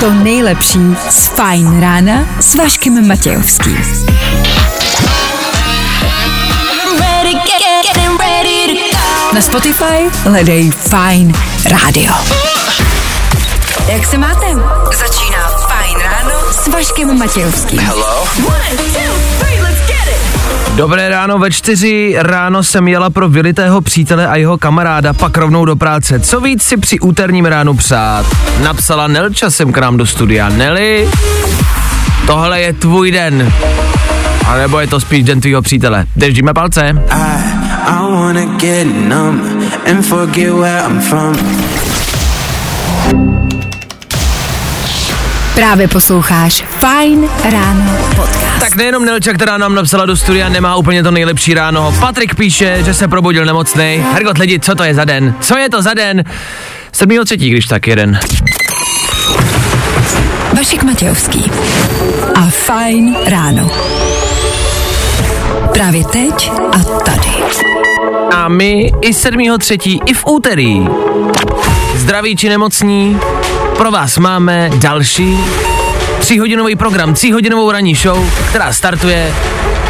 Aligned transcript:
to 0.00 0.10
nejlepší 0.10 0.96
z 1.10 1.26
Fajn 1.26 1.80
rána 1.80 2.28
s 2.40 2.54
Vaškem 2.54 3.08
Matějovským. 3.08 3.78
Na 9.32 9.40
Spotify 9.40 10.10
hledej 10.24 10.70
Fajn 10.70 11.32
rádio. 11.64 12.12
Jak 13.88 14.06
se 14.06 14.18
máte? 14.18 14.46
Začíná 14.96 15.48
Fajn 15.48 15.98
ráno 15.98 16.52
s 16.52 16.68
Vaškem 16.68 17.18
Matějovským. 17.18 17.90
One, 18.46 18.76
two, 18.76 19.35
Dobré 20.76 21.08
ráno, 21.08 21.38
ve 21.38 21.50
čtyři 21.50 22.14
ráno 22.18 22.62
jsem 22.62 22.88
jela 22.88 23.10
pro 23.10 23.28
vylitého 23.28 23.80
přítele 23.80 24.26
a 24.26 24.36
jeho 24.36 24.58
kamaráda 24.58 25.12
pak 25.12 25.36
rovnou 25.36 25.64
do 25.64 25.76
práce. 25.76 26.20
Co 26.20 26.40
víc 26.40 26.62
si 26.62 26.76
při 26.76 27.00
úterním 27.00 27.44
ránu 27.44 27.74
přát? 27.74 28.26
Napsala 28.62 29.06
Nelča 29.06 29.50
sem 29.50 29.72
k 29.72 29.78
nám 29.78 29.96
do 29.96 30.06
studia. 30.06 30.48
Neli, 30.48 31.08
tohle 32.26 32.60
je 32.60 32.72
tvůj 32.72 33.10
den. 33.10 33.52
A 34.46 34.56
nebo 34.56 34.80
je 34.80 34.86
to 34.86 35.00
spíš 35.00 35.24
den 35.24 35.40
tvýho 35.40 35.62
přítele. 35.62 36.06
Držíme 36.16 36.54
palce. 36.54 36.82
I, 36.82 37.26
I. 37.64 38.16
Právě 45.54 45.88
posloucháš 45.88 46.64
Fajn 46.80 47.28
ráno 47.52 47.98
podcast. 48.16 48.45
Tak 48.60 48.76
nejenom 48.76 49.04
Nelča, 49.04 49.32
která 49.32 49.58
nám 49.58 49.74
napsala 49.74 50.06
do 50.06 50.16
studia, 50.16 50.48
nemá 50.48 50.76
úplně 50.76 51.02
to 51.02 51.10
nejlepší 51.10 51.54
ráno. 51.54 51.94
Patrik 52.00 52.34
píše, 52.34 52.82
že 52.84 52.94
se 52.94 53.08
probudil 53.08 53.44
nemocný. 53.44 54.04
Hergot 54.12 54.38
lidi, 54.38 54.60
co 54.60 54.74
to 54.74 54.84
je 54.84 54.94
za 54.94 55.04
den? 55.04 55.34
Co 55.40 55.58
je 55.58 55.70
to 55.70 55.82
za 55.82 55.94
den? 55.94 56.24
7. 56.92 57.24
třetí, 57.24 57.50
když 57.50 57.66
tak 57.66 57.86
jeden. 57.86 58.20
Vašek 60.56 60.82
Matějovský 60.82 61.50
a 62.34 62.50
Fajn 62.50 63.16
ráno. 63.26 63.70
Právě 65.72 66.04
teď 66.04 66.52
a 66.72 66.78
tady. 66.78 67.30
A 68.34 68.48
my 68.48 68.92
i 69.02 69.14
7. 69.14 69.58
třetí, 69.58 70.00
i 70.06 70.14
v 70.14 70.26
úterý. 70.26 70.86
Zdraví 71.94 72.36
či 72.36 72.48
nemocní, 72.48 73.20
pro 73.76 73.90
vás 73.90 74.18
máme 74.18 74.70
další 74.74 75.38
tříhodinový 76.20 76.76
program, 76.76 77.14
tříhodinovou 77.14 77.70
ranní 77.70 77.94
show, 77.94 78.30
která 78.48 78.72
startuje, 78.72 79.34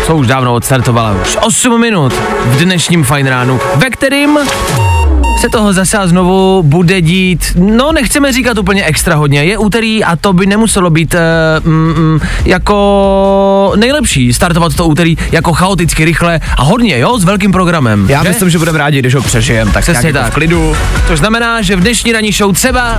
co 0.07 0.17
už 0.17 0.27
dávno 0.27 0.55
odstartovala, 0.55 1.17
už 1.23 1.37
8 1.41 1.81
minut 1.81 2.13
v 2.45 2.59
dnešním 2.59 3.05
fajn 3.05 3.27
ránu, 3.27 3.61
ve 3.77 3.91
kterým 3.91 4.39
se 5.41 5.49
toho 5.49 5.73
zase 5.73 5.99
a 5.99 6.07
znovu 6.07 6.63
bude 6.63 7.01
dít, 7.01 7.53
no 7.57 7.93
nechceme 7.93 8.33
říkat 8.33 8.59
úplně 8.59 8.85
extra 8.85 9.15
hodně, 9.17 9.45
je 9.45 9.59
úterý 9.59 10.05
a 10.05 10.17
to 10.17 10.33
by 10.33 10.47
nemuselo 10.47 10.91
být 10.91 11.15
uh, 11.15 11.71
mm, 11.71 12.21
jako 12.45 13.73
nejlepší 13.77 14.33
startovat 14.33 14.75
to 14.75 14.87
úterý 14.87 15.17
jako 15.33 15.53
chaoticky, 15.53 16.05
rychle 16.05 16.41
a 16.57 16.63
hodně, 16.63 16.99
jo, 16.99 17.19
s 17.19 17.25
velkým 17.25 17.53
programem. 17.53 18.07
Já 18.11 18.23
že? 18.23 18.29
myslím, 18.29 18.51
že 18.51 18.59
budeme 18.59 18.79
rádi, 18.79 18.99
když 18.99 19.15
ho 19.15 19.23
přežijem, 19.23 19.73
tak 19.73 19.83
Přesně 19.83 20.09
jako 20.09 20.19
tak. 20.19 20.31
v 20.33 20.35
klidu. 20.35 20.77
Což 21.07 21.19
znamená, 21.19 21.63
že 21.63 21.77
v 21.77 21.81
dnešní 21.81 22.13
ranní 22.13 22.33
show 22.33 22.53
třeba 22.53 22.99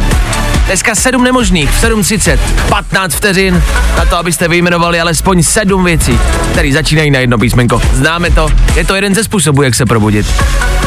dneska 0.67 0.95
7 0.95 1.23
nemožných, 1.23 1.69
v 1.69 1.83
7.30, 1.83 2.39
15 2.69 3.13
vteřin 3.13 3.63
na 3.97 4.05
to, 4.05 4.17
abyste 4.17 4.47
vyjmenovali 4.47 5.01
alespoň 5.01 5.43
7 5.43 5.83
věcí, 5.83 6.19
které 6.51 6.71
začínají 6.73 7.11
na 7.11 7.19
jedno 7.19 7.37
písmenko. 7.37 7.81
Známe 7.93 8.31
to, 8.31 8.49
je 8.75 8.85
to 8.85 8.95
jeden 8.95 9.15
ze 9.15 9.23
způsobů, 9.23 9.63
jak 9.63 9.75
se 9.75 9.85
probudit. 9.85 10.27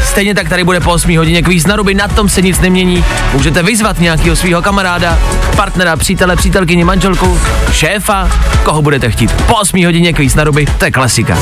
Stejně 0.04 0.34
tak 0.34 0.48
tady 0.48 0.64
bude 0.64 0.80
po 0.80 0.90
8 0.90 1.16
hodině 1.16 1.42
kvíz 1.42 1.66
na 1.66 1.76
ruby, 1.76 1.94
na 1.94 2.08
tom 2.08 2.28
se 2.28 2.42
nic 2.42 2.60
nemění. 2.60 3.04
Můžete 3.32 3.62
vyzvat 3.62 4.00
nějakého 4.00 4.36
svého 4.36 4.62
kamaráda, 4.62 5.18
partnera, 5.56 5.96
přítele, 5.96 6.36
přítelkyni, 6.36 6.84
manželku, 6.84 7.40
šéfa, 7.72 8.30
koho 8.62 8.82
budete 8.82 9.10
chtít. 9.10 9.32
Po 9.32 9.54
8 9.54 9.84
hodině 9.84 10.12
kvíz 10.12 10.34
na 10.34 10.44
ruby, 10.44 10.66
to 10.78 10.84
je 10.84 10.90
klasika. 10.90 11.38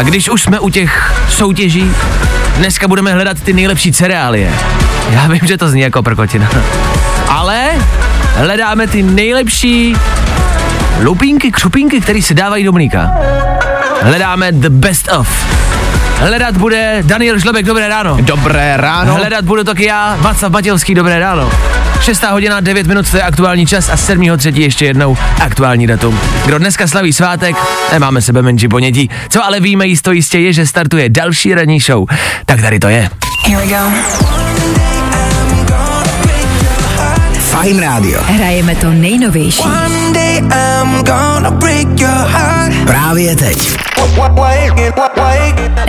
A 0.00 0.02
když 0.02 0.28
už 0.28 0.42
jsme 0.42 0.60
u 0.60 0.68
těch 0.68 1.12
soutěží, 1.28 1.92
dneska 2.56 2.88
budeme 2.88 3.12
hledat 3.12 3.40
ty 3.40 3.52
nejlepší 3.52 3.92
cereálie. 3.92 4.52
Já 5.10 5.26
vím, 5.26 5.40
že 5.42 5.56
to 5.56 5.68
zní 5.68 5.80
jako 5.80 6.02
prkotina. 6.02 6.48
Ale 7.28 7.68
hledáme 8.34 8.86
ty 8.86 9.02
nejlepší 9.02 9.96
lupínky, 11.02 11.52
křupínky, 11.52 12.00
které 12.00 12.22
se 12.22 12.34
dávají 12.34 12.64
do 12.64 12.72
mlíka. 12.72 13.10
Hledáme 14.02 14.52
the 14.52 14.70
best 14.70 15.12
of. 15.12 15.28
Hledat 16.18 16.56
bude 16.56 16.98
Daniel 17.02 17.38
Žlebek, 17.38 17.66
dobré 17.66 17.88
ráno. 17.88 18.16
Dobré 18.20 18.76
ráno. 18.76 19.14
Hledat 19.14 19.44
budu 19.44 19.64
taky 19.64 19.84
já, 19.84 20.16
Václav 20.20 20.52
Matějovský, 20.52 20.94
dobré 20.94 21.18
ráno. 21.18 21.50
6 22.00 22.22
hodina, 22.22 22.60
9 22.60 22.86
minut, 22.86 23.10
to 23.10 23.16
je 23.16 23.22
aktuální 23.22 23.66
čas 23.66 23.88
a 23.88 23.96
7. 23.96 24.38
třetí 24.38 24.60
ještě 24.60 24.84
jednou 24.84 25.16
aktuální 25.40 25.86
datum. 25.86 26.20
Kdo 26.46 26.58
dneska 26.58 26.86
slaví 26.86 27.12
svátek, 27.12 27.56
nemáme 27.92 28.22
sebe 28.22 28.42
menší 28.42 28.68
ponětí. 28.68 29.10
Co 29.28 29.44
ale 29.44 29.60
víme 29.60 29.86
jisto 29.86 30.12
jistě 30.12 30.38
je, 30.38 30.52
že 30.52 30.66
startuje 30.66 31.08
další 31.08 31.54
ranní 31.54 31.80
show. 31.80 32.04
Tak 32.46 32.60
tady 32.60 32.78
to 32.78 32.88
je. 32.88 33.08
Here 33.46 33.60
we 33.60 33.66
go. 33.66 33.76
Fajn 37.38 37.80
rádio. 37.80 38.20
Hrajeme 38.22 38.74
to 38.74 38.90
nejnovější. 38.90 39.62
One 39.62 40.12
day 40.12 40.36
I'm 40.36 41.04
gonna 41.04 41.50
break 41.50 42.00
your 42.00 42.26
heart. 42.26 42.74
Právě 42.86 43.36
teď. 43.36 43.76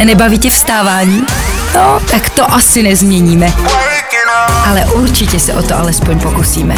Nebaví 0.04 0.40
tě 0.40 0.50
vstávání? 0.50 1.24
No, 1.76 2.00
tak 2.12 2.30
to 2.30 2.54
asi 2.54 2.84
nezměníme. 2.84 3.54
Ale 4.66 4.86
určitě 4.86 5.40
se 5.40 5.54
o 5.54 5.64
to 5.64 5.78
alespoň 5.78 6.20
pokusíme. 6.20 6.76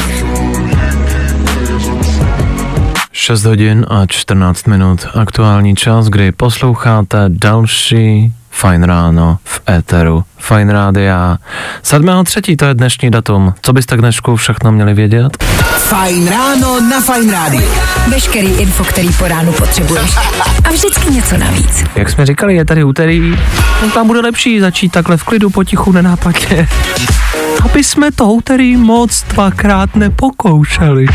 6 3.12 3.46
hodin 3.46 3.86
a 3.90 4.06
14 4.06 4.68
minut. 4.68 5.08
Aktuální 5.14 5.76
čas, 5.76 6.08
kdy 6.08 6.32
posloucháte 6.32 7.18
další 7.28 8.34
Fajn 8.50 8.84
ráno 8.84 9.38
v 9.44 9.62
éteru 9.70 10.24
Fajn 10.44 10.70
rádia. 10.70 11.38
7. 11.84 12.24
třetí 12.26 12.58
to 12.58 12.66
je 12.66 12.74
dnešní 12.74 13.12
datum. 13.12 13.54
Co 13.62 13.74
byste 13.74 13.98
k 13.98 14.00
dnešku 14.00 14.36
všechno 14.36 14.72
měli 14.72 14.94
vědět? 14.94 15.44
Fajn 15.78 16.28
ráno 16.28 16.80
na 16.90 17.02
Fajn 17.02 17.32
rádiu. 17.32 17.70
Veškerý 18.12 18.48
info, 18.48 18.84
který 18.84 19.10
po 19.14 19.28
ránu 19.28 19.54
potřebuješ. 19.54 20.18
A 20.66 20.70
vždycky 20.70 21.12
něco 21.12 21.38
navíc. 21.38 21.84
Jak 21.96 22.10
jsme 22.10 22.26
říkali, 22.26 22.56
je 22.56 22.66
tady 22.66 22.84
úterý, 22.84 23.38
no 23.82 23.90
tam 23.94 24.08
bude 24.08 24.20
lepší 24.20 24.60
začít 24.60 24.92
takhle 24.92 25.18
v 25.18 25.24
klidu, 25.24 25.50
potichu, 25.50 25.92
nenápadně. 25.92 26.68
Aby 27.64 27.84
jsme 27.84 28.12
to 28.12 28.26
úterý 28.26 28.78
moc 28.78 29.24
dvakrát 29.24 29.96
nepokoušeli. 29.96 31.06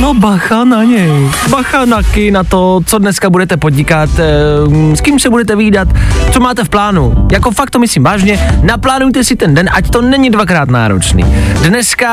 No 0.00 0.14
bacha 0.14 0.64
na 0.64 0.84
něj. 0.84 1.30
Bacha 1.50 1.84
na 1.84 2.02
ky, 2.02 2.30
na 2.30 2.44
to, 2.44 2.80
co 2.86 2.98
dneska 2.98 3.30
budete 3.30 3.56
podnikat, 3.56 4.10
eh, 4.18 4.96
s 4.96 5.00
kým 5.00 5.18
se 5.18 5.30
budete 5.30 5.56
výdat, 5.56 5.88
co 6.32 6.40
máte 6.40 6.64
v 6.64 6.68
plánu. 6.68 7.28
Jako 7.32 7.50
fakt 7.50 7.70
to 7.70 7.78
myslím 7.78 8.02
vážně, 8.04 8.60
naplánujte 8.70 9.24
si 9.24 9.34
ten 9.36 9.54
den, 9.54 9.66
ať 9.72 9.90
to 9.90 10.02
není 10.02 10.30
dvakrát 10.30 10.70
náročný. 10.70 11.26
Dneska 11.66 12.10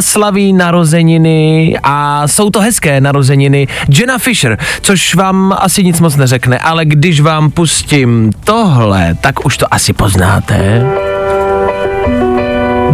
slaví 0.00 0.52
narozeniny 0.52 1.78
a 1.82 2.28
jsou 2.28 2.50
to 2.50 2.60
hezké 2.60 3.00
narozeniny 3.00 3.68
Jenna 3.88 4.18
Fisher, 4.18 4.58
což 4.80 5.14
vám 5.14 5.54
asi 5.58 5.84
nic 5.84 6.00
moc 6.00 6.16
neřekne, 6.16 6.58
ale 6.58 6.84
když 6.84 7.20
vám 7.20 7.50
pustím 7.50 8.30
tohle, 8.44 9.14
tak 9.20 9.46
už 9.46 9.56
to 9.56 9.74
asi 9.74 9.92
poznáte. 9.92 10.82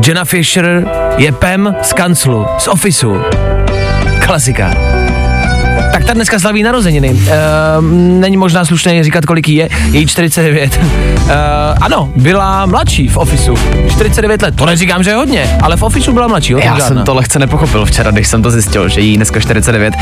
Jenna 0.07 0.25
Fisher 0.25 0.85
je 1.17 1.33
Pam 1.33 1.75
z 1.83 1.93
kanclu, 1.93 2.47
z 2.59 2.69
ofisu. 2.69 3.17
Klasika. 4.21 4.98
Tak 5.99 6.07
ta 6.07 6.13
dneska 6.13 6.39
slaví 6.39 6.63
narozeniny. 6.63 7.11
Uh, 7.11 7.21
není 8.21 8.37
možná 8.37 8.65
slušné 8.65 9.05
říkat, 9.05 9.27
kolik 9.27 9.49
jí 9.49 9.55
je. 9.55 9.69
Je 9.91 10.01
jí 10.01 10.07
49. 10.07 10.81
Uh, 10.83 11.31
ano, 11.81 12.11
byla 12.17 12.67
mladší 12.67 13.09
v 13.09 13.17
ofisu. 13.17 13.55
49 13.91 14.43
let. 14.43 14.57
To 14.57 14.67
neříkám, 14.67 15.03
že 15.03 15.11
je 15.11 15.17
hodně, 15.17 15.59
ale 15.63 15.77
v 15.77 15.83
ofisu 15.83 16.13
byla 16.13 16.27
mladší. 16.27 16.53
Já 16.53 16.61
žádná. 16.61 16.81
jsem 16.81 17.03
to 17.05 17.15
lehce 17.15 17.39
nepochopil 17.39 17.85
včera, 17.85 18.11
když 18.11 18.29
jsem 18.29 18.43
to 18.43 18.51
zjistil, 18.51 18.89
že 18.89 19.01
jí 19.01 19.17
dneska 19.17 19.41
49. 19.41 19.95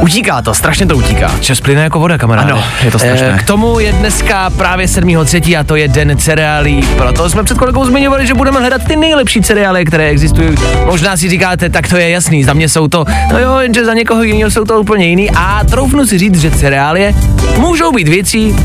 Utíká 0.00 0.42
to, 0.42 0.54
strašně 0.54 0.86
to 0.86 0.96
utíká. 0.96 1.30
Čas 1.40 1.60
plyne 1.60 1.82
jako 1.82 1.98
voda, 1.98 2.18
kamaráde. 2.18 2.52
Ano, 2.52 2.64
je 2.84 2.90
to 2.90 2.98
strašné. 2.98 3.32
Eh, 3.34 3.38
K 3.38 3.46
tomu 3.46 3.78
je 3.78 3.92
dneska 3.92 4.50
právě 4.50 4.86
7.3. 4.86 5.60
a 5.60 5.64
to 5.64 5.76
je 5.76 5.88
den 5.88 6.18
cereálí. 6.18 6.82
Proto 6.96 7.30
jsme 7.30 7.42
před 7.42 7.58
kolegou 7.58 7.84
zmiňovali, 7.84 8.26
že 8.26 8.34
budeme 8.34 8.60
hledat 8.60 8.84
ty 8.84 8.96
nejlepší 8.96 9.42
cereálie, 9.42 9.84
které 9.84 10.08
existují. 10.08 10.48
Možná 10.86 11.16
si 11.16 11.28
říkáte, 11.28 11.68
tak 11.70 11.88
to 11.88 11.96
je 11.96 12.08
jasný, 12.08 12.44
za 12.44 12.52
mě 12.52 12.68
jsou 12.68 12.88
to, 12.88 13.04
no 13.32 13.38
jo, 13.38 13.58
jenže 13.58 13.84
za 13.84 13.94
někoho 13.94 14.22
jiného 14.22 14.50
jsou 14.50 14.64
to 14.64 14.80
úplně 14.80 15.06
jiný. 15.06 15.30
A 15.44 15.64
troufnu 15.64 16.06
si 16.06 16.18
říct, 16.18 16.40
že 16.40 16.50
cereálie 16.50 17.14
můžou 17.58 17.92
být 17.92 18.08
věcí, 18.08 18.56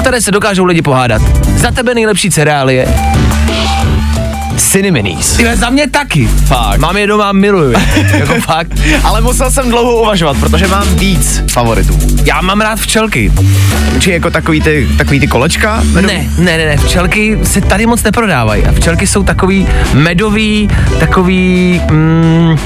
které 0.00 0.20
se 0.20 0.30
dokážou 0.30 0.64
lidi 0.64 0.82
pohádat. 0.82 1.22
Za 1.56 1.70
tebe 1.70 1.94
nejlepší 1.94 2.30
cereálie 2.30 2.88
Cinnamonies. 4.56 5.36
Ty 5.36 5.56
za 5.56 5.70
mě 5.70 5.90
taky. 5.90 6.26
Fakt. 6.26 6.78
Mám 6.78 6.96
je 6.96 7.06
doma, 7.06 7.32
miluju. 7.32 7.72
jako 8.18 8.34
fakt. 8.34 8.72
Ale 9.04 9.20
musel 9.20 9.50
jsem 9.50 9.70
dlouho 9.70 10.02
uvažovat, 10.02 10.36
protože 10.40 10.68
mám 10.68 10.94
víc 10.94 11.42
favoritů. 11.50 11.98
Já 12.24 12.40
mám 12.40 12.60
rád 12.60 12.78
včelky. 12.78 13.32
Či 13.98 14.10
jako 14.10 14.30
takový 14.30 14.60
ty, 14.60 14.88
takový 14.98 15.20
ty 15.20 15.26
kolečka? 15.26 15.82
Ne, 15.94 16.02
ne, 16.02 16.28
ne, 16.38 16.66
ne, 16.66 16.76
včelky 16.76 17.38
se 17.42 17.60
tady 17.60 17.86
moc 17.86 18.02
neprodávají 18.02 18.64
a 18.64 18.72
včelky 18.72 19.06
jsou 19.06 19.22
takový 19.22 19.68
medový, 19.94 20.68
takový, 21.00 21.80
mm, 21.90 22.58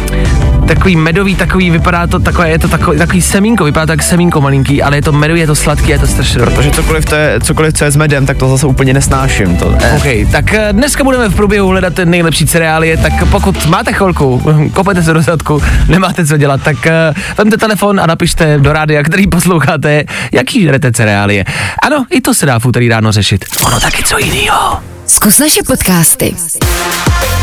takový 0.67 0.97
medový, 0.97 1.35
takový, 1.35 1.71
vypadá 1.71 2.07
to 2.07 2.19
takové, 2.19 2.51
je 2.51 2.59
to 2.59 2.69
takový, 2.69 2.99
takový 2.99 3.23
semínko, 3.23 3.65
vypadá 3.65 3.87
to 3.87 3.93
jak 3.93 4.03
semínko 4.03 4.41
malinký, 4.41 4.83
ale 4.83 4.97
je 4.97 5.03
to 5.03 5.13
medový, 5.13 5.41
je 5.41 5.47
to 5.47 5.55
sladký, 5.55 5.91
je 5.91 5.99
to 5.99 6.07
strašně 6.07 6.39
dobré. 6.39 6.55
Protože 6.55 6.71
cokoliv, 6.71 7.05
to 7.05 7.15
je, 7.15 7.41
cokoliv, 7.41 7.75
co 7.75 7.85
je 7.85 7.91
s 7.91 7.97
medem, 7.97 8.27
tak 8.27 8.37
to 8.37 8.49
zase 8.49 8.67
úplně 8.67 8.95
nesnáším. 8.95 9.57
To, 9.57 9.77
eh. 9.83 9.97
OK, 9.97 10.33
tak 10.33 10.55
eh, 10.55 10.69
dneska 10.73 11.05
budeme 11.05 11.29
v 11.29 11.35
průběhu 11.35 11.69
hledat 11.69 11.95
ten 11.95 12.11
nejlepší 12.11 12.47
cereálie, 12.47 12.97
tak 12.97 13.13
pokud 13.31 13.67
máte 13.67 13.93
chvilku, 13.93 14.43
kopete 14.73 15.03
se 15.03 15.13
do 15.13 15.23
zadku, 15.23 15.63
nemáte 15.89 16.27
co 16.27 16.37
dělat, 16.37 16.63
tak 16.63 16.77
uh, 16.77 17.37
vemte 17.39 17.57
telefon 17.57 18.01
a 18.01 18.07
napište 18.07 18.59
do 18.59 18.73
rádia, 18.73 19.03
který 19.03 19.27
posloucháte, 19.27 20.05
jaký 20.33 20.63
žerete 20.63 20.93
cereálie. 20.93 21.45
Ano, 21.83 22.07
i 22.11 22.21
to 22.21 22.35
se 22.35 22.47
dá 22.47 22.59
v 22.59 22.67
úterý 22.67 22.89
ráno 22.89 23.13
řešit. 23.13 23.45
Ono 23.67 23.81
taky 23.81 24.03
co 24.03 24.19
jinýho. 24.19 24.96
Zkus 25.07 25.39
naše 25.39 25.63
podcasty. 25.63 26.37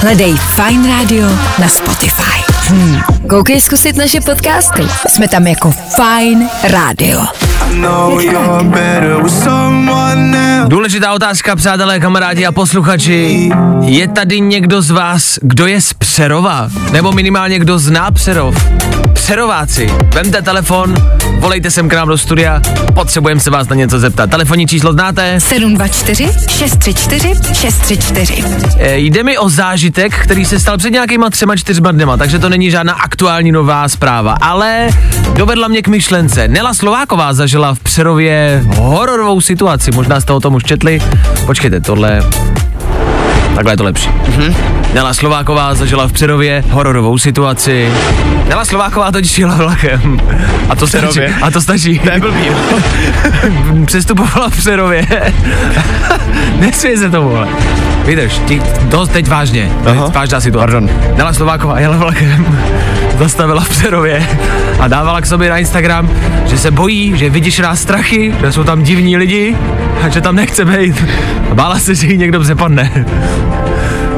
Hledej 0.02 0.34
Fine 0.34 0.88
Radio 0.88 1.28
na 1.60 1.68
Spotify. 1.68 2.44
Hmm. 2.68 3.02
Koukej 3.30 3.62
zkusit 3.62 3.96
naše 3.96 4.22
podcasty. 4.22 4.82
Jsme 5.08 5.28
tam 5.28 5.48
jako 5.48 5.72
Fine 5.72 6.50
Radio. 6.70 7.22
Důležitá 10.68 11.14
otázka, 11.14 11.56
přátelé, 11.56 12.00
kamarádi 12.00 12.46
a 12.46 12.52
posluchači. 12.52 13.50
Je 13.82 14.08
tady 14.08 14.40
někdo 14.40 14.82
z 14.82 14.92
vás, 14.92 15.40
kdo 15.42 15.68
je 15.68 15.82
z 15.82 15.94
Přerova? 15.94 16.70
Nebo 16.92 17.12
minimálně 17.12 17.60
kdo 17.60 17.80
zná 17.80 18.12
Přerov? 18.12 18.56
Přerováci, 19.24 19.92
vemte 20.14 20.42
telefon, 20.42 20.96
volejte 21.40 21.72
sem 21.72 21.90
k 21.90 21.94
nám 21.94 22.08
do 22.08 22.18
studia, 22.18 22.62
potřebujeme 22.94 23.42
se 23.42 23.50
vás 23.50 23.70
na 23.70 23.76
něco 23.76 24.00
zeptat. 24.00 24.30
Telefonní 24.30 24.68
číslo 24.68 24.94
znáte? 24.94 25.40
724 25.40 26.30
634 26.50 27.34
634. 27.54 28.44
E, 28.78 28.98
jde 28.98 29.24
mi 29.24 29.38
o 29.38 29.50
zážitek, 29.50 30.16
který 30.16 30.46
se 30.46 30.60
stal 30.60 30.78
před 30.78 30.90
nějakýma 30.90 31.30
třema, 31.30 31.56
čtyřma 31.56 31.92
dnema, 31.92 32.18
takže 32.18 32.40
to 32.40 32.50
není 32.50 32.72
žádná 32.72 32.94
aktuální 32.94 33.52
nová 33.52 33.90
zpráva, 33.90 34.38
ale 34.42 34.90
dovedla 35.34 35.68
mě 35.68 35.82
k 35.82 35.88
myšlence. 35.88 36.48
Nela 36.48 36.74
Slováková 36.74 37.34
zažila 37.34 37.76
v 37.76 37.80
Přerově 37.80 38.64
hororovou 38.76 39.42
situaci, 39.42 39.92
možná 39.92 40.22
jste 40.22 40.34
o 40.34 40.40
tom 40.40 40.56
už 40.56 40.64
četli. 40.64 41.02
Počkejte, 41.46 41.80
tohle... 41.80 42.22
Takhle 43.56 43.74
je 43.74 43.78
to 43.78 43.84
lepší. 43.84 44.10
Mm-hmm. 44.10 44.56
Nela 44.94 45.14
Slováková 45.14 45.76
zažila 45.76 46.08
v 46.08 46.12
Přerově 46.12 46.64
hororovou 46.70 47.18
situaci. 47.18 47.92
Nela 48.48 48.66
Slováková 48.66 49.12
totiž 49.12 49.40
jela 49.40 49.56
vlakem. 49.56 50.22
A 50.70 50.76
to 50.76 50.88
stačí. 50.88 51.20
A 51.20 51.52
to 51.52 51.62
stačí. 51.62 52.00
To 52.00 52.12
je 52.12 52.20
blbý. 52.20 52.42
Přestupovala 53.86 54.50
v 54.50 54.58
Přerově. 54.58 55.08
Nesmí 56.60 56.98
se 56.98 57.10
tomu, 57.10 57.36
ale. 57.36 57.48
Vydrž, 58.06 58.42
ti, 58.46 58.62
to 58.92 59.08
teď 59.08 59.28
vážně. 59.28 59.72
Aha. 59.86 60.08
Vážná 60.14 60.42
situace. 60.42 60.72
Pardon. 60.72 60.90
Nela 61.16 61.34
Slováková 61.34 61.80
jela 61.80 61.98
vlakem, 61.98 62.60
zastavila 63.18 63.62
v 63.62 63.70
Přerově 63.70 64.28
a 64.80 64.88
dávala 64.88 65.22
k 65.22 65.26
sobě 65.26 65.50
na 65.50 65.58
Instagram, 65.58 66.10
že 66.46 66.58
se 66.58 66.72
bojí, 66.72 67.18
že 67.18 67.26
je 67.26 67.30
vyděšená 67.30 67.76
strachy, 67.76 68.36
že 68.42 68.52
jsou 68.52 68.64
tam 68.64 68.84
divní 68.84 69.18
lidi 69.18 69.58
a 70.02 70.10
že 70.10 70.22
tam 70.22 70.36
nechce 70.36 70.66
být. 70.66 71.06
A 71.52 71.56
bála 71.56 71.80
se, 71.80 71.96
že 71.96 72.08
jí 72.08 72.18
někdo 72.18 72.40
přepadne. 72.40 73.06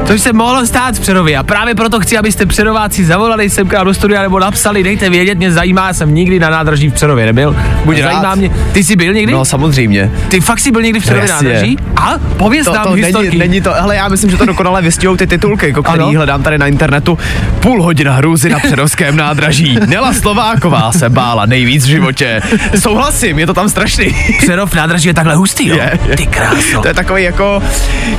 Což 0.06 0.20
se 0.20 0.32
mohlo 0.32 0.66
stát 0.66 0.94
v 0.96 1.00
Přerově 1.00 1.36
a 1.36 1.42
právě 1.42 1.74
proto 1.74 2.00
chci, 2.00 2.18
abyste 2.18 2.46
Přerováci 2.46 3.04
zavolali 3.04 3.50
sem 3.50 3.68
k 3.68 3.72
nám 3.72 3.86
do 3.86 3.94
studia 3.94 4.22
nebo 4.22 4.38
napsali, 4.40 4.82
dejte 4.82 5.10
vědět, 5.10 5.38
mě 5.38 5.52
zajímá, 5.52 5.92
jsem 5.92 6.14
nikdy 6.14 6.38
na 6.40 6.50
nádraží 6.50 6.88
v 6.90 6.92
Přerově 6.94 7.26
nebyl. 7.26 7.56
Buď 7.84 7.96
zajímá 7.98 8.22
rád. 8.22 8.34
mě. 8.34 8.50
Ty 8.72 8.84
jsi 8.84 8.96
byl 8.96 9.12
někdy? 9.12 9.32
No 9.32 9.44
samozřejmě. 9.44 10.10
Ty 10.28 10.40
fakt 10.40 10.60
jsi 10.60 10.70
byl 10.72 10.82
někdy 10.82 11.00
v 11.00 11.02
Přerově 11.02 11.28
Jasně. 11.30 11.48
nádraží? 11.48 11.76
A 11.96 12.14
pověz 12.36 12.64
To, 12.66 12.74
nám 12.74 12.84
to 12.84 12.90
není, 12.90 13.02
historky. 13.04 13.38
není 13.38 13.60
to, 13.60 13.72
hele, 13.72 13.96
já 13.96 14.08
myslím, 14.08 14.30
že 14.30 14.36
to 14.36 14.44
dokonale 14.46 14.82
vystihou 14.82 15.16
ty 15.16 15.26
titulky, 15.26 15.66
jako 15.66 15.82
který 15.82 15.98
Ano. 16.02 16.12
hledám 16.12 16.42
tady 16.42 16.58
na 16.58 16.66
internetu. 16.66 17.18
Půl 17.60 17.82
hodina 17.82 18.12
hrůzy 18.12 18.48
na 18.50 18.58
Přerovském 18.58 19.16
nádraží. 19.16 19.78
Nela 19.86 20.12
Slováková 20.12 20.92
se 20.92 21.08
bála 21.08 21.46
nejvíc 21.46 21.84
v 21.84 21.88
životě. 21.88 22.42
Souhlasím, 22.78 23.38
je 23.38 23.46
to 23.46 23.54
tam 23.54 23.68
strašný. 23.68 24.16
Přerov 24.38 24.74
nádraží 24.74 25.08
je 25.08 25.14
takhle 25.14 25.34
hustý, 25.34 25.68
jo? 25.68 25.76
Je, 25.76 25.98
je. 26.08 26.16
Ty 26.16 26.26
kráso. 26.26 26.80
To 26.82 26.88
je 26.88 26.94
takový 26.94 27.22
jako, 27.22 27.62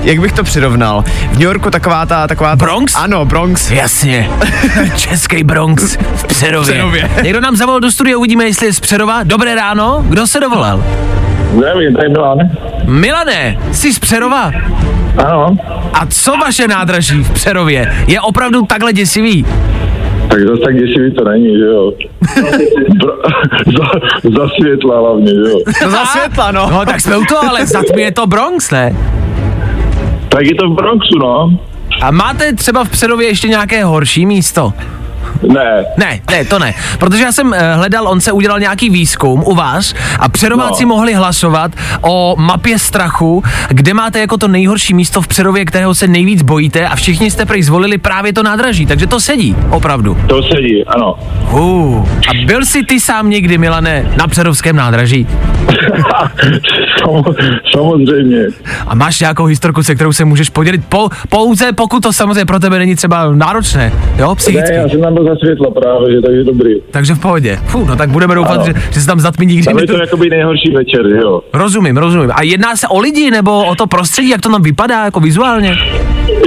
jak 0.04 0.20
bych 0.20 0.32
to 0.32 0.44
přirovnal. 0.44 1.04
V 1.32 1.34
New 1.34 1.42
Yorku 1.42 1.70
taková 1.80 2.06
ta, 2.06 2.28
taková 2.28 2.50
ta, 2.50 2.56
Bronx? 2.56 2.96
Ano, 2.96 3.26
Bronx. 3.26 3.72
Jasně. 3.72 4.30
Český 4.96 5.44
Bronx 5.44 5.98
v 6.16 6.24
Přerově. 6.24 6.74
Přerově. 6.74 7.10
Někdo 7.24 7.42
nám 7.42 7.56
zavolal 7.56 7.80
do 7.80 7.92
studia, 7.92 8.18
uvidíme, 8.18 8.46
jestli 8.46 8.66
je 8.68 8.74
z 8.74 8.80
Přerova. 8.80 9.24
Dobré 9.24 9.56
ráno, 9.56 10.06
kdo 10.10 10.28
se 10.28 10.40
dovolal? 10.40 10.84
Zdravím, 11.56 11.96
tady 11.96 12.10
Milan. 12.10 12.38
Milané, 12.86 13.58
jsi 13.72 13.94
z 13.94 14.00
Přerova. 14.00 14.52
Ano, 15.26 15.58
A 15.94 16.06
co 16.06 16.38
vaše 16.38 16.68
nádraží 16.68 17.24
v 17.24 17.32
Přerově? 17.32 17.96
Je 18.08 18.22
opravdu 18.22 18.66
takhle 18.66 18.94
děsivý? 18.94 19.46
tak 20.30 20.40
zase 20.48 20.62
tak 20.66 20.76
děsivý 20.76 21.12
to 21.12 21.24
není, 21.24 21.58
že 21.58 21.66
jo. 21.66 21.92
Bro, 22.98 23.14
za, 23.78 23.86
za 24.38 24.50
světla 24.62 25.00
hlavně, 25.00 25.32
že 25.32 25.52
jo. 25.52 25.60
To 25.84 25.90
za 25.90 26.06
světla, 26.06 26.52
no. 26.52 26.70
No 26.72 26.86
tak 26.86 27.02
jsme 27.02 27.18
u 27.18 27.26
toho, 27.26 27.50
ale 27.50 27.66
za 27.66 27.82
tmy 27.92 28.02
je 28.02 28.12
to 28.12 28.28
Bronx, 28.28 28.72
ne? 28.72 28.96
Tak 30.38 30.46
je 30.46 30.56
to 30.56 30.70
v 30.70 30.76
Bronxu, 30.76 31.20
no. 31.20 31.60
A 32.02 32.12
máte 32.12 32.54
třeba 32.54 32.84
v 32.84 32.90
Přerově 32.90 33.28
ještě 33.28 33.48
nějaké 33.48 33.84
horší 33.84 34.26
místo? 34.26 34.74
Ne, 35.44 35.86
Ne, 35.98 36.20
ne, 36.32 36.46
to 36.46 36.60
ne. 36.60 36.74
Protože 37.00 37.24
já 37.24 37.32
jsem 37.32 37.54
eh, 37.54 37.76
hledal, 37.76 38.08
on 38.08 38.22
se 38.22 38.32
udělal 38.32 38.60
nějaký 38.60 38.90
výzkum 38.90 39.44
u 39.46 39.56
vás 39.56 39.94
a 40.20 40.30
přerováci 40.30 40.84
No. 40.84 40.88
mohli 40.90 41.14
hlasovat 41.14 41.72
o 42.02 42.36
mapě 42.38 42.80
strachu, 42.80 43.44
kde 43.70 43.94
máte 43.94 44.20
jako 44.20 44.38
to 44.38 44.48
nejhorší 44.48 44.94
místo 44.94 45.22
v 45.22 45.28
Přerově, 45.28 45.66
kterého 45.66 45.96
se 45.96 46.08
nejvíc 46.08 46.42
bojíte 46.42 46.88
a 46.88 46.96
všichni 46.96 47.32
jste 47.32 47.46
prej 47.46 47.64
zvolili 47.64 47.98
právě 47.98 48.34
to 48.34 48.44
nádraží, 48.44 48.86
takže 48.86 49.08
to 49.08 49.20
sedí, 49.20 49.56
opravdu. 49.70 50.18
to 50.28 50.44
sedí, 50.44 50.84
ano. 50.88 51.16
Uh, 51.52 52.06
a 52.30 52.46
byl 52.46 52.66
jsi 52.66 52.84
ty 52.84 53.00
sám 53.00 53.30
někdy, 53.30 53.58
Milane, 53.58 54.12
na 54.18 54.28
Přerovském 54.28 54.76
nádraží? 54.76 55.28
Samo- 57.04 57.36
Samozřejmě. 57.76 58.38
A 58.88 58.96
máš 58.96 59.20
nějakou 59.20 59.46
historku, 59.46 59.84
se 59.84 59.96
kterou 59.96 60.14
se 60.14 60.26
můžeš 60.26 60.50
podělit, 60.50 60.82
po, 60.90 61.10
pouze 61.30 61.74
pokud 61.74 62.04
to 62.04 62.14
samozřejmě 62.14 62.46
pro 62.46 62.60
tebe 62.60 62.80
není 62.80 62.96
třeba 62.96 63.32
náročné, 63.32 63.92
jo, 64.18 64.30
Ne, 64.30 64.36
psychicky. 64.36 64.74
já 64.74 64.90
jsem 64.90 65.02
tam 65.02 65.14
byl 65.14 65.27
za 65.30 65.36
světla 65.36 65.72
právě, 65.72 66.12
že 66.16 66.22
takže 66.22 66.44
dobrý. 66.44 66.76
Takže 66.92 67.14
v 67.14 67.20
pohodě. 67.20 67.60
Fů, 67.66 67.86
no 67.86 67.96
tak 67.96 68.10
budeme 68.10 68.36
doufat, 68.36 68.52
Ano. 68.56 68.66
že, 68.66 68.74
že 68.92 69.00
se 69.02 69.08
tam 69.08 69.20
zatmí 69.20 69.46
nikdy. 69.46 69.64
Tam 69.64 69.78
je 69.78 69.84
nedo- 69.84 69.94
to 69.96 70.02
jakoby 70.02 70.30
nejhorší 70.30 70.72
večer, 70.72 71.08
že 71.10 71.18
jo. 71.18 71.42
Rozumím, 71.54 71.98
rozumím. 71.98 72.32
A 72.36 72.42
jedná 72.44 72.76
se 72.76 72.88
o 72.88 73.00
lidi 73.00 73.32
nebo 73.32 73.66
o 73.66 73.76
to 73.76 73.88
prostředí, 73.88 74.30
jak 74.30 74.42
to 74.42 74.50
tam 74.50 74.62
vypadá, 74.62 75.06
jako 75.06 75.20
vizuálně? 75.20 75.76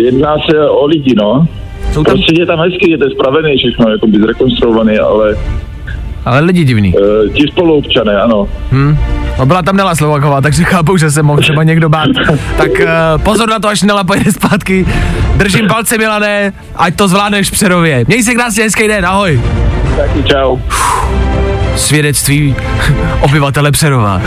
Jedná 0.02 0.34
se 0.50 0.68
o 0.68 0.86
lidi, 0.86 1.14
no. 1.16 1.46
Jsou 1.92 2.04
tam, 2.04 2.14
Prostředí 2.14 2.40
je 2.40 2.46
tam 2.46 2.58
hezky, 2.58 2.90
je 2.90 2.98
to 2.98 3.10
spravený 3.10 3.56
všechno, 3.56 3.90
jakoby 3.90 4.18
zrekonstruovaný, 4.18 4.98
ale 4.98 5.36
ale 6.24 6.40
lidi 6.40 6.64
divný. 6.64 6.94
uh, 6.94 7.32
ti 7.34 7.42
spoluobčané, 7.52 8.20
ano. 8.20 8.48
Hm? 8.72 8.96
No 9.40 9.46
byla 9.46 9.62
tam 9.62 9.76
Nela 9.76 9.94
Slovaková, 9.94 10.40
takže 10.40 10.64
chápu, 10.64 10.96
že 10.96 11.10
se 11.10 11.22
mohl 11.22 11.40
třeba 11.40 11.62
někdo 11.62 11.88
bát. 11.88 12.08
Tak 12.56 12.70
uh, 12.80 13.22
pozor 13.22 13.48
na 13.48 13.58
to, 13.58 13.68
až 13.68 13.82
Nela 13.82 14.04
pojede 14.04 14.32
zpátky. 14.32 14.86
Držím 15.36 15.68
palce, 15.68 15.98
Milané, 15.98 16.52
ať 16.76 16.94
to 16.94 17.08
zvládneš 17.08 17.48
v 17.48 17.52
Přerově. 17.52 18.04
Měj 18.06 18.22
se 18.22 18.34
krásně, 18.34 18.64
hezký 18.64 18.88
den, 18.88 19.06
ahoj. 19.06 19.40
Taky 19.96 20.22
čau. 20.22 20.58
Svědectví 21.76 22.56
obyvatele 23.20 23.72
Přerova. 23.72 24.22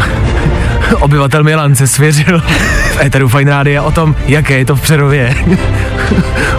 Obyvatel 0.99 1.43
Milan 1.43 1.75
se 1.75 1.87
svěřil 1.87 2.41
v 2.91 3.01
Eteru 3.01 3.29
Fine 3.29 3.51
Rádia 3.51 3.83
o 3.83 3.91
tom, 3.91 4.15
jaké 4.25 4.57
je 4.57 4.65
to 4.65 4.75
v 4.75 4.81
Přerově. 4.81 5.35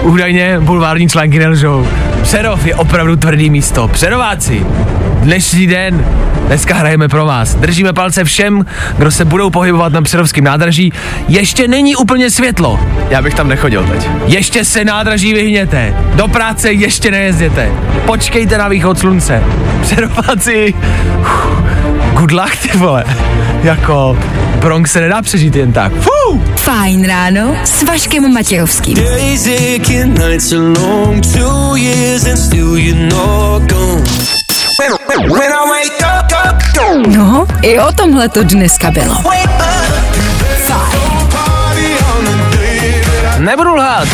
Údajně 0.02 0.60
bulvární 0.60 1.08
články 1.08 1.38
nelžou. 1.38 1.86
Přerov 2.22 2.66
je 2.66 2.74
opravdu 2.74 3.16
tvrdý 3.16 3.50
místo. 3.50 3.88
Přerováci, 3.88 4.66
dnešní 5.20 5.66
den, 5.66 6.06
dneska 6.46 6.74
hrajeme 6.74 7.08
pro 7.08 7.26
vás. 7.26 7.54
Držíme 7.54 7.92
palce 7.92 8.24
všem, 8.24 8.66
kdo 8.98 9.10
se 9.10 9.24
budou 9.24 9.50
pohybovat 9.50 9.92
na 9.92 10.02
Přerovském 10.02 10.44
nádraží. 10.44 10.92
Ještě 11.28 11.68
není 11.68 11.96
úplně 11.96 12.30
světlo. 12.30 12.80
Já 13.10 13.22
bych 13.22 13.34
tam 13.34 13.48
nechodil 13.48 13.84
teď. 13.84 14.08
Ještě 14.26 14.64
se 14.64 14.84
nádraží 14.84 15.34
vyhněte. 15.34 15.94
Do 16.14 16.28
práce 16.28 16.72
ještě 16.72 17.10
nejezděte. 17.10 17.72
Počkejte 18.06 18.58
na 18.58 18.68
východ 18.68 18.98
slunce. 18.98 19.42
Přerováci. 19.82 20.74
Good 22.12 22.32
luck, 22.32 22.56
ty 22.56 22.78
vole. 22.78 23.04
Jako 23.62 24.18
Bronx 24.60 24.92
se 24.92 25.00
nedá 25.00 25.22
přežít 25.22 25.56
jen 25.56 25.72
tak. 25.72 25.92
Fuu! 25.92 26.42
Fajn 26.56 27.06
ráno 27.06 27.56
s 27.64 27.82
Vaškem 27.82 28.32
Matějovským. 28.32 28.94
Days 28.94 29.46
No, 37.06 37.46
i 37.62 37.78
o 37.78 37.92
tomhle 37.92 38.28
to 38.28 38.42
dneska 38.42 38.90
bylo. 38.90 39.14
Nebudu 43.38 43.74
lhát. 43.74 44.08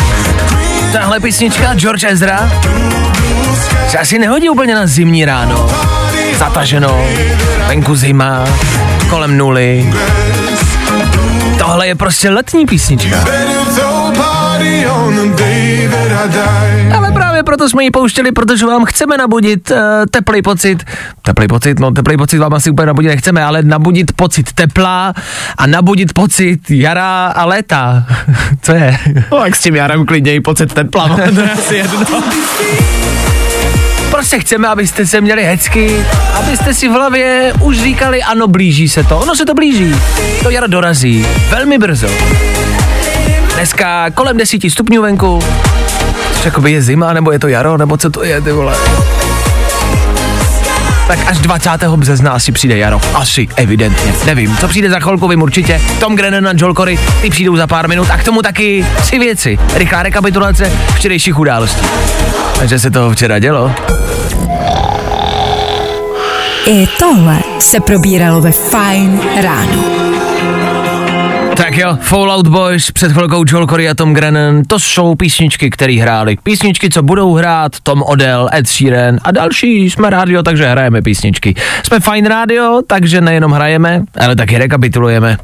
Tahle 0.93 1.19
písnička 1.19 1.73
George 1.73 2.03
Ezra 2.03 2.51
se 3.89 3.97
asi 3.97 4.19
nehodí 4.19 4.49
úplně 4.49 4.75
na 4.75 4.87
zimní 4.87 5.25
ráno. 5.25 5.69
Zataženo, 6.37 7.05
venku 7.67 7.95
zima, 7.95 8.45
kolem 9.09 9.37
nuly. 9.37 9.93
Tohle 11.57 11.87
je 11.87 11.95
prostě 11.95 12.29
letní 12.29 12.65
písnička. 12.65 13.17
Ale 16.95 17.11
právě 17.11 17.43
proto 17.43 17.69
jsme 17.69 17.83
ji 17.83 17.91
pouštěli, 17.91 18.31
protože 18.31 18.65
vám 18.65 18.85
chceme 18.85 19.17
nabudit 19.17 19.71
uh, 19.71 19.77
teplý 20.11 20.41
pocit. 20.41 20.83
Teplý 21.21 21.47
pocit, 21.47 21.79
no 21.79 21.91
teplý 21.91 22.17
pocit 22.17 22.37
vám 22.37 22.53
asi 22.53 22.69
úplně 22.69 22.85
nabudit 22.85 23.09
nechceme, 23.09 23.43
ale 23.43 23.63
nabudit 23.63 24.11
pocit 24.11 24.53
tepla 24.53 25.13
a 25.57 25.67
nabudit 25.67 26.13
pocit 26.13 26.71
jara 26.71 27.27
a 27.27 27.45
léta. 27.45 28.05
Co 28.61 28.71
je? 28.71 28.97
No 29.31 29.39
tak 29.39 29.55
s 29.55 29.61
tím 29.61 29.75
jarem 29.75 30.05
klidně 30.05 30.35
i 30.35 30.41
pocit 30.41 30.73
tepla, 30.73 31.07
no, 31.07 31.15
to 31.15 31.41
je 31.41 31.51
asi 31.51 31.75
jedno. 31.75 32.05
Prostě 34.11 34.39
chceme, 34.39 34.67
abyste 34.67 35.07
se 35.07 35.21
měli 35.21 35.43
hecky, 35.43 36.05
abyste 36.33 36.73
si 36.73 36.87
v 36.87 36.91
hlavě 36.91 37.53
už 37.61 37.81
říkali, 37.81 38.23
ano, 38.23 38.47
blíží 38.47 38.89
se 38.89 39.03
to. 39.03 39.19
Ono 39.19 39.35
se 39.35 39.45
to 39.45 39.53
blíží. 39.53 39.95
To 40.43 40.49
jaro 40.49 40.67
dorazí. 40.67 41.25
Velmi 41.49 41.77
brzo. 41.77 42.07
Dneska 43.61 44.09
kolem 44.09 44.37
10 44.37 44.61
stupňů 44.69 45.01
venku. 45.01 45.39
Což 46.33 46.45
jakoby 46.45 46.71
je 46.71 46.81
zima, 46.81 47.13
nebo 47.13 47.31
je 47.31 47.39
to 47.39 47.47
jaro, 47.47 47.77
nebo 47.77 47.97
co 47.97 48.09
to 48.09 48.23
je, 48.23 48.41
ty 48.41 48.51
vole. 48.51 48.75
Tak 51.07 51.19
až 51.27 51.37
20. 51.37 51.69
března 51.95 52.31
asi 52.31 52.51
přijde 52.51 52.77
jaro. 52.77 53.01
Asi, 53.13 53.47
evidentně. 53.55 54.13
Nevím, 54.25 54.57
co 54.57 54.67
přijde 54.67 54.89
za 54.89 54.99
chvilku, 54.99 55.27
vím 55.27 55.41
určitě. 55.41 55.81
Tom 55.99 56.15
Grennan 56.15 56.47
a 56.47 56.51
Joel 56.57 56.73
Corey, 56.73 56.99
ty 57.21 57.29
přijdou 57.29 57.55
za 57.55 57.67
pár 57.67 57.87
minut 57.87 58.09
a 58.09 58.17
k 58.17 58.23
tomu 58.23 58.41
taky 58.41 58.85
tři 59.01 59.19
věci. 59.19 59.59
Rychlá 59.73 60.03
rekapitulace 60.03 60.71
včerejších 60.95 61.39
událostí. 61.39 61.85
Takže 62.59 62.79
se 62.79 62.91
toho 62.91 63.11
včera 63.11 63.39
dělo. 63.39 63.71
I 66.65 66.87
tohle 66.99 67.39
se 67.59 67.79
probíralo 67.79 68.41
ve 68.41 68.51
Fine 68.51 69.41
ráno. 69.41 70.00
Tak 71.61 71.77
jo, 71.77 71.97
Fallout 72.01 72.47
Boys, 72.47 72.91
před 72.91 73.11
chvilkou 73.11 73.43
Joel 73.47 73.67
Corey 73.67 73.89
a 73.89 73.93
Tom 73.93 74.13
Grennan, 74.13 74.63
to 74.67 74.79
jsou 74.79 75.15
písničky, 75.15 75.69
které 75.69 75.93
hráli. 75.93 76.37
Písničky, 76.43 76.89
co 76.89 77.03
budou 77.03 77.33
hrát 77.33 77.79
Tom 77.83 78.03
Odell, 78.03 78.49
Ed 78.53 78.67
Sheeran 78.67 79.19
a 79.23 79.31
další. 79.31 79.89
Jsme 79.89 80.09
rádio, 80.09 80.43
takže 80.43 80.67
hrajeme 80.67 81.01
písničky. 81.01 81.55
Jsme 81.83 81.99
Fine 81.99 82.29
Radio, 82.29 82.81
takže 82.87 83.21
nejenom 83.21 83.51
hrajeme, 83.51 84.01
ale 84.19 84.35
taky 84.35 84.57
rekapitulujeme. 84.57 85.37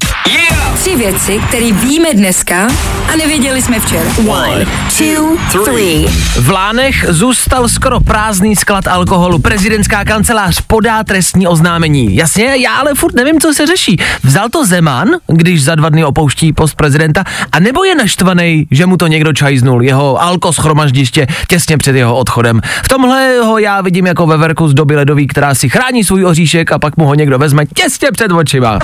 Tři 0.79 0.95
věci, 0.95 1.39
které 1.47 1.71
víme 1.71 2.13
dneska 2.13 2.67
a 3.13 3.15
nevěděli 3.17 3.61
jsme 3.61 3.79
včera. 3.79 4.09
One, 4.27 4.65
two, 4.97 5.63
three. 5.63 6.07
V 6.39 6.49
Lánech 6.49 7.05
zůstal 7.09 7.69
skoro 7.69 7.99
prázdný 7.99 8.55
sklad 8.55 8.87
alkoholu. 8.87 9.39
Prezidentská 9.39 10.05
kancelář 10.05 10.61
podá 10.61 11.03
trestní 11.03 11.47
oznámení. 11.47 12.15
Jasně, 12.15 12.55
já 12.57 12.73
ale 12.75 12.95
furt 12.95 13.15
nevím, 13.15 13.39
co 13.41 13.53
se 13.53 13.65
řeší. 13.65 13.97
Vzal 14.23 14.49
to 14.49 14.65
Zeman, 14.65 15.09
když 15.27 15.63
za 15.63 15.75
dva 15.75 15.89
dny 15.89 16.05
opouští 16.05 16.53
post 16.53 16.75
prezidenta, 16.75 17.23
a 17.51 17.59
nebo 17.59 17.83
je 17.83 17.95
naštvaný, 17.95 18.67
že 18.71 18.85
mu 18.85 18.97
to 18.97 19.07
někdo 19.07 19.33
čajznul, 19.33 19.83
jeho 19.83 20.21
alko 20.21 20.53
schromaždiště 20.53 21.27
těsně 21.47 21.77
před 21.77 21.95
jeho 21.95 22.17
odchodem. 22.17 22.61
V 22.83 22.87
tomhle 22.87 23.39
ho 23.39 23.57
já 23.57 23.81
vidím 23.81 24.05
jako 24.05 24.27
veverku 24.27 24.67
z 24.67 24.73
doby 24.73 24.95
ledový, 24.95 25.27
která 25.27 25.55
si 25.55 25.69
chrání 25.69 26.03
svůj 26.03 26.25
oříšek 26.25 26.71
a 26.71 26.79
pak 26.79 26.97
mu 26.97 27.05
ho 27.05 27.13
někdo 27.13 27.39
vezme 27.39 27.65
těsně 27.65 28.11
před 28.11 28.31
očima. 28.31 28.79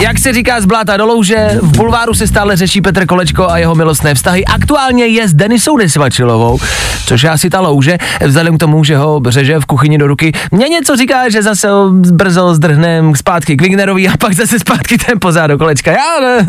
Jak 0.00 0.18
se 0.18 0.32
říká 0.32 0.60
z 0.60 0.64
bláta 0.64 0.96
do 0.96 1.06
louže, 1.06 1.48
v 1.62 1.76
bulváru 1.76 2.14
se 2.14 2.26
stále 2.26 2.56
řeší 2.56 2.80
Petr 2.80 3.06
Kolečko 3.06 3.50
a 3.50 3.58
jeho 3.58 3.74
milostné 3.74 4.14
vztahy. 4.14 4.44
Aktuálně 4.44 5.06
je 5.06 5.28
s 5.28 5.34
Denisou 5.34 5.76
Nesvačilovou, 5.76 6.58
což 7.06 7.22
je 7.22 7.30
asi 7.30 7.50
ta 7.50 7.60
louže, 7.60 7.98
vzhledem 8.26 8.56
k 8.56 8.60
tomu, 8.60 8.84
že 8.84 8.96
ho 8.96 9.20
řeže 9.28 9.60
v 9.60 9.66
kuchyni 9.66 9.98
do 9.98 10.06
ruky. 10.06 10.32
Mně 10.50 10.68
něco 10.68 10.96
říká, 10.96 11.28
že 11.28 11.42
zase 11.42 11.68
brzo 12.12 12.54
zdrhnem 12.54 13.14
zpátky 13.16 13.56
k 13.56 13.62
Wignerovi 13.62 14.08
a 14.08 14.16
pak 14.16 14.32
zase 14.32 14.58
zpátky 14.58 14.98
ten 14.98 15.20
pozad 15.20 15.46
do 15.46 15.58
Kolečka. 15.58 15.90
Já 15.90 16.20
ne. 16.20 16.46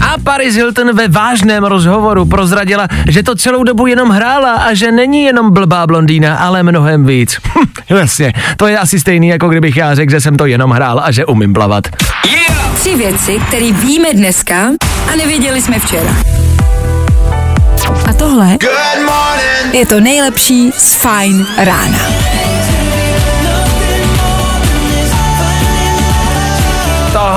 A 0.00 0.14
Paris 0.24 0.54
Hilton 0.54 0.96
ve 0.96 1.08
vážném 1.08 1.64
rozhovoru 1.64 2.24
prozradila, 2.24 2.88
že 3.08 3.22
to 3.22 3.34
celou 3.34 3.64
dobu 3.64 3.86
jenom 3.86 4.08
hrála 4.08 4.52
a 4.52 4.74
že 4.74 4.92
není 4.92 5.22
jenom 5.22 5.52
blbá 5.52 5.86
blondýna, 5.86 6.36
ale 6.36 6.62
mnohem 6.62 7.06
víc. 7.06 7.36
Hm, 7.90 7.96
Jasně, 7.96 8.32
to 8.56 8.66
je 8.66 8.78
asi 8.78 9.00
stejný, 9.00 9.28
jako 9.28 9.48
kdybych 9.48 9.76
já 9.76 9.94
řekl, 9.94 10.10
že 10.10 10.20
jsem 10.20 10.36
to 10.36 10.46
jenom 10.46 10.70
hrál 10.70 11.00
a 11.04 11.10
že 11.10 11.26
umím 11.26 11.52
plavat. 11.52 11.84
Tři 12.74 12.96
věci, 12.96 13.40
které 13.48 13.72
víme 13.72 14.08
dneska 14.12 14.56
a 15.12 15.16
nevěděli 15.16 15.62
jsme 15.62 15.78
včera. 15.78 16.10
A 18.08 18.12
tohle 18.12 18.56
je 19.72 19.86
to 19.86 20.00
nejlepší 20.00 20.72
z 20.78 20.94
Fine 20.94 21.44
rána. 21.58 21.98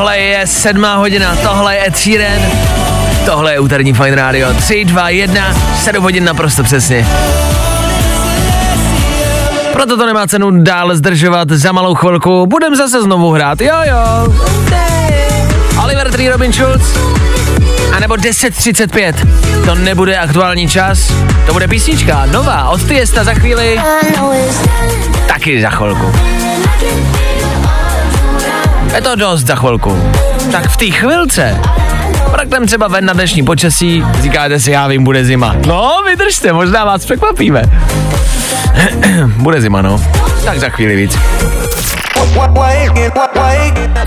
Tohle 0.02 0.20
je 0.20 0.48
sedmá 0.48 0.96
hodina, 0.96 1.36
tohle 1.36 1.76
je 1.76 1.88
Ed 1.88 1.98
Sheeran, 1.98 2.42
tohle 3.26 3.54
je 3.54 3.60
úterní 3.60 3.94
Fine 3.94 4.16
Radio. 4.16 4.54
3, 4.54 4.86
2, 4.86 5.10
1, 5.10 5.54
7 5.76 6.04
hodin 6.04 6.26
naprosto 6.26 6.64
přesně. 6.64 7.08
Proto 9.74 9.98
to 9.98 10.06
nemá 10.06 10.28
cenu 10.28 10.64
dále 10.64 10.96
zdržovat 10.96 11.50
za 11.50 11.72
malou 11.72 11.96
chvilku. 11.96 12.48
Budem 12.48 12.76
zase 12.76 13.02
znovu 13.02 13.32
hrát, 13.32 13.62
jo 13.62 13.76
jo. 13.84 14.34
Oliver 15.84 16.12
Tree, 16.12 16.30
Robin 16.30 16.54
Schulz. 16.54 16.98
A 17.96 18.00
nebo 18.00 18.14
10.35. 18.14 19.14
To 19.66 19.76
nebude 19.76 20.18
aktuální 20.18 20.68
čas, 20.68 21.14
to 21.46 21.54
bude 21.54 21.68
písnička 21.68 22.26
nová 22.26 22.70
od 22.70 22.84
Tiesta 22.84 23.24
za 23.24 23.34
chvíli. 23.34 23.82
Taky 25.28 25.62
za 25.62 25.70
chvilku. 25.70 26.12
Je 28.96 29.02
to 29.02 29.16
dost 29.16 29.48
za 29.48 29.56
chvilku. 29.56 30.12
Tak 30.52 30.70
v 30.70 30.78
té 30.78 30.86
chvilce 30.86 31.60
Mrknem 32.32 32.68
třeba 32.68 32.88
ven 32.88 33.06
na 33.06 33.14
dnešní 33.14 33.44
počasí, 33.44 34.04
říkáte 34.22 34.60
si, 34.60 34.72
já 34.72 34.88
vím, 34.88 35.04
bude 35.04 35.26
zima. 35.26 35.56
No, 35.68 35.92
vydržte, 36.08 36.54
možná 36.54 36.86
vás 36.86 37.06
překvapíme. 37.06 37.64
bude 39.38 39.62
zima, 39.62 39.82
no. 39.82 40.04
Tak 40.46 40.60
za 40.60 40.70
chvíli 40.70 40.96
víc. 40.96 41.18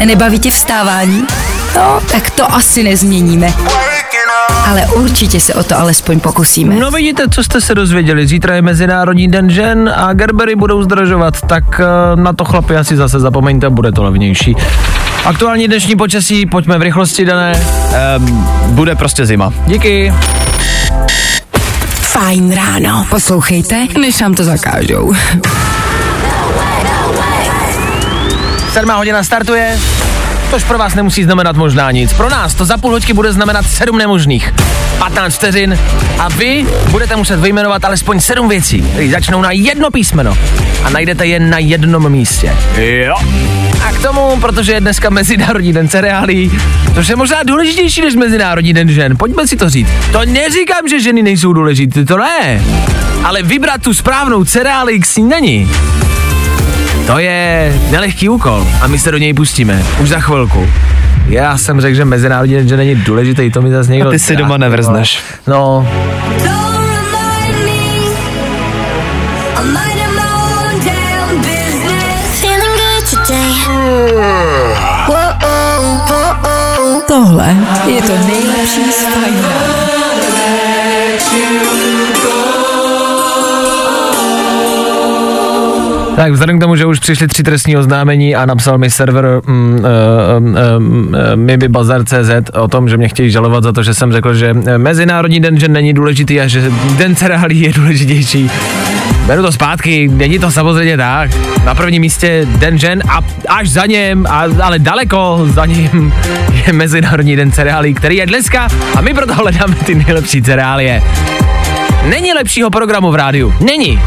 Nebaví 0.04 0.38
tě 0.38 0.50
vstávání? 0.50 1.26
No, 1.76 2.00
tak 2.12 2.30
to 2.30 2.54
asi 2.54 2.82
nezměníme. 2.82 3.52
Ale 4.66 4.86
určitě 4.86 5.40
se 5.40 5.54
o 5.54 5.62
to 5.62 5.78
alespoň 5.78 6.20
pokusíme. 6.20 6.74
No 6.74 6.90
vidíte, 6.90 7.28
co 7.28 7.44
jste 7.44 7.60
se 7.60 7.74
dozvěděli. 7.74 8.26
Zítra 8.26 8.54
je 8.54 8.62
Mezinárodní 8.62 9.28
den 9.28 9.50
žen 9.50 9.92
a 9.96 10.12
Gerbery 10.12 10.54
budou 10.56 10.82
zdržovat, 10.82 11.40
tak 11.40 11.80
eh, 11.80 12.16
na 12.16 12.32
to 12.32 12.44
chlapi 12.44 12.76
asi 12.76 12.96
zase 12.96 13.20
zapomeňte, 13.20 13.70
bude 13.70 13.92
to 13.92 14.02
levnější. 14.02 14.56
Aktuální 15.24 15.68
dnešní 15.68 15.96
počasí, 15.96 16.46
pojďme 16.46 16.78
v 16.78 16.82
rychlosti, 16.82 17.24
dané. 17.24 17.60
Um, 18.18 18.46
bude 18.68 18.94
prostě 18.94 19.26
zima. 19.26 19.52
Díky. 19.66 20.12
Fajn 22.00 22.52
ráno. 22.54 23.06
Poslouchejte, 23.10 23.86
než 24.00 24.20
vám 24.20 24.34
to 24.34 24.44
zakážou. 24.44 25.12
Sedmá 28.72 28.96
hodina 28.96 29.24
startuje, 29.24 29.78
tož 30.54 30.64
pro 30.64 30.78
vás 30.78 30.94
nemusí 30.94 31.24
znamenat 31.24 31.56
možná 31.56 31.90
nic. 31.90 32.12
Pro 32.12 32.30
nás 32.30 32.54
to 32.54 32.64
za 32.64 32.76
půl 32.76 32.90
hoďky 32.90 33.12
bude 33.12 33.32
znamenat 33.32 33.66
sedm 33.66 33.98
nemožných. 33.98 34.54
15 34.98 35.34
vteřin 35.34 35.78
a 36.18 36.28
vy 36.28 36.66
budete 36.90 37.16
muset 37.16 37.40
vyjmenovat 37.40 37.84
alespoň 37.84 38.20
sedm 38.20 38.48
věcí, 38.48 38.82
které 38.82 39.08
začnou 39.08 39.42
na 39.42 39.50
jedno 39.50 39.90
písmeno 39.90 40.38
a 40.84 40.90
najdete 40.90 41.26
je 41.26 41.40
na 41.40 41.58
jednom 41.58 42.12
místě. 42.12 42.56
Jo. 42.76 43.16
A 43.88 43.92
k 43.92 44.02
tomu, 44.02 44.40
protože 44.40 44.72
je 44.72 44.80
dneska 44.80 45.10
Mezinárodní 45.10 45.72
den 45.72 45.88
cereálí, 45.88 46.52
což 46.94 47.08
je 47.08 47.16
možná 47.16 47.42
důležitější 47.42 48.00
než 48.00 48.14
Mezinárodní 48.14 48.72
den 48.72 48.88
žen, 48.88 49.16
pojďme 49.16 49.46
si 49.46 49.56
to 49.56 49.70
říct. 49.70 49.88
To 50.12 50.20
neříkám, 50.24 50.88
že 50.88 51.00
ženy 51.00 51.22
nejsou 51.22 51.52
důležité, 51.52 52.04
to 52.04 52.16
ne. 52.18 52.64
Ale 53.24 53.42
vybrat 53.42 53.82
tu 53.82 53.94
správnou 53.94 54.44
cereálii 54.44 55.00
k 55.00 55.06
snídani, 55.06 55.68
to 57.06 57.18
je 57.18 57.72
nelehký 57.90 58.28
úkol 58.28 58.66
a 58.80 58.86
my 58.86 58.98
se 58.98 59.10
do 59.10 59.18
něj 59.18 59.34
pustíme. 59.34 59.82
Už 60.02 60.08
za 60.08 60.20
chvilku. 60.20 60.68
Já 61.26 61.58
jsem 61.58 61.80
řekl, 61.80 61.96
že 61.96 62.04
Mezinárodní 62.04 62.54
den 62.54 62.68
žen 62.68 62.78
není 62.78 62.94
důležitý, 62.94 63.50
to 63.50 63.62
mi 63.62 63.70
zase 63.70 63.92
někdo... 63.92 64.08
A 64.08 64.12
ty 64.12 64.18
si 64.18 64.36
doma 64.36 64.56
nevrzneš. 64.56 65.22
No. 65.46 65.88
Tohle 77.08 77.56
je 77.86 78.02
to 78.02 78.12
nejlepší 78.26 78.92
z 78.92 79.73
Tak 86.16 86.32
vzhledem 86.32 86.58
k 86.58 86.60
tomu, 86.60 86.76
že 86.76 86.86
už 86.86 86.98
přišly 86.98 87.28
tři 87.28 87.42
trestní 87.42 87.76
oznámení 87.76 88.36
a 88.36 88.46
napsal 88.46 88.78
mi 88.78 88.90
server 88.90 89.40
mm, 89.46 89.74
uh, 89.74 89.80
um, 90.76 91.08
uh, 91.08 91.14
mibibazar.cz 91.34 92.50
o 92.54 92.68
tom, 92.68 92.88
že 92.88 92.96
mě 92.96 93.08
chtějí 93.08 93.30
žalovat 93.30 93.64
za 93.64 93.72
to, 93.72 93.82
že 93.82 93.94
jsem 93.94 94.12
řekl, 94.12 94.34
že 94.34 94.54
Mezinárodní 94.76 95.40
den 95.40 95.60
žen 95.60 95.72
není 95.72 95.92
důležitý 95.92 96.40
a 96.40 96.46
že 96.46 96.70
den 96.96 97.16
cereálí 97.16 97.60
je 97.60 97.72
důležitější. 97.72 98.50
Beru 99.26 99.42
to 99.42 99.52
zpátky, 99.52 100.08
není 100.08 100.38
to 100.38 100.50
samozřejmě 100.50 100.96
tak. 100.96 101.30
Na 101.64 101.74
prvním 101.74 102.00
místě 102.00 102.46
den 102.58 102.78
žen 102.78 103.02
a 103.08 103.20
až 103.48 103.70
za 103.70 103.86
něm, 103.86 104.26
a, 104.26 104.44
ale 104.62 104.78
daleko 104.78 105.46
za 105.50 105.66
ním 105.66 106.14
je 106.66 106.72
Mezinárodní 106.72 107.36
den 107.36 107.52
cereálí, 107.52 107.94
který 107.94 108.16
je 108.16 108.26
dneska 108.26 108.68
a 108.96 109.00
my 109.00 109.14
proto 109.14 109.34
hledáme 109.34 109.74
ty 109.74 109.94
nejlepší 109.94 110.42
cereálie. 110.42 111.02
Není 112.08 112.32
lepšího 112.32 112.70
programu 112.70 113.10
v 113.10 113.14
rádiu. 113.14 113.54
Není. 113.60 114.00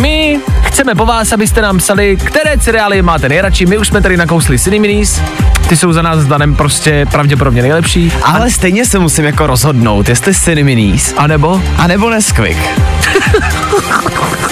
My 0.00 0.38
chceme 0.62 0.94
po 0.94 1.06
vás, 1.06 1.32
abyste 1.32 1.62
nám 1.62 1.78
psali, 1.78 2.16
které 2.24 2.58
cereálie 2.58 3.02
máte 3.02 3.28
nejradši. 3.28 3.66
My 3.66 3.78
už 3.78 3.88
jsme 3.88 4.00
tady 4.02 4.16
nakousli 4.16 4.58
Cineminis. 4.58 5.20
Ty 5.68 5.76
jsou 5.76 5.92
za 5.92 6.02
nás 6.02 6.18
s 6.18 6.26
Danem 6.26 6.54
prostě 6.54 7.06
pravděpodobně 7.10 7.62
nejlepší. 7.62 8.12
Ale 8.22 8.50
stejně 8.50 8.84
se 8.84 8.98
musím 8.98 9.24
jako 9.24 9.46
rozhodnout, 9.46 10.08
jestli 10.08 10.34
Cineminis, 10.34 11.14
A 11.16 11.26
nebo? 11.26 11.62
a 11.78 11.86
nebo 11.86 12.10
Nesquik. 12.10 12.58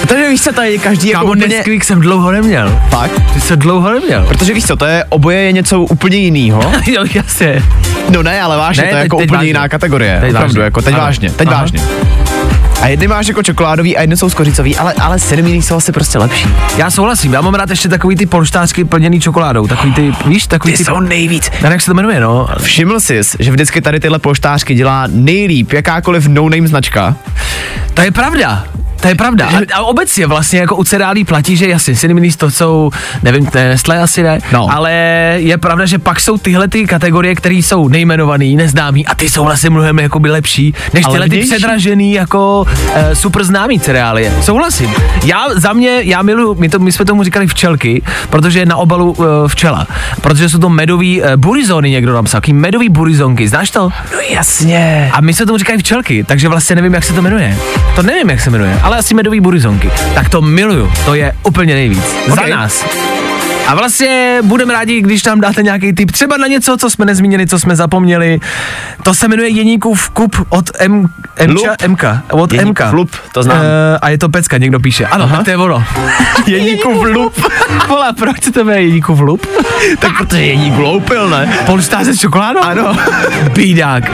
Protože 0.00 0.28
víš 0.28 0.42
co, 0.42 0.52
to 0.52 0.62
je 0.62 0.78
každý 0.78 1.08
jako 1.08 1.20
Kámo, 1.20 1.32
úplně... 1.32 1.46
Nesquik 1.56 1.84
jsem 1.84 2.00
dlouho 2.00 2.30
neměl. 2.30 2.80
Fakt? 2.90 3.12
Ty 3.34 3.40
se 3.40 3.56
dlouho 3.56 3.90
neměl. 3.92 4.24
Protože 4.26 4.54
víš 4.54 4.64
co, 4.66 4.76
to 4.76 4.84
je, 4.84 5.04
oboje 5.08 5.40
je 5.40 5.52
něco 5.52 5.80
úplně 5.80 6.16
jiného. 6.16 6.72
jo, 6.86 7.04
jasně. 7.14 7.62
No 8.10 8.22
ne, 8.22 8.40
ale 8.42 8.56
vážně, 8.56 8.82
Ne, 8.82 8.88
to 8.90 8.96
je 8.96 9.02
teď- 9.02 9.04
jako 9.06 9.16
teď 9.16 9.26
úplně 9.28 9.36
vážně. 9.38 9.48
jiná 9.50 9.68
kategorie. 9.68 10.18
Teď 10.20 10.30
Opravdu, 10.30 10.46
vážně. 10.48 10.62
jako 10.62 10.82
teď 10.82 10.94
Ano. 10.94 11.02
vážně, 11.04 11.30
teď 11.30 11.48
Aha. 11.48 11.60
vážně. 11.60 11.80
A 12.82 12.88
jedny 12.88 13.08
máš 13.08 13.26
jako 13.26 13.42
čokoládový 13.42 13.96
a 13.96 14.00
jedny 14.00 14.16
jsou 14.16 14.30
skořicový, 14.30 14.76
ale, 14.76 14.92
ale 14.92 15.18
sedmý 15.18 15.62
jsou 15.62 15.76
asi 15.76 15.92
prostě 15.92 16.18
lepší. 16.18 16.48
Já 16.76 16.90
souhlasím, 16.90 17.32
já 17.32 17.40
mám 17.40 17.54
rád 17.54 17.70
ještě 17.70 17.88
takový 17.88 18.16
ty 18.16 18.26
polštářky 18.26 18.84
plněný 18.84 19.20
čokoládou, 19.20 19.66
takový 19.66 19.92
ty, 19.92 20.12
víš, 20.26 20.46
takový 20.46 20.72
Ty 20.72 20.78
ty... 20.78 20.84
jsou 20.84 21.00
nejvíc. 21.00 21.50
Nevím, 21.50 21.72
jak 21.72 21.80
se 21.80 21.86
to 21.86 21.94
jmenuje, 21.94 22.20
no. 22.20 22.48
Všiml 22.62 23.00
jsi, 23.00 23.20
že 23.38 23.50
vždycky 23.50 23.80
tady 23.80 24.00
tyhle 24.00 24.18
polštářky 24.18 24.74
dělá 24.74 25.04
nejlíp 25.10 25.72
jakákoliv 25.72 26.26
no-name 26.26 26.68
značka. 26.68 27.16
To 27.94 28.02
je 28.02 28.10
pravda. 28.10 28.64
To 29.00 29.08
je 29.08 29.14
pravda. 29.14 29.46
A, 29.46 29.60
a 29.74 29.82
obecně 29.82 30.26
vlastně 30.26 30.60
jako 30.60 30.76
u 30.76 30.84
cereálí 30.84 31.24
platí, 31.24 31.56
že 31.56 31.68
jasně, 31.68 31.94
Cineminis 31.96 32.36
to 32.36 32.50
jsou, 32.50 32.90
nevím, 33.22 33.46
to 33.46 33.58
je 33.58 33.68
Nestlé 33.68 33.98
asi 33.98 34.22
ne, 34.22 34.38
No. 34.52 34.68
ale 34.72 34.92
je 35.36 35.58
pravda, 35.58 35.86
že 35.86 35.98
pak 35.98 36.20
jsou 36.20 36.38
tyhle 36.38 36.68
ty 36.68 36.84
kategorie, 36.86 37.34
které 37.34 37.54
jsou 37.54 37.88
nejmenovaný, 37.88 38.56
neznámý 38.56 39.06
a 39.06 39.14
ty 39.14 39.30
jsou 39.30 39.44
vlastně 39.44 39.70
mnohem 39.70 39.98
jakoby 39.98 40.30
lepší, 40.30 40.74
než 40.94 41.04
A 41.04 41.10
tyhle 41.10 41.28
ty 41.28 41.38
předražený 41.40 42.12
jako 42.12 42.64
e, 42.94 43.14
super 43.14 43.44
známý 43.44 43.80
cereálie. 43.80 44.32
Souhlasím. 44.42 44.90
Já 45.24 45.44
za 45.54 45.72
mě, 45.72 45.98
já 46.02 46.22
miluji, 46.22 46.54
my, 46.60 46.68
to, 46.68 46.78
my 46.78 46.92
jsme 46.92 47.04
tomu 47.04 47.22
říkali 47.22 47.46
včelky, 47.46 48.02
protože 48.30 48.58
je 48.58 48.66
na 48.66 48.76
obalu 48.76 49.16
e, 49.20 49.48
včela, 49.48 49.86
protože 50.20 50.48
jsou 50.48 50.58
to 50.58 50.68
medový 50.68 51.22
e, 51.22 51.36
burizony 51.36 51.90
někdo 51.90 52.12
napsal, 52.14 52.40
taký 52.40 52.52
medový 52.52 52.88
burizonky, 52.88 53.48
znáš 53.48 53.70
to? 53.70 53.88
No 54.12 54.18
jasně. 54.30 55.10
A 55.12 55.20
my 55.20 55.34
se 55.34 55.46
tomu 55.46 55.58
říkají 55.58 55.78
včelky, 55.78 56.24
takže 56.24 56.48
vlastně 56.48 56.76
nevím, 56.76 56.94
jak 56.94 57.04
se 57.04 57.12
to 57.12 57.22
jmenuje. 57.22 57.56
To 57.94 58.02
nevím, 58.02 58.30
jak 58.30 58.40
se 58.40 58.50
jmenuje, 58.50 58.80
ale 58.86 58.98
asi 58.98 59.14
medový 59.14 59.40
burizonky. 59.40 59.90
Tak 60.14 60.28
to 60.28 60.42
miluju, 60.42 60.92
to 61.04 61.14
je 61.14 61.36
úplně 61.42 61.74
nejvíc. 61.74 62.16
Ok. 62.28 62.34
Za 62.34 62.46
nás. 62.46 62.84
A 63.66 63.74
vlastně 63.74 64.38
budeme 64.42 64.72
rádi, 64.72 65.00
když 65.00 65.24
nám 65.24 65.40
dáte 65.40 65.62
nějaký 65.62 65.92
tip, 65.92 66.10
třeba 66.10 66.36
na 66.36 66.46
něco, 66.46 66.76
co 66.76 66.90
jsme 66.90 67.04
nezmínili, 67.04 67.46
co 67.46 67.58
jsme 67.58 67.76
zapomněli. 67.76 68.40
To 69.02 69.14
se 69.14 69.28
jmenuje 69.28 69.48
Jeníkův 69.48 70.10
kup 70.10 70.36
od 70.48 70.70
M, 70.78 71.08
Mča, 71.46 71.70
Lup. 71.70 71.88
MK. 71.88 72.04
Od 72.30 72.52
Jeníkův 72.52 72.86
MK. 72.86 72.92
lup, 72.92 73.10
to 73.32 73.42
znám. 73.42 73.58
E, 73.58 73.98
a 73.98 74.08
je 74.08 74.18
to 74.18 74.28
pecka, 74.28 74.58
někdo 74.58 74.80
píše. 74.80 75.06
Ano, 75.06 75.28
tak 75.28 75.44
to 75.44 75.50
je 75.50 75.56
ono. 75.56 75.84
Jeníkův 76.46 77.04
lup. 77.04 77.34
Vole, 77.88 78.12
proč 78.12 78.42
se 78.42 78.52
to 78.52 78.64
jmenuje 78.64 78.82
Jeníkův 78.82 79.20
lup? 79.20 79.46
tak 79.98 80.12
protože 80.18 80.42
Jeník 80.42 80.78
loupil, 80.78 81.28
ne? 81.28 81.58
Polštáře 81.66 82.14
s 82.14 82.20
čokoládou? 82.20 82.60
Ano. 82.60 82.96
Bídák. 83.54 84.04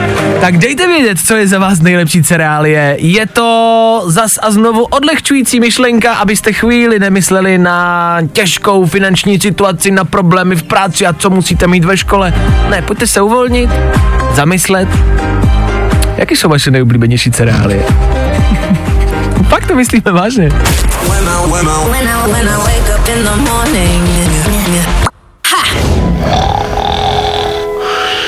Tak 0.41 0.57
dejte 0.57 0.87
vědět, 0.87 1.19
co 1.25 1.35
je 1.35 1.47
za 1.47 1.59
vás 1.59 1.79
nejlepší 1.79 2.23
cereálie. 2.23 2.97
Je 2.99 3.25
to 3.25 4.01
zas 4.05 4.39
a 4.41 4.51
znovu 4.51 4.83
odlehčující 4.83 5.59
myšlenka, 5.59 6.13
abyste 6.13 6.53
chvíli 6.53 6.99
nemysleli 6.99 7.57
na 7.57 8.17
těžkou 8.33 8.85
finanční 8.85 9.39
situaci, 9.43 9.91
na 9.91 10.05
problémy 10.05 10.55
v 10.55 10.63
práci 10.63 11.05
a 11.05 11.13
co 11.13 11.29
musíte 11.29 11.67
mít 11.67 11.85
ve 11.85 11.97
škole. 11.97 12.33
Ne, 12.69 12.81
pojďte 12.81 13.07
se 13.07 13.21
uvolnit, 13.21 13.69
zamyslet. 14.33 14.89
Jaké 16.17 16.35
jsou 16.35 16.49
vaše 16.49 16.71
nejoblíbenější 16.71 17.31
cereálie? 17.31 17.83
Fakt 19.49 19.67
to 19.67 19.75
myslíme 19.75 20.11
vážně. 20.11 20.49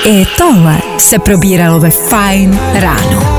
I 0.04 0.26
tohle 0.38 0.78
se 0.98 1.18
probíralo 1.18 1.80
ve 1.80 1.90
Fine 1.90 2.58
ráno. 2.74 3.35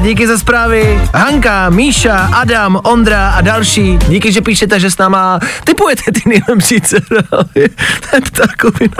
Díky 0.00 0.26
za 0.26 0.38
zprávy. 0.38 1.00
Hanka, 1.14 1.70
Míša, 1.70 2.16
Adam, 2.34 2.80
Ondra 2.84 3.30
a 3.30 3.40
další. 3.40 3.98
Díky, 4.08 4.32
že 4.32 4.40
píšete, 4.40 4.80
že 4.80 4.90
s 4.90 4.98
náma 4.98 5.38
typujete 5.64 6.02
ty 6.12 6.20
nejlepší 6.28 6.80
cereálie. 6.80 7.68
Tak 8.10 8.30
takový. 8.30 8.90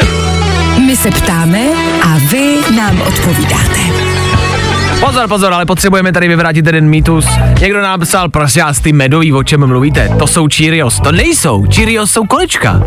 My 0.87 0.97
se 0.97 1.11
ptáme 1.11 1.61
a 2.03 2.19
vy 2.31 2.57
nám 2.77 3.01
odpovídáte. 3.01 3.81
Pozor, 5.01 5.29
pozor, 5.29 5.53
ale 5.53 5.67
potřebujeme 5.67 6.13
tady 6.13 6.29
vyvrátit 6.29 6.67
jeden 6.67 6.89
mýtus. 6.89 7.27
Někdo 7.61 7.83
nám 7.83 8.01
psal, 8.01 8.29
prosím 8.29 8.63
vás, 8.63 8.81
ty 8.81 8.93
medový, 8.93 9.33
o 9.33 9.43
čem 9.43 9.67
mluvíte? 9.67 10.09
To 10.19 10.27
jsou 10.27 10.49
Cheerios. 10.57 11.01
To 11.01 11.13
nejsou. 11.13 11.67
Cheerios 11.75 12.11
jsou 12.11 12.25
kolečka. 12.25 12.83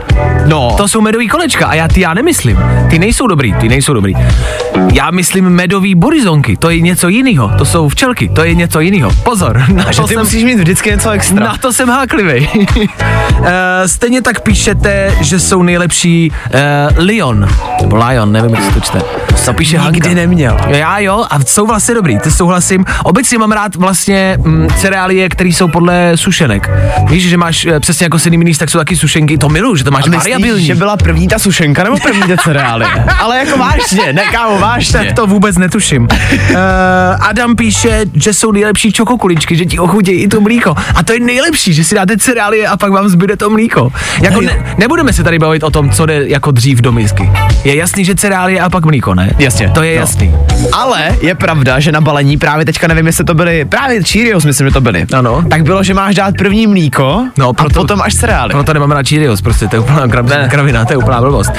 No, 0.45 0.74
To 0.78 0.88
jsou 0.88 1.02
medový 1.02 1.28
kolečka 1.28 1.67
a 1.67 1.74
já 1.74 1.88
ty 1.88 2.02
já 2.02 2.13
nemyslím. 2.13 2.60
Ty 2.89 3.00
nejsou 3.00 3.28
dobrý, 3.28 3.54
ty 3.54 3.69
nejsou 3.69 3.93
dobrý. 3.93 4.13
Já 4.93 5.11
myslím 5.11 5.49
medový 5.49 5.95
burizonky, 5.95 6.57
to 6.57 6.69
je 6.69 6.79
něco 6.81 7.07
jiného. 7.07 7.51
To 7.57 7.65
jsou 7.65 7.89
včelky, 7.89 8.29
to 8.29 8.43
je 8.43 8.55
něco 8.55 8.79
jiného. 8.79 9.11
Pozor, 9.23 9.63
na 9.73 9.83
a 9.83 9.91
že 9.91 10.01
to 10.01 10.07
ty 10.07 10.13
jsem, 10.13 10.23
musíš 10.23 10.43
mít 10.43 10.59
vždycky 10.59 10.89
něco 10.89 11.09
extra. 11.09 11.45
na 11.45 11.57
to 11.57 11.73
jsem 11.73 11.89
háklivý. 11.89 12.47
uh, 12.47 13.45
stejně 13.85 14.21
tak 14.21 14.41
píšete, 14.41 15.13
že 15.21 15.39
jsou 15.39 15.63
nejlepší 15.63 16.31
uh, 16.31 17.03
Lion, 17.05 17.47
nebo 17.81 17.95
Lion, 18.05 18.31
nevím, 18.31 18.55
jak 18.55 18.63
se 18.63 18.71
to 18.71 18.79
čte. 18.79 19.01
To 19.45 19.53
píše 19.53 19.77
Nikdy 19.77 19.99
Hanka. 20.09 20.21
neměl. 20.21 20.57
Já 20.67 20.99
jo, 20.99 21.25
a 21.29 21.39
jsou 21.39 21.67
vlastně 21.67 21.95
dobrý, 21.95 22.19
ty 22.19 22.31
souhlasím. 22.31 22.85
Obecně 23.03 23.37
mám 23.37 23.51
rád 23.51 23.75
vlastně 23.75 24.37
mm, 24.43 24.67
cereálie, 24.77 25.29
které 25.29 25.49
jsou 25.49 25.67
podle 25.67 26.11
sušenek. 26.15 26.69
Víš, 27.09 27.29
že 27.29 27.37
máš 27.37 27.65
eh, 27.65 27.79
přesně 27.79 28.03
jako 28.05 28.19
Cineminis, 28.19 28.57
tak 28.57 28.69
jsou 28.69 28.77
taky 28.79 28.95
sušenky, 28.97 29.37
to 29.37 29.49
miluju, 29.49 29.75
že 29.75 29.83
to 29.83 29.91
máš 29.91 30.03
A 30.07 30.09
myslíš, 30.09 30.33
variabilní. 30.33 30.65
že 30.65 30.75
byla 30.75 30.97
první 30.97 31.27
ta 31.27 31.39
sušenka 31.39 31.83
nebo 31.83 31.97
první 31.97 32.21
ty 32.23 32.37
cereály? 32.43 32.85
Ale 33.19 33.37
jako 33.37 33.57
vážně, 33.57 34.13
ne 34.13 34.23
kámo, 34.31 34.59
vážně. 34.69 34.99
Tak 34.99 35.13
to 35.15 35.27
vůbec 35.27 35.58
netuším. 35.58 36.01
uh, 36.03 36.58
Adam 37.19 37.55
píše, 37.55 38.05
že 38.13 38.34
jsou 38.34 38.51
nejlepší 38.51 38.91
čokokuličky, 38.91 39.55
že 39.55 39.65
ti 39.65 39.79
ochutí 39.79 40.12
i 40.12 40.27
to 40.27 40.41
mlíko. 40.41 40.75
A 40.95 41.03
to 41.03 41.13
je 41.13 41.19
nejlepší, 41.19 41.73
že 41.73 41.84
si 41.84 41.95
dáte 41.95 42.17
cereálie 42.17 42.67
a 42.67 42.77
pak 42.77 42.91
vám 42.91 43.10
zbyde 43.10 43.38
to 43.38 43.49
mlíko. 43.49 43.91
Jako 44.21 44.41
ne, 44.41 44.75
nebudeme 44.77 45.13
se 45.13 45.23
tady 45.23 45.39
bavit 45.39 45.63
o 45.63 45.69
tom, 45.71 45.89
co 45.89 46.05
jde 46.05 46.27
jako 46.27 46.51
dřív 46.51 46.82
do 46.82 46.91
misky. 46.91 47.32
Je 47.63 47.75
jasný, 47.75 48.05
že 48.05 48.15
cereálie 48.15 48.60
a 48.62 48.69
pak 48.69 48.86
mlíko, 48.86 49.15
ne? 49.15 49.32
Jasně, 49.39 49.69
To 49.69 49.84
je 49.84 49.95
no. 49.95 49.99
jasný. 50.01 50.36
Ale 50.73 51.15
je 51.21 51.36
pravda, 51.36 51.79
že 51.79 51.91
na 51.91 52.01
balení 52.01 52.38
právě 52.38 52.65
teďka 52.65 52.88
nevím, 52.88 53.08
jestli 53.08 53.23
to 53.23 53.34
byly, 53.34 53.65
právě 53.65 54.03
Cheerios 54.03 54.45
myslím, 54.45 54.67
že 54.67 54.73
to 54.73 54.82
byly. 54.82 55.05
Ano. 55.13 55.43
Tak 55.49 55.63
bylo, 55.63 55.84
že 55.84 55.93
máš 55.93 56.15
dát 56.15 56.36
první 56.38 56.67
mlíko 56.67 57.23
No, 57.38 57.49
a 57.49 57.53
proto- 57.53 57.79
potom 57.79 58.01
až 58.01 58.15
cereály. 58.15 58.51
Proto 58.51 58.73
nemám 58.73 58.91
rád 58.91 59.08
Cheerios, 59.08 59.41
prostě 59.41 59.67
to 59.67 59.75
je 59.75 59.79
úplná 59.79 60.08
kravina, 60.49 60.86
to 60.86 60.93
je 60.93 60.97
úplná 60.97 61.21
blbost. 61.21 61.51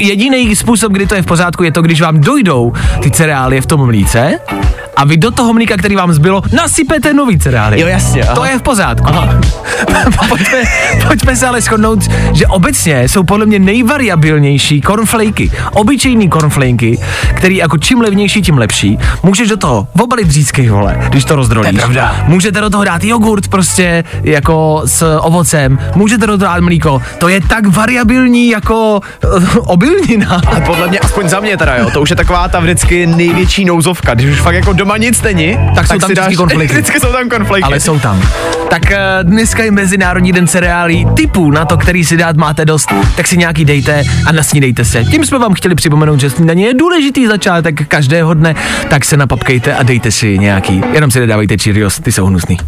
Jediný 0.00 0.56
způsob, 0.56 0.92
kdy 0.92 1.06
to 1.06 1.14
je 1.14 1.22
v 1.22 1.26
pořádku, 1.26 1.62
je 1.64 1.72
to, 1.72 1.82
když 1.82 2.00
vám 2.00 2.20
dojdou 2.52 2.72
ty 3.02 3.10
cereálie 3.10 3.60
v 3.60 3.66
tom 3.66 3.86
mlíce 3.86 4.38
a 4.96 5.04
vy 5.04 5.16
do 5.16 5.30
toho 5.30 5.52
mlíka, 5.52 5.76
který 5.76 5.96
vám 5.96 6.12
zbylo, 6.12 6.42
nasypete 6.52 7.14
nový 7.14 7.38
cereálie. 7.38 7.80
Jo, 7.80 7.88
jasně, 7.88 8.22
aha. 8.22 8.34
To 8.34 8.44
je 8.44 8.58
v 8.58 8.62
pořádku. 8.62 9.12
pojďme, 10.28 10.62
pojďme 11.06 11.36
se 11.36 11.46
ale 11.46 11.60
shodnout, 11.60 11.98
že 12.32 12.46
obecně 12.46 13.08
jsou 13.08 13.22
podle 13.22 13.46
mě 13.46 13.58
nejvariabilnější 13.58 14.80
cornflakey. 14.80 15.50
Obyčejný 15.72 16.28
cornflakey, 16.28 16.98
který 17.34 17.56
jako 17.56 17.78
čím 17.78 18.00
levnější, 18.00 18.42
tím 18.42 18.58
lepší. 18.58 18.98
Můžeš 19.22 19.48
do 19.48 19.56
toho 19.56 19.88
obalit 20.00 20.30
řízky, 20.30 20.70
vole, 20.70 20.96
když 21.08 21.24
to 21.24 21.36
rozdrolíš. 21.36 21.70
To 21.70 21.76
je 21.76 21.80
pravda. 21.80 22.24
Můžete 22.26 22.60
do 22.60 22.70
toho 22.70 22.84
dát 22.84 23.04
jogurt 23.04 23.48
prostě 23.48 24.04
jako 24.22 24.82
s 24.84 25.18
ovocem, 25.18 25.78
můžete 25.94 26.26
do 26.26 26.38
toho 26.38 26.52
dát 26.52 26.60
mlíko. 26.60 27.02
To 27.18 27.28
je 27.28 27.40
tak 27.40 27.66
variabilní 27.66 28.48
jako 28.48 29.00
uh, 29.24 29.44
obilnina. 29.66 30.40
Ale 30.46 30.60
podle 30.60 30.88
mě, 30.88 30.98
aspoň 30.98 31.28
za 31.28 31.40
mě 31.40 31.56
teda, 31.56 31.76
jo, 31.76 31.90
to 31.90 32.02
už 32.02 32.10
je 32.10 32.16
taková 32.16 32.41
ta 32.48 32.60
vždycky 32.60 33.06
největší 33.06 33.64
nouzovka, 33.64 34.14
když 34.14 34.30
už 34.30 34.40
fakt 34.40 34.54
jako 34.54 34.72
doma 34.72 34.96
nic 34.96 35.22
není, 35.22 35.58
Tak 35.74 35.86
jsou 35.86 35.98
tam 35.98 36.08
si 36.08 36.12
vždycky 36.12 36.36
konflikty. 36.36 36.74
Vždycky 36.74 37.00
jsou 37.00 37.12
tam 37.12 37.28
konflikty. 37.28 37.62
Ale 37.62 37.80
jsou 37.80 37.98
tam. 37.98 38.22
Tak 38.70 38.90
eh, 38.92 38.98
dneska 39.22 39.64
je 39.64 39.70
Mezinárodní 39.70 40.32
den 40.32 40.46
cereálí. 40.46 41.06
Typů 41.16 41.50
na 41.50 41.64
to, 41.64 41.76
který 41.76 42.04
si 42.04 42.16
dát 42.16 42.36
máte 42.36 42.64
dost, 42.64 42.92
tak 43.16 43.28
si 43.28 43.36
nějaký 43.36 43.64
dejte 43.64 44.04
a 44.26 44.32
nasnídejte 44.32 44.84
se. 44.84 45.04
Tím 45.04 45.24
jsme 45.24 45.38
vám 45.38 45.54
chtěli 45.54 45.74
připomenout, 45.74 46.20
že 46.20 46.30
snídaně 46.30 46.66
je 46.66 46.74
důležitý 46.74 47.26
začátek 47.26 47.88
každého 47.88 48.34
dne, 48.34 48.54
tak 48.90 49.04
se 49.04 49.16
napapkejte 49.16 49.74
a 49.74 49.82
dejte 49.82 50.10
si 50.10 50.38
nějaký. 50.38 50.82
Jenom 50.92 51.10
si 51.10 51.20
nedávejte 51.20 51.56
Cheerios, 51.58 52.00
ty 52.00 52.12
jsou 52.12 52.26
hnusný. 52.26 52.58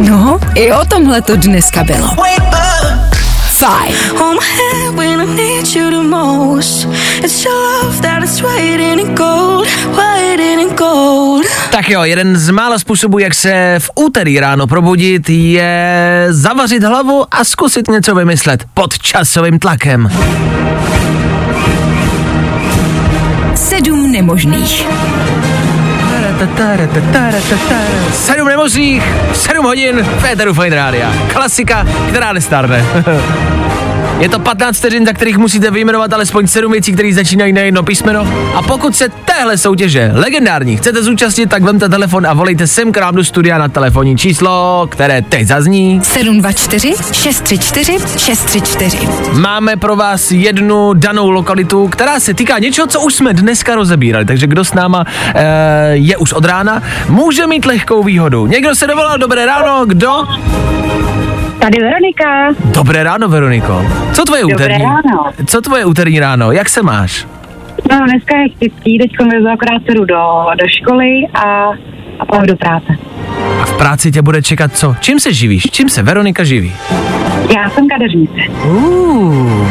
No, 0.00 0.38
i 0.54 0.72
o 0.72 0.84
tomhle 0.84 1.22
to 1.22 1.36
dneska 1.36 1.84
bylo. 1.84 2.10
Fajn. 3.60 3.92
On 4.20 4.36
my 4.36 4.42
head 4.42 4.94
when 4.96 5.20
I 5.20 5.26
need 5.26 5.66
you 5.74 5.90
the 5.90 6.02
most. 6.02 6.86
It's 7.22 7.44
your 7.44 7.54
love 7.54 8.00
that 8.00 8.24
is 8.24 8.42
waiting 8.42 9.00
in 9.00 9.14
gold, 9.14 9.66
waiting 9.96 10.60
in 10.60 10.76
gold. 10.76 11.46
Tak 11.70 11.88
jo, 11.90 12.04
jeden 12.04 12.36
z 12.36 12.50
mála 12.50 12.78
způsobů, 12.78 13.18
jak 13.18 13.34
se 13.34 13.74
v 13.78 13.90
úterý 13.94 14.40
ráno 14.40 14.66
probudit, 14.66 15.30
je 15.30 16.26
zavařit 16.30 16.82
hlavu 16.82 17.24
a 17.30 17.44
zkusit 17.44 17.88
něco 17.88 18.14
vymyslet 18.14 18.64
pod 18.74 18.98
časovým 18.98 19.58
tlakem. 19.58 20.10
Sedm 23.54 24.12
nemožných. 24.12 24.86
Sedm 28.12 28.48
nemožných, 28.48 29.02
sedm 29.32 29.64
hodin, 29.64 30.04
Féteru 30.18 30.54
Fine 30.54 30.76
Rádia. 30.76 31.12
Klasika, 31.32 31.86
která 32.08 32.32
nestárne. 32.32 32.84
Je 34.20 34.28
to 34.28 34.38
15 34.38 34.78
vteřin, 34.78 35.06
za 35.06 35.12
kterých 35.12 35.38
musíte 35.38 35.70
vyjmenovat 35.70 36.12
alespoň 36.12 36.46
7 36.46 36.72
věcí, 36.72 36.92
které 36.92 37.12
začínají 37.12 37.52
na 37.52 37.60
jedno 37.60 37.82
písmeno. 37.82 38.28
A 38.54 38.62
pokud 38.62 38.96
se 38.96 39.08
téhle 39.08 39.58
soutěže 39.58 40.10
legendární 40.14 40.76
chcete 40.76 41.02
zúčastnit, 41.02 41.50
tak 41.50 41.62
vemte 41.62 41.88
telefon 41.88 42.26
a 42.26 42.32
volejte 42.32 42.66
sem 42.66 42.92
k 42.92 42.96
nám 42.96 43.14
do 43.14 43.24
studia 43.24 43.58
na 43.58 43.68
telefonní 43.68 44.16
číslo, 44.16 44.86
které 44.90 45.22
teď 45.22 45.46
zazní. 45.46 46.00
724 46.04 46.94
634 47.12 47.98
634. 48.18 49.08
Máme 49.32 49.76
pro 49.76 49.96
vás 49.96 50.30
jednu 50.30 50.92
danou 50.94 51.30
lokalitu, 51.30 51.88
která 51.88 52.20
se 52.20 52.34
týká 52.34 52.58
něčeho, 52.58 52.86
co 52.86 53.00
už 53.00 53.14
jsme 53.14 53.34
dneska 53.34 53.74
rozebírali. 53.74 54.24
Takže 54.24 54.46
kdo 54.46 54.64
s 54.64 54.74
náma 54.74 55.04
e, 55.34 55.44
je 55.92 56.16
už 56.16 56.32
od 56.32 56.44
rána, 56.44 56.82
může 57.08 57.46
mít 57.46 57.66
lehkou 57.66 58.02
výhodu. 58.02 58.46
Někdo 58.46 58.74
se 58.74 58.86
dovolal, 58.86 59.18
dobré 59.18 59.46
ráno, 59.46 59.86
kdo? 59.86 60.24
Tady 61.60 61.78
Veronika. 61.82 62.48
Dobré 62.64 63.02
ráno, 63.04 63.28
Veroniko. 63.28 63.84
Co 64.12 64.24
tvoje 64.24 64.42
Dobré 64.42 64.54
úterní? 64.54 64.84
ráno. 64.84 65.32
Co 65.46 65.60
tvoje 65.60 65.84
úterní 65.84 66.20
ráno? 66.20 66.52
Jak 66.52 66.68
se 66.68 66.82
máš? 66.82 67.26
No, 67.90 67.98
dneska 68.06 68.36
je 68.36 68.48
chtěstí, 68.48 68.98
teď 68.98 69.10
vezu 69.32 69.48
akorát 69.48 69.82
dceru 69.86 70.04
do, 70.04 70.16
do 70.60 70.68
školy 70.68 71.08
a, 71.34 71.64
a 72.20 72.24
pak 72.26 72.46
do 72.46 72.56
práce. 72.56 72.86
A 73.62 73.64
v 73.64 73.78
práci 73.78 74.10
tě 74.12 74.22
bude 74.22 74.42
čekat 74.42 74.76
co? 74.76 74.96
Čím 75.00 75.20
se 75.20 75.32
živíš? 75.32 75.62
Čím 75.70 75.88
se 75.88 76.02
Veronika 76.02 76.44
živí? 76.44 76.72
Já 77.56 77.70
jsem 77.70 77.88
kadeřnice. 77.88 78.40
Uh. 78.64 79.68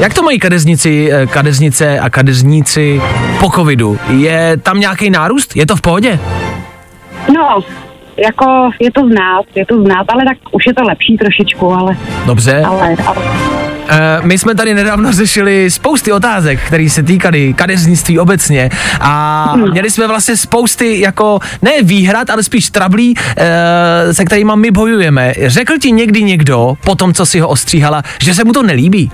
Jak 0.00 0.14
to 0.14 0.22
mají 0.22 0.38
kadeznici, 0.38 1.08
eh, 1.12 1.26
kadeznice 1.26 2.00
a 2.00 2.10
kadeřníci 2.10 3.00
po 3.40 3.50
covidu? 3.50 3.98
Je 4.16 4.56
tam 4.56 4.80
nějaký 4.80 5.10
nárůst? 5.10 5.56
Je 5.56 5.66
to 5.66 5.76
v 5.76 5.80
pohodě? 5.80 6.18
No, 7.34 7.60
jako 8.16 8.70
je 8.80 8.90
to 8.92 9.00
znát, 9.00 9.44
je 9.54 9.66
to 9.66 9.82
znát, 9.82 10.06
ale 10.08 10.24
tak 10.24 10.38
už 10.52 10.62
je 10.66 10.74
to 10.74 10.82
lepší 10.82 11.16
trošičku, 11.16 11.72
ale, 11.72 11.96
Dobře. 12.26 12.62
ale, 12.66 12.96
ale 13.06 13.24
Uh, 13.90 14.26
my 14.26 14.38
jsme 14.38 14.54
tady 14.54 14.74
nedávno 14.74 15.12
řešili 15.12 15.70
spousty 15.70 16.12
otázek, 16.12 16.60
které 16.66 16.90
se 16.90 17.02
týkaly 17.02 17.54
kadeřnictví 17.54 18.18
obecně 18.18 18.70
a 19.00 19.54
měli 19.56 19.90
jsme 19.90 20.08
vlastně 20.08 20.36
spousty 20.36 21.00
jako 21.00 21.38
ne 21.62 21.70
výhrad, 21.82 22.30
ale 22.30 22.42
spíš 22.42 22.70
trablí, 22.70 23.14
uh, 23.16 24.12
se 24.12 24.24
kterými 24.24 24.52
my 24.54 24.70
bojujeme. 24.70 25.34
Řekl 25.46 25.78
ti 25.78 25.92
někdy 25.92 26.22
někdo, 26.22 26.74
po 26.84 26.94
tom, 26.94 27.14
co 27.14 27.26
si 27.26 27.40
ho 27.40 27.48
ostříhala, 27.48 28.02
že 28.22 28.34
se 28.34 28.44
mu 28.44 28.52
to 28.52 28.62
nelíbí? 28.62 29.10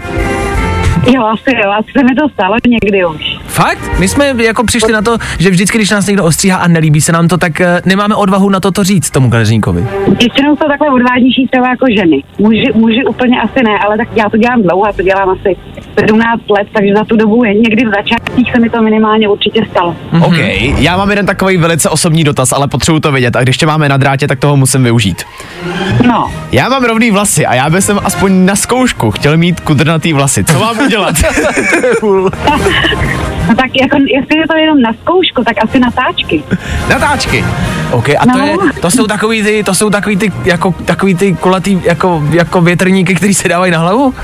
Jo, 1.12 1.22
asi 1.24 1.50
jo, 1.64 1.70
asi 1.78 1.92
se 1.98 2.04
mi 2.04 2.14
to 2.14 2.28
stalo 2.28 2.56
někdy 2.68 3.06
už. 3.06 3.38
Fakt? 3.46 3.98
My 3.98 4.08
jsme 4.08 4.34
jako 4.44 4.64
přišli 4.64 4.92
na 4.92 5.02
to, 5.02 5.16
že 5.38 5.50
vždycky, 5.50 5.78
když 5.78 5.90
nás 5.90 6.06
někdo 6.06 6.24
ostříhá 6.24 6.58
a 6.58 6.68
nelíbí 6.68 7.00
se 7.00 7.12
nám 7.12 7.28
to, 7.28 7.36
tak 7.38 7.52
uh, 7.60 7.66
nemáme 7.84 8.14
odvahu 8.14 8.50
na 8.50 8.60
to 8.60 8.70
to 8.72 8.84
říct 8.84 9.10
tomu 9.10 9.30
kadeřníkovi. 9.30 9.86
Většinou 10.08 10.56
jsou 10.56 10.68
takhle 10.68 10.90
odvážnější 10.90 11.48
třeba 11.50 11.68
jako 11.68 11.86
ženy. 11.98 12.22
Muži, 12.38 12.72
muži 12.74 13.04
úplně 13.04 13.40
asi 13.40 13.62
ne, 13.64 13.78
ale 13.86 13.96
tak 13.96 14.08
já 14.16 14.30
to 14.30 14.36
dělám 14.36 14.62
dlouho, 14.62 14.86
já 14.86 14.92
to 14.92 15.02
dělám 15.02 15.28
asi 15.30 15.56
17 16.00 16.50
let, 16.50 16.68
takže 16.72 16.92
za 16.98 17.04
tu 17.04 17.16
dobu 17.16 17.44
je 17.44 17.54
někdy 17.54 17.84
v 17.84 17.90
začátcích 17.90 18.52
se 18.52 18.60
mi 18.60 18.70
to 18.70 18.82
minimálně 18.82 19.28
určitě 19.28 19.60
stalo. 19.70 19.96
OK, 20.26 20.38
já 20.78 20.96
mám 20.96 21.10
jeden 21.10 21.26
takový 21.26 21.56
velice 21.56 21.90
osobní 21.90 22.24
dotaz, 22.24 22.52
ale 22.52 22.68
potřebuji 22.68 23.00
to 23.00 23.12
vědět 23.12 23.36
a 23.36 23.42
když 23.42 23.56
tě 23.56 23.66
máme 23.66 23.88
na 23.88 23.96
drátě, 23.96 24.28
tak 24.28 24.38
toho 24.38 24.56
musím 24.56 24.84
využít. 24.84 25.24
No, 26.06 26.32
Já 26.52 26.68
mám 26.68 26.84
rovný 26.84 27.10
vlasy 27.10 27.46
a 27.46 27.54
já 27.54 27.70
bych 27.70 27.84
jsem 27.84 28.00
aspoň 28.04 28.44
na 28.44 28.56
zkoušku 28.56 29.10
chtěl 29.10 29.36
mít 29.36 29.60
kudrnatý 29.60 30.12
vlasy. 30.12 30.44
Co 30.44 30.58
mám 30.58 30.76
udělat? 30.86 31.14
no 32.02 32.30
tak 33.56 33.70
jako, 33.80 33.96
jestli 33.96 34.36
je 34.38 34.46
to 34.50 34.56
jenom 34.56 34.80
na 34.82 34.90
zkoušku, 35.02 35.44
tak 35.44 35.56
asi 35.64 35.78
natáčky. 35.78 36.42
Natáčky. 36.88 37.44
OK, 37.92 38.08
a 38.08 38.22
to, 38.32 38.38
No. 38.38 38.44
je, 38.46 38.56
to 38.80 38.90
jsou 38.90 39.06
takový 39.06 39.42
ty, 39.42 39.62
to 39.64 39.74
jsou 39.74 39.90
takový 39.90 40.16
ty, 40.16 40.32
jako, 40.44 40.74
takový 40.84 41.14
ty 41.14 41.34
kulatý, 41.34 41.80
jako, 41.84 42.22
jako 42.30 42.60
větrníky, 42.60 43.14
který 43.14 43.34
se 43.34 43.48
dávají 43.48 43.72
na 43.72 43.78
hlavu? 43.78 44.14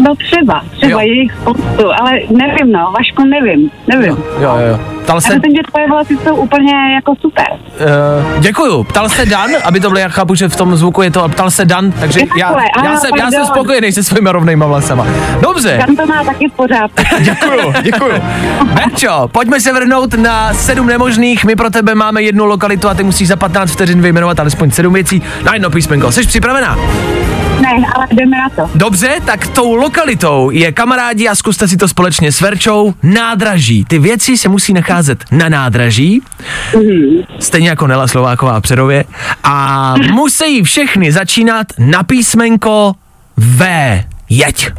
No 0.00 0.14
třeba, 0.14 0.62
třeba 0.70 1.02
Jo. 1.02 1.08
je 1.08 1.20
jich 1.22 1.32
spoustu, 1.40 1.86
ale 2.00 2.10
nevím 2.30 2.72
no, 2.72 2.92
Vašku 2.98 3.24
nevím, 3.24 3.70
nevím. 3.86 4.08
Jo, 4.08 4.16
jo, 4.40 4.58
jo. 4.70 4.78
Ptal 5.02 5.16
Já 5.16 5.20
se, 5.20 5.34
myslím, 5.34 5.54
že 5.56 5.62
tvoje 5.70 5.88
vlasy 5.88 6.16
jsou 6.16 6.34
úplně 6.36 6.72
jako 6.94 7.14
super. 7.20 7.44
uh, 7.52 8.40
děkuju, 8.40 8.84
ptal 8.84 9.08
se 9.08 9.26
Dan, 9.26 9.50
aby 9.64 9.80
to 9.80 9.88
bylo, 9.88 9.98
jak 9.98 10.12
chápu, 10.12 10.34
že 10.34 10.48
v 10.48 10.56
tom 10.56 10.76
zvuku 10.76 11.02
je 11.02 11.10
to, 11.10 11.24
a 11.24 11.28
ptal 11.28 11.50
se 11.50 11.64
Dan, 11.64 11.92
takže 11.92 12.20
Je 12.20 12.26
já, 12.38 12.46
takhle, 12.46 12.64
já, 12.84 12.90
aha, 12.90 13.00
jsem, 13.00 13.10
já 13.18 13.30
jsem 13.30 13.46
spokojený 13.46 13.92
se 13.92 14.04
svýma 14.04 14.32
rovnýma 14.32 14.66
vlasama. 14.66 15.06
Dobře, 15.40 15.82
Tam 15.86 15.96
to 15.96 16.06
má 16.06 16.24
taky 16.24 16.48
v 16.48 16.52
pořádku. 16.52 17.02
Děkuju, 17.20 17.72
děkuju. 17.82 18.12
Berčo, 18.74 19.28
pojďme 19.32 19.60
se 19.60 19.72
vrhnout 19.72 20.14
na 20.14 20.54
sedm 20.54 20.86
nemožných. 20.86 21.44
My 21.44 21.56
pro 21.56 21.70
tebe 21.70 21.94
máme 21.94 22.22
jednu 22.22 22.44
lokalitu 22.44 22.88
a 22.88 22.94
ty 22.94 23.02
musíš 23.02 23.28
za 23.28 23.36
15 23.36 23.70
vteřin 23.70 24.00
vyjmenovat 24.02 24.40
alespoň 24.40 24.70
sedm 24.70 24.92
věcí 24.92 25.22
na 25.44 25.54
jedno 25.54 25.70
písmenko. 25.70 26.12
Jsi 26.12 26.26
připravená? 26.26 26.76
Ne, 27.60 27.86
ale 27.94 28.06
jdeme 28.12 28.36
na 28.38 28.48
to. 28.48 28.70
Dobře, 28.74 29.16
tak 29.26 29.46
tou 29.46 29.74
lokalitou 29.74 30.50
je 30.50 30.72
kamarádi 30.72 31.28
a 31.28 31.34
zkuste 31.34 31.68
si 31.68 31.76
to 31.76 31.88
společně 31.88 32.32
s 32.32 32.40
Verčou 32.40 32.94
nádraží. 33.02 33.84
Ty 33.84 33.98
věci 33.98 34.36
se 34.36 34.48
musí 34.48 34.72
nacházet 34.72 35.24
na 35.32 35.48
nádraží, 35.48 36.22
stejně 37.38 37.68
jako 37.68 37.86
Nela 37.86 38.08
Slováková 38.08 38.58
v 38.58 38.62
Přerově, 38.62 39.04
a 39.44 39.94
musí 40.12 40.62
všechny 40.62 41.12
začínat 41.12 41.66
na 41.78 42.02
písmenko 42.02 42.92
V. 43.36 43.66
Jeď. 44.30 44.70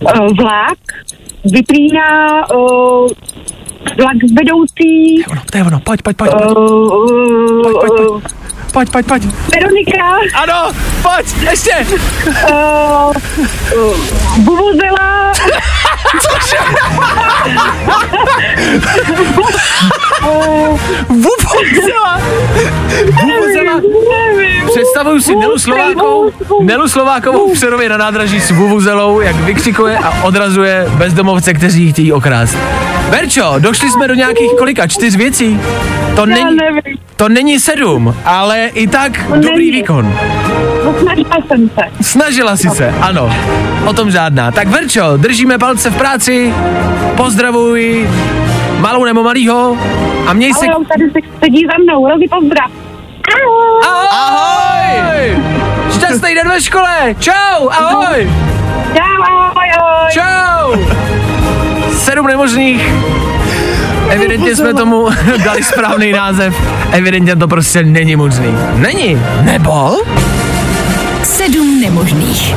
Uh, 0.00 0.36
vlak, 0.36 0.78
vyplíná, 1.44 2.48
uh, 2.54 3.10
vlak 3.96 4.16
vedoucí, 4.38 5.22
To 5.24 5.30
je 5.30 5.30
ono, 5.30 5.42
to 5.50 5.58
je 5.58 5.64
ono, 5.64 5.80
pojď, 5.80 6.02
pojď, 6.02 6.16
pojď, 6.16 6.30
uh, 6.34 7.62
pojď, 7.62 7.74
pojď, 7.80 7.92
pojď, 7.96 8.39
pojď, 8.72 8.90
pojď, 8.90 9.06
pojď. 9.06 9.22
Veronika, 9.54 10.16
Ano, 10.34 10.72
pojď, 11.02 11.26
ještě. 11.50 11.70
uh, 12.50 13.12
uh, 13.76 13.96
Bubuzela, 14.38 15.32
Vuvuzela. 21.08 22.20
Vuvuzela. 23.22 23.80
nevím. 24.10 24.66
Představuju 24.74 25.20
si 25.20 25.36
Nelu 25.36 25.58
Slovákovou. 25.58 26.30
Nelu 26.62 26.88
Slovákovou 26.88 27.50
v 27.50 27.54
Přerově 27.54 27.88
na 27.88 27.96
nádraží 27.96 28.40
s 28.40 28.50
Vuvuzelou, 28.50 29.20
jak 29.20 29.36
vykřikuje 29.36 29.98
a 29.98 30.22
odrazuje 30.22 30.86
bezdomovce, 30.94 31.54
kteří 31.54 31.82
ji 31.82 31.92
chtějí 31.92 32.12
okrást. 32.12 32.56
Verčo, 33.08 33.54
došli 33.58 33.90
jsme 33.90 34.08
do 34.08 34.14
nějakých 34.14 34.50
kolika? 34.58 34.86
Čtyř 34.86 35.16
věcí? 35.16 35.60
To 36.16 36.26
není, 36.26 36.56
to 37.16 37.28
není 37.28 37.60
sedm, 37.60 38.14
ale 38.24 38.59
i 38.66 38.86
tak 38.86 39.12
To 39.28 39.34
dobrý 39.34 39.50
není. 39.50 39.70
výkon. 39.70 40.14
Snažila 41.00 41.36
jsem 41.48 41.68
se. 41.68 42.02
Snažila 42.02 42.56
si 42.56 42.70
se, 42.70 42.94
ano. 43.00 43.30
O 43.86 43.92
tom 43.92 44.10
žádná. 44.10 44.50
Tak 44.50 44.68
Verčo, 44.68 45.16
držíme 45.16 45.58
palce 45.58 45.90
v 45.90 45.96
práci, 45.96 46.54
pozdravuj 47.16 48.08
malou 48.78 49.04
nebo 49.04 49.22
malýho 49.22 49.76
a 50.26 50.32
měj 50.32 50.54
se... 50.54 50.66
On 50.66 50.84
tady 50.84 51.04
se 51.10 51.18
sedí 51.44 51.66
za 51.66 51.82
mnou, 51.84 52.08
Rozi 52.08 52.24
pozdrav. 52.30 52.70
Ahoj. 53.86 54.08
Ahoj! 54.10 55.36
Šťastný 55.94 56.34
den 56.34 56.48
ve 56.48 56.60
škole! 56.60 57.14
Čau! 57.18 57.68
Ahoj! 57.70 58.30
Čau, 58.94 59.22
ahoj, 59.22 59.68
ahoj. 59.78 60.10
Čau! 60.12 60.74
Sedm 61.92 62.26
nemožných. 62.26 62.90
Evidentně 64.10 64.56
jsme 64.56 64.74
tomu 64.74 65.08
dali 65.44 65.62
správný 65.62 66.12
název. 66.12 66.54
Evidentně 66.92 67.36
to 67.36 67.48
prostě 67.48 67.82
není 67.82 68.16
možný. 68.16 68.54
Není. 68.74 69.22
Nebo? 69.42 69.96
Sedm 71.22 71.80
nemožných. 71.80 72.54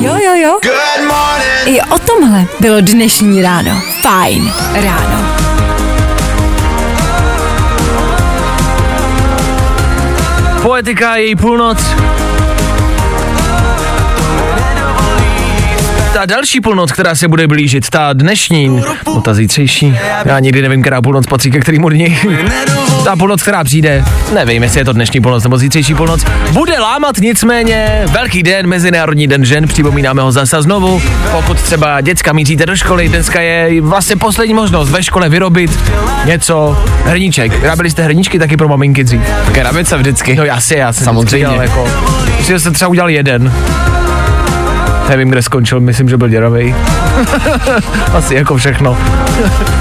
Jo, 0.00 0.16
jo, 0.24 0.34
jo. 0.34 0.58
I 1.66 1.80
o 1.80 1.98
tomhle 1.98 2.44
bylo 2.60 2.80
dnešní 2.80 3.42
ráno. 3.42 3.82
Fajn 4.02 4.52
ráno. 4.74 5.32
Poetika, 10.62 11.16
její 11.16 11.36
půlnoc. 11.36 11.78
Ta 16.12 16.26
další 16.26 16.60
půlnoc, 16.60 16.92
která 16.92 17.14
se 17.14 17.28
bude 17.28 17.46
blížit, 17.46 17.90
ta 17.90 18.12
dnešní, 18.12 18.82
no 19.06 19.20
ta 19.20 19.34
zítřejší, 19.34 19.98
já 20.24 20.38
nikdy 20.38 20.62
nevím, 20.62 20.82
která 20.82 21.02
půlnoc 21.02 21.26
patří 21.26 21.50
ke 21.50 21.60
kterému 21.60 21.88
dni. 21.88 22.18
Ta 23.04 23.16
půlnoc, 23.16 23.42
která 23.42 23.64
přijde, 23.64 24.04
nevím, 24.34 24.62
jestli 24.62 24.80
je 24.80 24.84
to 24.84 24.92
dnešní 24.92 25.20
půlnoc 25.20 25.42
nebo 25.44 25.58
zítřejší 25.58 25.94
půlnoc, 25.94 26.24
bude 26.52 26.78
lámat 26.78 27.18
nicméně 27.18 28.02
velký 28.12 28.42
den, 28.42 28.66
Mezinárodní 28.66 29.26
den 29.26 29.44
žen, 29.44 29.68
připomínáme 29.68 30.22
ho 30.22 30.32
zase 30.32 30.62
znovu. 30.62 31.02
Pokud 31.32 31.60
třeba 31.60 32.00
děcka 32.00 32.32
míříte 32.32 32.66
do 32.66 32.76
školy, 32.76 33.08
dneska 33.08 33.40
je 33.40 33.80
vlastně 33.82 34.16
poslední 34.16 34.54
možnost 34.54 34.90
ve 34.90 35.02
škole 35.02 35.28
vyrobit 35.28 35.78
něco, 36.24 36.84
hrníček. 37.04 37.60
Vyráběli 37.60 37.90
jste 37.90 38.02
hrníčky 38.02 38.38
taky 38.38 38.56
pro 38.56 38.68
maminky 38.68 39.04
dřív. 39.04 39.20
Krabice 39.52 39.96
vždycky. 39.96 40.36
No 40.36 40.44
já 40.44 40.60
si, 40.60 40.74
já 40.74 40.92
jsem 40.92 41.04
Samozřejmě. 41.04 41.24
vždycky 41.24 41.38
dělal 41.40 41.62
jako, 41.62 41.88
že 42.42 42.60
jsem 42.60 42.72
třeba 42.72 42.88
udělal 42.88 43.10
jeden. 43.10 43.52
Nevím, 45.08 45.30
kde 45.30 45.42
skončil, 45.42 45.80
myslím, 45.80 46.08
že 46.08 46.16
byl 46.16 46.28
děravej. 46.28 46.74
Asi 48.14 48.34
jako 48.34 48.56
všechno. 48.56 48.96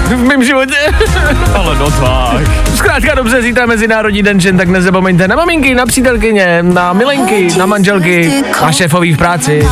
v 0.08 0.24
mém 0.24 0.44
životě. 0.44 0.76
Ale 1.56 1.76
no 1.80 1.92
tak. 1.92 2.42
Zkrátka 2.76 3.16
dobře, 3.16 3.42
zítra 3.42 3.66
Mezinárodní 3.66 4.24
den 4.24 4.40
žen, 4.40 4.58
tak 4.58 4.68
nezapomeňte 4.68 5.28
na 5.28 5.36
maminky, 5.36 5.76
na 5.76 5.86
přítelkyně, 5.86 6.60
na 6.64 6.94
milenky, 6.94 7.48
na 7.58 7.66
manželky, 7.66 8.32
na 8.62 8.72
šéfový 8.72 9.14
v 9.14 9.18
práci. 9.18 9.68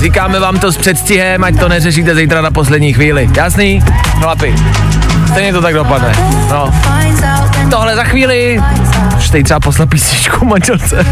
Říkáme 0.00 0.40
vám 0.40 0.58
to 0.58 0.72
s 0.72 0.76
předstihem, 0.76 1.44
ať 1.44 1.60
to 1.60 1.68
neřešíte 1.68 2.14
zítra 2.14 2.40
na 2.40 2.50
poslední 2.50 2.92
chvíli. 2.92 3.30
Jasný? 3.36 3.82
Chlapi. 4.20 4.54
Stejně 5.30 5.52
to 5.52 5.62
tak 5.62 5.74
dopadne. 5.74 6.12
No. 6.50 6.70
Tohle 7.70 7.96
za 7.96 8.04
chvíli. 8.04 8.62
Už 9.16 9.30
teď 9.30 9.44
třeba 9.44 9.60
poslat 9.60 9.88
písničku 9.88 10.44
manželce. 10.44 11.06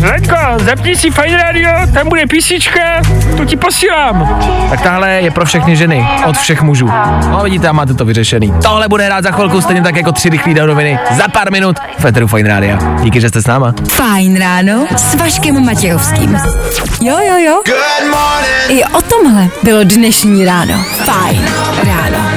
Lenko, 0.00 0.36
zapni 0.64 0.96
si 0.96 1.10
Fine 1.10 1.36
Radio, 1.36 1.70
tam 1.94 2.08
bude 2.08 2.26
písnička, 2.26 3.02
to 3.36 3.44
ti 3.44 3.56
posílám. 3.56 4.40
Tak 4.70 4.80
tahle 4.80 5.10
je 5.10 5.30
pro 5.30 5.44
všechny 5.44 5.76
ženy, 5.76 6.06
od 6.26 6.38
všech 6.38 6.62
mužů. 6.62 6.90
No 7.30 7.40
vidíte, 7.42 7.68
a 7.68 7.72
máte 7.72 7.94
to 7.94 8.04
vyřešený. 8.04 8.54
Tohle 8.62 8.88
bude 8.88 9.04
hrát 9.04 9.24
za 9.24 9.30
chvilku, 9.30 9.60
stejně 9.60 9.82
tak 9.82 9.96
jako 9.96 10.12
tři 10.12 10.28
rychlé 10.28 10.54
noviny. 10.66 10.98
Za 11.16 11.28
pár 11.28 11.52
minut 11.52 11.76
v 11.98 12.04
Eteru 12.04 12.26
Fine 12.26 12.48
Radio. 12.48 12.78
Díky, 13.02 13.20
že 13.20 13.28
jste 13.28 13.42
s 13.42 13.46
náma. 13.46 13.74
Fajn 13.90 14.38
ráno 14.38 14.86
s 14.96 15.14
Vaškem 15.14 15.64
Matějovským. 15.64 16.38
Jo, 17.00 17.18
jo, 17.28 17.36
jo. 17.46 17.62
I 18.68 18.84
o 18.84 19.02
tomhle 19.02 19.48
bylo 19.62 19.84
dnešní 19.84 20.44
ráno. 20.44 20.74
Fajn 21.04 21.48
ráno. 21.86 22.30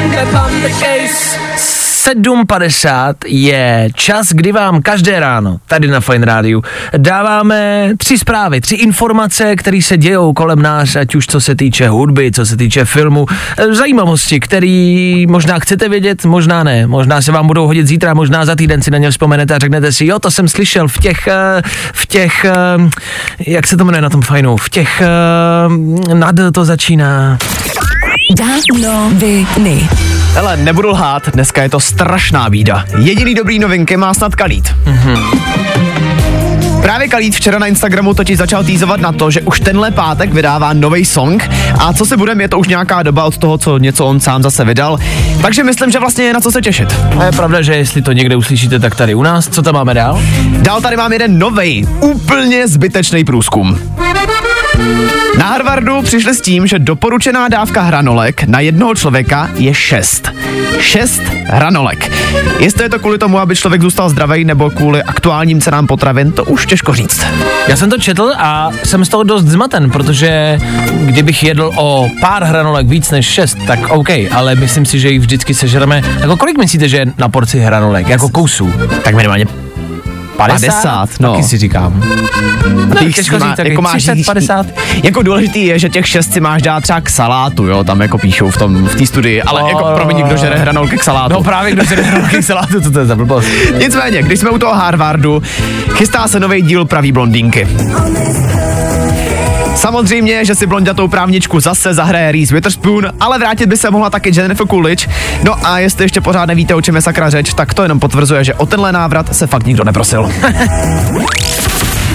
7.50 2.03 3.13
je 3.25 3.89
čas, 3.95 4.27
kdy 4.31 4.51
vám 4.51 4.81
každé 4.81 5.19
ráno 5.19 5.57
tady 5.67 5.87
na 5.87 5.99
Fine 5.99 6.25
Rádiu 6.25 6.63
dáváme 6.97 7.89
tři 7.97 8.17
zprávy, 8.17 8.61
tři 8.61 8.75
informace, 8.75 9.55
které 9.55 9.81
se 9.81 9.97
dějou 9.97 10.33
kolem 10.33 10.61
nás, 10.61 10.95
ať 10.95 11.15
už 11.15 11.27
co 11.27 11.41
se 11.41 11.55
týče 11.55 11.89
hudby, 11.89 12.31
co 12.31 12.45
se 12.45 12.57
týče 12.57 12.85
filmu, 12.85 13.25
eh, 13.57 13.75
zajímavosti, 13.75 14.39
které 14.39 15.23
možná 15.27 15.59
chcete 15.59 15.89
vědět, 15.89 16.25
možná 16.25 16.63
ne, 16.63 16.87
možná 16.87 17.21
se 17.21 17.31
vám 17.31 17.47
budou 17.47 17.65
hodit 17.65 17.87
zítra, 17.87 18.13
možná 18.13 18.45
za 18.45 18.55
týden 18.55 18.81
si 18.81 18.91
na 18.91 18.97
ně 18.97 19.11
vzpomenete 19.11 19.55
a 19.55 19.59
řeknete 19.59 19.91
si, 19.91 20.05
jo, 20.05 20.19
to 20.19 20.31
jsem 20.31 20.47
slyšel 20.47 20.87
v 20.87 20.97
těch, 20.97 21.27
eh, 21.27 21.61
v 21.93 22.05
těch, 22.05 22.45
eh, 22.45 22.53
jak 23.47 23.67
se 23.67 23.77
to 23.77 23.85
jmenuje 23.85 24.01
na 24.01 24.09
tom 24.09 24.21
fajnu, 24.21 24.57
v 24.57 24.69
těch, 24.69 25.01
nad 26.13 26.35
to 26.53 26.65
začíná. 26.65 27.37
Noviny. 28.81 29.89
Hele, 30.33 30.57
nebudu 30.57 30.89
lhát, 30.89 31.29
dneska 31.29 31.63
je 31.63 31.69
to 31.69 31.79
strašná 31.79 32.49
bída. 32.49 32.85
Jediný 32.97 33.35
dobrý 33.35 33.59
novinky 33.59 33.97
má 33.97 34.13
snad 34.13 34.35
Kalít. 34.35 34.75
Právě 36.81 37.07
Kalít 37.07 37.35
včera 37.35 37.59
na 37.59 37.67
Instagramu 37.67 38.13
totiž 38.13 38.37
začal 38.37 38.63
týzovat 38.63 38.99
na 38.99 39.11
to, 39.11 39.31
že 39.31 39.41
už 39.41 39.59
tenhle 39.59 39.91
pátek 39.91 40.33
vydává 40.33 40.73
nový 40.73 41.05
song 41.05 41.49
a 41.79 41.93
co 41.93 42.05
si 42.05 42.17
budeme, 42.17 42.43
je 42.43 42.47
to 42.47 42.59
už 42.59 42.67
nějaká 42.67 43.03
doba 43.03 43.23
od 43.23 43.37
toho, 43.37 43.57
co 43.57 43.77
něco 43.77 44.05
on 44.05 44.19
sám 44.19 44.43
zase 44.43 44.65
vydal. 44.65 44.97
Takže 45.41 45.63
myslím, 45.63 45.91
že 45.91 45.99
vlastně 45.99 46.23
je 46.23 46.33
na 46.33 46.41
co 46.41 46.51
se 46.51 46.61
těšit. 46.61 46.95
A 47.19 47.23
je 47.23 47.31
pravda, 47.31 47.61
že 47.61 47.75
jestli 47.75 48.01
to 48.01 48.11
někde 48.11 48.35
uslyšíte, 48.35 48.79
tak 48.79 48.95
tady 48.95 49.15
u 49.15 49.23
nás. 49.23 49.47
Co 49.47 49.61
tam 49.61 49.73
máme 49.73 49.93
dál? 49.93 50.21
Dál 50.49 50.81
tady 50.81 50.97
mám 50.97 51.13
jeden 51.13 51.39
novej, 51.39 51.87
úplně 52.01 52.67
zbytečný 52.67 53.23
průzkum. 53.23 53.79
Na 55.37 55.45
Harvardu 55.45 56.01
přišli 56.01 56.35
s 56.35 56.41
tím, 56.41 56.67
že 56.67 56.79
doporučená 56.79 57.47
dávka 57.47 57.81
hranolek 57.81 58.43
na 58.43 58.59
jednoho 58.59 58.95
člověka 58.95 59.49
je 59.55 59.73
6. 59.73 60.31
6 60.79 61.21
hranolek. 61.45 62.11
Jestli 62.59 62.83
je 62.83 62.89
to 62.89 62.99
kvůli 62.99 63.17
tomu, 63.17 63.39
aby 63.39 63.55
člověk 63.55 63.81
zůstal 63.81 64.09
zdravý 64.09 64.45
nebo 64.45 64.69
kvůli 64.69 65.03
aktuálním 65.03 65.61
cenám 65.61 65.87
potravin, 65.87 66.31
to 66.31 66.43
už 66.43 66.65
těžko 66.65 66.93
říct. 66.93 67.25
Já 67.67 67.75
jsem 67.75 67.89
to 67.89 67.97
četl 67.97 68.33
a 68.37 68.71
jsem 68.83 69.05
z 69.05 69.09
toho 69.09 69.23
dost 69.23 69.45
zmaten, 69.45 69.91
protože 69.91 70.59
kdybych 71.05 71.43
jedl 71.43 71.71
o 71.75 72.09
pár 72.21 72.43
hranolek 72.43 72.87
víc 72.87 73.11
než 73.11 73.25
šest, 73.25 73.57
tak 73.67 73.89
OK, 73.89 74.09
ale 74.31 74.55
myslím 74.55 74.85
si, 74.85 74.99
že 74.99 75.09
jich 75.09 75.19
vždycky 75.21 75.53
sežereme. 75.53 76.01
Jako 76.19 76.37
kolik 76.37 76.57
myslíte, 76.57 76.89
že 76.89 76.97
je 76.97 77.05
na 77.17 77.29
porci 77.29 77.59
hranolek? 77.59 78.07
Jako 78.07 78.29
kousů? 78.29 78.73
Tak 79.03 79.15
minimálně 79.15 79.45
50? 80.37 80.67
50, 80.67 81.09
no. 81.19 81.31
Taky 81.31 81.43
si 81.43 81.57
říkám. 81.57 82.03
No, 82.89 82.95
Těch 82.95 83.15
těžko 83.15 83.39
má- 83.39 83.55
říct, 83.55 83.65
jako 83.65 83.81
máš 83.81 83.91
30, 84.03 84.15
jíst- 84.17 84.25
50. 84.25 84.65
Jako 85.03 85.23
důležitý 85.23 85.65
je, 85.65 85.79
že 85.79 85.89
těch 85.89 86.07
šest 86.07 86.33
si 86.33 86.39
máš 86.39 86.61
dát 86.61 86.83
třeba 86.83 87.01
k 87.01 87.09
salátu, 87.09 87.65
jo, 87.65 87.83
tam 87.83 88.01
jako 88.01 88.17
píšou 88.17 88.49
v 88.49 88.57
tom, 88.57 88.85
v 88.87 88.95
té 88.95 89.05
studii, 89.05 89.41
ale 89.41 89.63
O. 89.63 89.67
jako 89.67 89.83
promiň, 89.95 90.21
kdo 90.23 90.37
žere 90.37 90.55
hranolky 90.59 90.97
k 90.97 91.03
salátu. 91.03 91.33
No 91.33 91.43
právě, 91.43 91.71
kdo 91.71 91.85
se 91.85 91.95
hranolky 91.95 92.37
k 92.37 92.43
salátu, 92.43 92.81
co 92.81 92.91
to 92.91 92.99
je 92.99 93.05
za 93.05 93.15
blbost? 93.15 93.47
Nicméně, 93.77 94.21
když 94.23 94.39
jsme 94.39 94.49
u 94.49 94.57
toho 94.57 94.73
Harvardu, 94.75 95.43
chystá 95.93 96.27
se 96.27 96.39
nový 96.39 96.61
díl 96.61 96.85
Pravý 96.85 97.11
blondýnky. 97.11 97.67
Samozřejmě, 99.75 100.45
že 100.45 100.55
si 100.55 100.65
blondětou 100.65 101.07
právničku 101.07 101.59
zase 101.59 101.93
zahraje 101.93 102.31
Reese 102.31 102.53
Witherspoon, 102.53 103.07
ale 103.19 103.39
vrátit 103.39 103.65
by 103.65 103.77
se 103.77 103.91
mohla 103.91 104.09
taky 104.09 104.31
Jennifer 104.35 104.67
Coolidge. 104.67 105.07
No 105.43 105.67
a 105.67 105.79
jestli 105.79 106.05
ještě 106.05 106.21
pořád 106.21 106.45
nevíte, 106.45 106.75
o 106.75 106.81
čem 106.81 106.95
je 106.95 107.01
sakra 107.01 107.29
řeč, 107.29 107.53
tak 107.53 107.73
to 107.73 107.83
jenom 107.83 107.99
potvrzuje, 107.99 108.43
že 108.43 108.53
o 108.53 108.65
tenhle 108.65 108.91
návrat 108.91 109.35
se 109.35 109.47
fakt 109.47 109.65
nikdo 109.65 109.83
neprosil. 109.83 110.31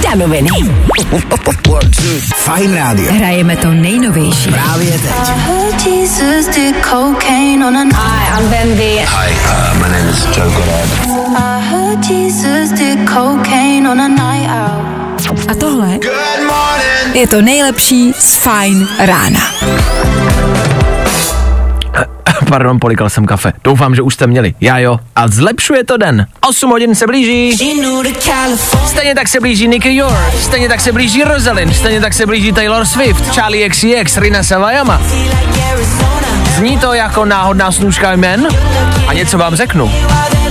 Danoviny. 0.02 0.48
Fajn 2.36 2.74
rádio. 2.74 3.12
Hrajeme 3.12 3.56
to 3.56 3.70
nejnovější. 3.70 4.50
Právě 4.50 4.92
teď. 4.92 5.12
Jesus 5.86 6.46
did 6.54 6.76
cocaine 6.84 7.66
on 7.66 7.76
a 7.76 7.84
Hi, 7.84 8.42
I'm 8.42 8.50
Bendy. 8.50 8.98
Hi, 8.98 9.32
uh, 9.32 9.74
my 9.74 9.88
name 9.88 10.10
is 10.10 10.24
Joe 10.36 10.50
Goddard. 10.50 10.90
I 11.36 11.60
heard 11.70 12.04
Jesus 12.04 12.72
did 12.72 13.08
cocaine 13.08 13.88
on 13.90 14.00
a 14.00 14.08
night 14.08 14.48
out. 14.48 14.97
A 15.48 15.54
tohle 15.54 15.98
je 17.12 17.26
to 17.26 17.42
nejlepší 17.42 18.12
z 18.18 18.34
Fajn 18.34 18.88
rána. 18.98 19.40
Pardon, 22.48 22.80
polikal 22.80 23.10
jsem 23.10 23.26
kafe. 23.26 23.52
Doufám, 23.64 23.94
že 23.94 24.02
už 24.02 24.14
jste 24.14 24.26
měli. 24.26 24.54
Já 24.60 24.78
jo. 24.78 24.98
A 25.16 25.28
zlepšuje 25.28 25.84
to 25.84 25.96
den. 25.96 26.26
8 26.48 26.70
hodin 26.70 26.94
se 26.94 27.06
blíží. 27.06 27.56
Stejně 28.86 29.14
tak 29.14 29.28
se 29.28 29.40
blíží 29.40 29.68
Nicky 29.68 29.96
York. 29.96 30.34
Stejně 30.40 30.68
tak 30.68 30.80
se 30.80 30.92
blíží 30.92 31.24
Rosalind. 31.24 31.76
Stejně 31.76 32.00
tak 32.00 32.14
se 32.14 32.26
blíží 32.26 32.52
Taylor 32.52 32.84
Swift, 32.84 33.34
Charlie 33.34 33.68
XCX, 33.68 34.16
Rina 34.16 34.42
Savajama. 34.42 35.02
Zní 36.56 36.78
to 36.78 36.92
jako 36.92 37.24
náhodná 37.24 37.72
snůžka 37.72 38.12
jmen? 38.12 38.48
A 39.06 39.12
něco 39.12 39.38
vám 39.38 39.54
řeknu. 39.54 39.92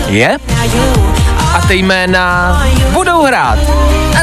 Je? 0.08 0.38
A 1.54 1.62
ty 1.68 1.76
jména 1.76 2.64
budou 2.94 3.24
hrát. 3.24 3.60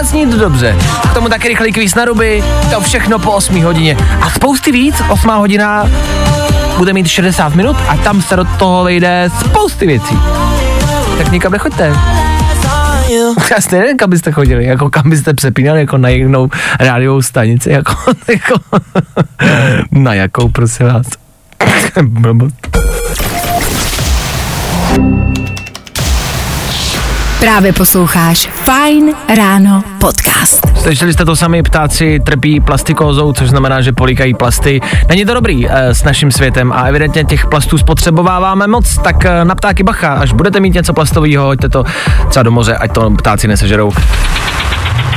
A 0.00 0.04
zní 0.04 0.26
to 0.26 0.36
dobře. 0.36 0.76
K 1.10 1.14
tomu 1.14 1.28
taky 1.28 1.48
rychlý 1.48 1.72
kvíz 1.72 1.94
na 1.94 2.04
ruby, 2.04 2.44
to 2.70 2.80
všechno 2.80 3.18
po 3.18 3.32
8 3.32 3.64
hodině. 3.64 3.96
A 4.20 4.30
spousty 4.30 4.72
víc, 4.72 4.94
8 5.08 5.30
hodina 5.30 5.90
bude 6.78 6.92
mít 6.92 7.08
60 7.08 7.54
minut 7.54 7.76
a 7.88 7.96
tam 7.96 8.22
se 8.22 8.36
do 8.36 8.44
toho 8.44 8.84
vejde 8.84 9.30
spousty 9.40 9.86
věcí. 9.86 10.18
Tak 11.18 11.32
nikam 11.32 11.52
nechoďte. 11.52 11.92
Já 13.50 13.60
si 13.60 13.78
nevím, 13.78 13.96
kam 13.96 14.10
byste 14.10 14.32
chodili, 14.32 14.64
jako 14.64 14.90
kam 14.90 15.10
byste 15.10 15.34
přepínali, 15.34 15.80
jako 15.80 15.98
na 15.98 16.08
jinou 16.08 16.48
rádiovou 16.80 17.22
stanici, 17.22 17.70
jako, 17.70 17.94
jako 18.28 18.54
na 19.90 20.14
jakou, 20.14 20.48
prosím 20.48 20.86
vás. 20.86 21.06
Právě 27.44 27.72
posloucháš 27.72 28.48
Fajn 28.64 29.14
ráno 29.36 29.84
podcast. 30.00 30.66
Slyšeli 30.82 31.12
jste 31.12 31.24
to 31.24 31.36
sami, 31.36 31.62
ptáci 31.62 32.20
trpí 32.26 32.60
plastikózou, 32.60 33.32
což 33.32 33.50
znamená, 33.50 33.80
že 33.80 33.92
políkají 33.92 34.34
plasty. 34.34 34.80
Není 35.08 35.24
to 35.24 35.34
dobrý 35.34 35.68
e, 35.68 35.94
s 35.94 36.04
naším 36.04 36.32
světem 36.32 36.72
a 36.72 36.82
evidentně 36.82 37.24
těch 37.24 37.46
plastů 37.46 37.78
spotřebováváme 37.78 38.66
moc, 38.66 38.98
tak 38.98 39.24
e, 39.24 39.44
na 39.44 39.54
ptáky 39.54 39.82
bacha, 39.82 40.12
až 40.12 40.32
budete 40.32 40.60
mít 40.60 40.74
něco 40.74 40.92
plastového, 40.92 41.46
hoďte 41.46 41.68
to 41.68 41.84
třeba 42.28 42.42
do 42.42 42.50
moře, 42.50 42.76
ať 42.76 42.92
to 42.92 43.10
ptáci 43.10 43.48
nesežerou. 43.48 43.92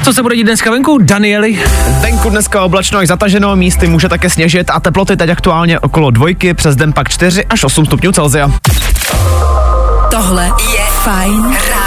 Co 0.03 0.13
se 0.13 0.21
bude 0.21 0.35
dít 0.35 0.43
dneska 0.43 0.71
venku, 0.71 0.97
Danieli? 1.01 1.59
Venku 2.01 2.29
dneska 2.29 2.63
oblačno 2.63 2.99
až 2.99 3.07
zataženo, 3.07 3.55
místy 3.55 3.87
může 3.87 4.09
také 4.09 4.29
sněžit 4.29 4.69
a 4.69 4.79
teploty 4.79 5.17
teď 5.17 5.29
aktuálně 5.29 5.79
okolo 5.79 6.11
dvojky, 6.11 6.53
přes 6.53 6.75
den 6.75 6.93
pak 6.93 7.09
4 7.09 7.45
až 7.45 7.63
8 7.63 7.85
stupňů 7.85 8.11
Celsia. 8.11 8.51
Tohle 10.11 10.45
je 10.45 10.81
Fajn 11.03 11.43
ráno. 11.43 11.86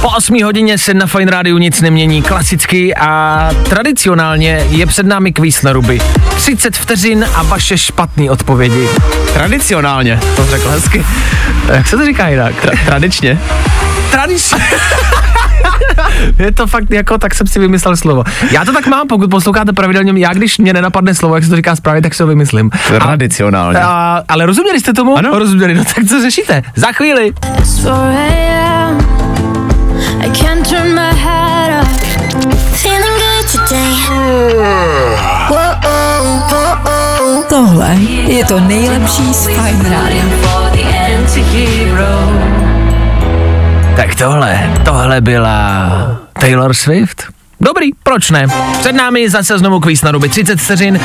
Po 0.00 0.08
8 0.08 0.42
hodině 0.44 0.78
se 0.78 0.94
na 0.94 1.06
Fine 1.06 1.30
Rádiu 1.30 1.58
nic 1.58 1.80
nemění 1.80 2.22
klasicky 2.22 2.94
a 2.94 3.50
tradicionálně 3.68 4.66
je 4.68 4.86
před 4.86 5.06
námi 5.06 5.32
kvíz 5.32 5.62
na 5.62 5.72
ruby. 5.72 6.00
30 6.36 6.76
vteřin 6.76 7.26
a 7.34 7.42
vaše 7.42 7.78
špatné 7.78 8.30
odpovědi. 8.30 8.88
Tradicionálně, 9.34 10.20
to 10.36 10.46
řekl 10.46 10.68
hezky. 10.68 11.04
Jak 11.72 11.88
se 11.88 11.96
to 11.96 12.04
říká 12.04 12.28
jinak? 12.28 12.64
Tra- 12.64 12.84
tradičně. 12.86 13.40
Tradičně. 14.10 14.58
je 16.38 16.52
to 16.52 16.66
fakt 16.66 16.90
jako, 16.90 17.18
tak 17.18 17.34
jsem 17.34 17.46
si 17.46 17.58
vymyslel 17.58 17.96
slovo. 17.96 18.24
Já 18.50 18.64
to 18.64 18.72
tak 18.72 18.86
mám, 18.86 19.08
pokud 19.08 19.30
posloucháte 19.30 19.72
pravidelně, 19.72 20.12
já 20.16 20.32
když 20.32 20.58
mě 20.58 20.72
nenapadne 20.72 21.14
slovo, 21.14 21.34
jak 21.34 21.44
se 21.44 21.50
to 21.50 21.56
říká 21.56 21.76
správně, 21.76 22.02
tak 22.02 22.14
si 22.14 22.22
ho 22.22 22.26
vymyslím. 22.26 22.70
Tradicionálně. 22.88 23.80
A, 23.80 24.22
ale 24.28 24.46
rozuměli 24.46 24.80
jste 24.80 24.92
tomu? 24.92 25.18
Ano. 25.18 25.38
Rozuměli, 25.38 25.74
no 25.74 25.84
tak 25.84 26.04
co 26.08 26.20
řešíte? 26.20 26.62
Za 26.76 26.92
chvíli. 26.92 27.32
I 30.20 30.30
can't 30.30 30.68
turn 30.68 30.94
my 30.94 31.12
head 31.14 31.82
off. 31.82 31.88
Feeling 32.82 33.18
good 33.20 33.46
today. 33.52 33.94
Whoa-oh, 35.48 37.44
Tohle 37.48 37.94
je 38.26 38.44
to 38.44 38.60
nejlepší 38.60 39.34
z 39.34 39.48
Fajn 39.56 39.80
rána. 39.90 40.08
Tak 43.98 44.14
tohle, 44.14 44.70
tohle 44.84 45.20
byla 45.20 45.90
Taylor 46.32 46.74
Swift. 46.74 47.24
Dobrý, 47.60 47.90
proč 48.02 48.30
ne? 48.30 48.46
Před 48.80 48.92
námi 48.92 49.30
zase 49.30 49.58
znovu 49.58 49.80
kvíz 49.80 50.02
na 50.02 50.10
ruby 50.10 50.28
30 50.28 50.60
vteřin. 50.60 51.00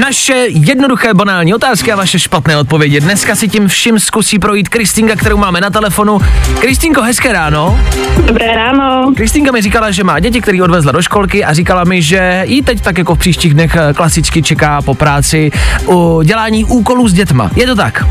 Naše 0.00 0.34
jednoduché 0.48 1.14
banální 1.14 1.54
otázky 1.54 1.92
a 1.92 1.96
vaše 1.96 2.18
špatné 2.18 2.56
odpovědi. 2.56 3.00
Dneska 3.00 3.34
si 3.36 3.48
tím 3.48 3.68
vším 3.68 4.00
zkusí 4.00 4.38
projít 4.38 4.68
Kristýnka, 4.68 5.16
kterou 5.16 5.36
máme 5.36 5.60
na 5.60 5.70
telefonu. 5.70 6.20
Kristýnko, 6.60 7.02
hezké 7.02 7.32
ráno. 7.32 7.80
Dobré 8.26 8.54
ráno. 8.54 9.12
Kristýnka 9.16 9.52
mi 9.52 9.62
říkala, 9.62 9.90
že 9.90 10.04
má 10.04 10.20
děti, 10.20 10.40
který 10.40 10.62
odvezla 10.62 10.92
do 10.92 11.02
školky 11.02 11.44
a 11.44 11.52
říkala 11.52 11.84
mi, 11.84 12.02
že 12.02 12.42
jí 12.46 12.62
teď 12.62 12.80
tak 12.80 12.98
jako 12.98 13.14
v 13.14 13.18
příštích 13.18 13.54
dnech 13.54 13.76
eh, 13.76 13.94
klasicky 13.94 14.42
čeká 14.42 14.82
po 14.82 14.94
práci 14.94 15.50
u 15.86 16.22
dělání 16.22 16.64
úkolů 16.64 17.08
s 17.08 17.12
dětma. 17.12 17.50
Je 17.56 17.66
to 17.66 17.74
tak? 17.74 18.04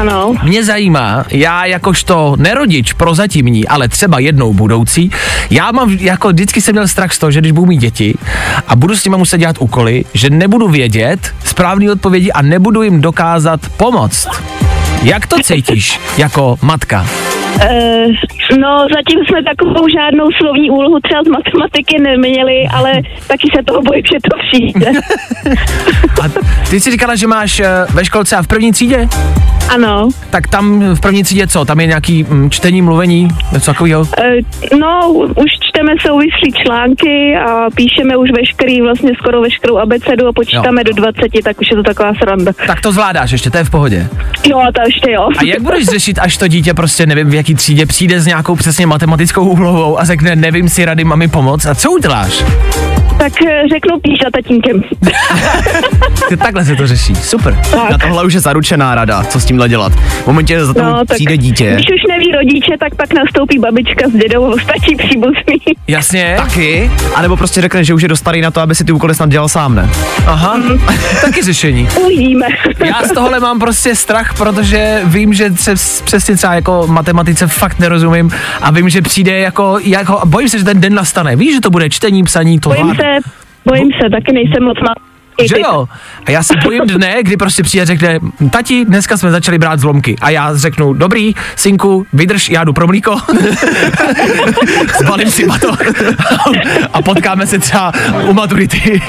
Ano. 0.00 0.34
Mě 0.42 0.64
zajímá, 0.64 1.24
já 1.30 1.64
jakožto 1.64 2.36
nerodič 2.38 2.92
prozatímní, 2.92 3.68
ale 3.68 3.88
třeba 3.88 4.18
jednou 4.18 4.54
budoucí, 4.54 5.10
já 5.50 5.72
mám, 5.72 5.90
jako 5.90 6.28
vždycky 6.28 6.60
jsem 6.60 6.74
měl 6.74 6.88
strach 6.88 7.12
z 7.12 7.18
toho, 7.18 7.30
že 7.30 7.40
když 7.40 7.52
budu 7.52 7.66
mít 7.66 7.80
děti 7.80 8.14
a 8.68 8.76
budu 8.76 8.96
s 8.96 9.04
nimi 9.04 9.16
muset 9.16 9.38
dělat 9.38 9.56
úkoly, 9.58 10.04
že 10.14 10.30
nebudu 10.30 10.68
vědět 10.68 11.34
správný 11.44 11.90
odpovědi 11.90 12.32
a 12.32 12.42
nebudu 12.42 12.82
jim 12.82 13.00
dokázat 13.00 13.60
pomoct. 13.76 14.28
Jak 15.02 15.26
to 15.26 15.36
cítíš 15.42 16.00
jako 16.16 16.58
matka? 16.62 17.06
Uh, 17.54 18.58
no, 18.58 18.86
zatím 18.96 19.24
jsme 19.24 19.42
takovou 19.42 19.88
žádnou 19.88 20.30
slovní 20.40 20.70
úlohu 20.70 21.00
třeba 21.00 21.22
z 21.22 21.28
matematiky 21.28 22.00
neměli, 22.00 22.68
ale 22.72 22.92
taky 23.26 23.48
se 23.56 23.62
toho 23.64 23.82
bojím, 23.82 24.02
že 24.12 24.18
to 24.30 24.36
přijde. 24.46 24.92
A 26.22 26.28
ty 26.70 26.80
jsi 26.80 26.90
říkala, 26.90 27.16
že 27.16 27.26
máš 27.26 27.60
eh, 27.60 27.68
ve 27.94 28.04
školce 28.04 28.36
a 28.36 28.42
v 28.42 28.46
první 28.46 28.72
třídě? 28.72 29.08
Ano. 29.68 30.08
Tak 30.30 30.48
tam 30.48 30.94
v 30.94 31.00
první 31.00 31.22
třídě 31.22 31.46
co? 31.46 31.64
Tam 31.64 31.80
je 31.80 31.86
nějaký 31.86 32.24
mm, 32.24 32.50
čtení, 32.50 32.82
mluvení, 32.82 33.28
něco 33.52 33.70
takového? 33.72 34.00
Uh, 34.00 34.78
no, 34.78 35.08
už 35.12 35.50
čteme 35.60 35.92
souvislý 36.06 36.52
články 36.64 37.36
a 37.36 37.70
píšeme 37.74 38.16
už 38.16 38.30
veškerý, 38.36 38.80
vlastně 38.80 39.12
skoro 39.18 39.40
veškerou 39.40 39.78
abecedu 39.78 40.26
a 40.26 40.32
počítáme 40.32 40.84
do 40.84 40.92
20, 40.92 41.20
tak 41.44 41.60
už 41.60 41.70
je 41.70 41.76
to 41.76 41.82
taková 41.82 42.14
sranda. 42.14 42.52
Tak 42.66 42.80
to 42.80 42.92
zvládáš 42.92 43.30
ještě, 43.30 43.50
to 43.50 43.58
je 43.58 43.64
v 43.64 43.70
pohodě. 43.70 44.08
Jo, 44.46 44.58
a 44.58 44.72
to 44.72 44.80
ještě 44.86 45.10
jo. 45.10 45.28
A 45.38 45.44
jak 45.44 45.60
budeš 45.60 45.84
řešit, 45.84 46.18
až 46.18 46.36
to 46.36 46.48
dítě 46.48 46.74
prostě 46.74 47.06
nevím 47.06 47.30
jaký 47.40 47.54
třídě 47.54 47.86
přijde 47.86 48.20
s 48.20 48.26
nějakou 48.26 48.56
přesně 48.56 48.86
matematickou 48.86 49.48
úlohou 49.48 50.00
a 50.00 50.04
řekne 50.04 50.36
nevím 50.36 50.68
si 50.68 50.84
rady 50.84 51.04
mami 51.04 51.28
pomoct 51.28 51.66
a 51.66 51.74
co 51.74 51.90
uděláš? 51.90 52.44
Tak 53.18 53.32
eh, 53.42 53.68
řeknu 53.68 54.00
píš 54.00 54.18
za 54.24 54.30
tatínkem. 54.30 54.82
Ty 56.28 56.36
takhle 56.42 56.64
se 56.64 56.76
to 56.76 56.86
řeší, 56.86 57.14
super. 57.14 57.60
Na 57.90 57.98
tohle 57.98 58.24
už 58.24 58.34
je 58.34 58.40
zaručená 58.40 58.94
rada, 58.94 59.22
co 59.22 59.40
s 59.40 59.44
tímhle 59.44 59.68
dělat. 59.68 59.92
V 59.92 60.26
momentě, 60.26 60.54
že 60.54 60.64
za 60.64 60.74
to 60.74 60.82
No, 60.82 61.04
tak 61.06 61.14
přijde 61.14 61.36
dítě. 61.36 61.72
Když 61.74 61.86
už 61.86 62.02
neví 62.08 62.32
rodiče, 62.32 62.72
tak 62.80 62.94
pak 62.94 63.14
nastoupí 63.14 63.58
babička 63.58 64.08
s 64.08 64.12
dědou 64.12 64.44
a 64.46 64.48
ostatní 64.48 64.96
příbuzný. 64.96 65.56
Jasně. 65.88 66.34
Taky? 66.36 66.90
A 67.14 67.22
nebo 67.22 67.36
prostě 67.36 67.60
řekne, 67.60 67.84
že 67.84 67.94
už 67.94 68.02
je 68.02 68.08
dost 68.08 68.18
starý 68.20 68.40
na 68.40 68.50
to, 68.50 68.60
aby 68.60 68.74
si 68.74 68.84
ty 68.84 68.92
úkoly 68.92 69.14
snad 69.14 69.28
dělal 69.28 69.48
sám, 69.48 69.74
ne? 69.74 69.90
Aha, 70.26 70.60
taky 71.20 71.42
řešení. 71.42 71.88
Uvidíme. 72.04 72.46
Já 72.84 73.02
z 73.02 73.12
tohohle 73.12 73.40
mám 73.40 73.58
prostě 73.58 73.94
strach, 73.94 74.34
protože 74.34 75.00
vím, 75.04 75.34
že 75.34 75.50
přes, 75.50 76.02
přesně 76.02 76.36
třeba 76.36 76.54
jako 76.54 76.86
matematice 77.30 77.46
fakt 77.46 77.78
nerozumím 77.78 78.30
a 78.60 78.70
vím, 78.70 78.88
že 78.88 79.02
přijde 79.02 79.38
jako, 79.38 79.78
jako 79.82 80.20
bojím 80.24 80.48
se, 80.48 80.58
že 80.58 80.64
ten 80.64 80.80
den 80.80 80.94
nastane. 80.94 81.36
Víš, 81.36 81.54
že 81.54 81.60
to 81.60 81.70
bude 81.70 81.90
čtení, 81.90 82.24
psaní, 82.24 82.60
to 82.60 82.68
Bojím 82.68 82.94
se, 82.94 83.30
bojím 83.64 83.90
se, 83.92 84.10
taky 84.10 84.32
nejsem 84.32 84.64
moc 84.64 84.78
má. 84.80 84.94
Že 85.48 85.60
jo? 85.60 85.88
A 86.26 86.30
já 86.30 86.42
se 86.42 86.54
bojím 86.64 86.86
dne, 86.86 87.16
kdy 87.22 87.36
prostě 87.36 87.62
přijde 87.62 87.82
a 87.82 87.86
řekne, 87.86 88.18
tati, 88.50 88.84
dneska 88.84 89.16
jsme 89.16 89.30
začali 89.30 89.58
brát 89.58 89.80
zlomky. 89.80 90.16
A 90.20 90.30
já 90.30 90.56
řeknu, 90.56 90.92
dobrý, 90.92 91.34
synku, 91.56 92.06
vydrž, 92.12 92.50
já 92.50 92.64
jdu 92.64 92.72
pro 92.72 92.86
mlíko. 92.86 93.16
Zbalím 95.00 95.30
si 95.30 95.46
bato. 95.46 95.72
a 96.92 97.02
potkáme 97.02 97.46
se 97.46 97.58
třeba 97.58 97.92
u 98.28 98.32
maturity. 98.32 99.02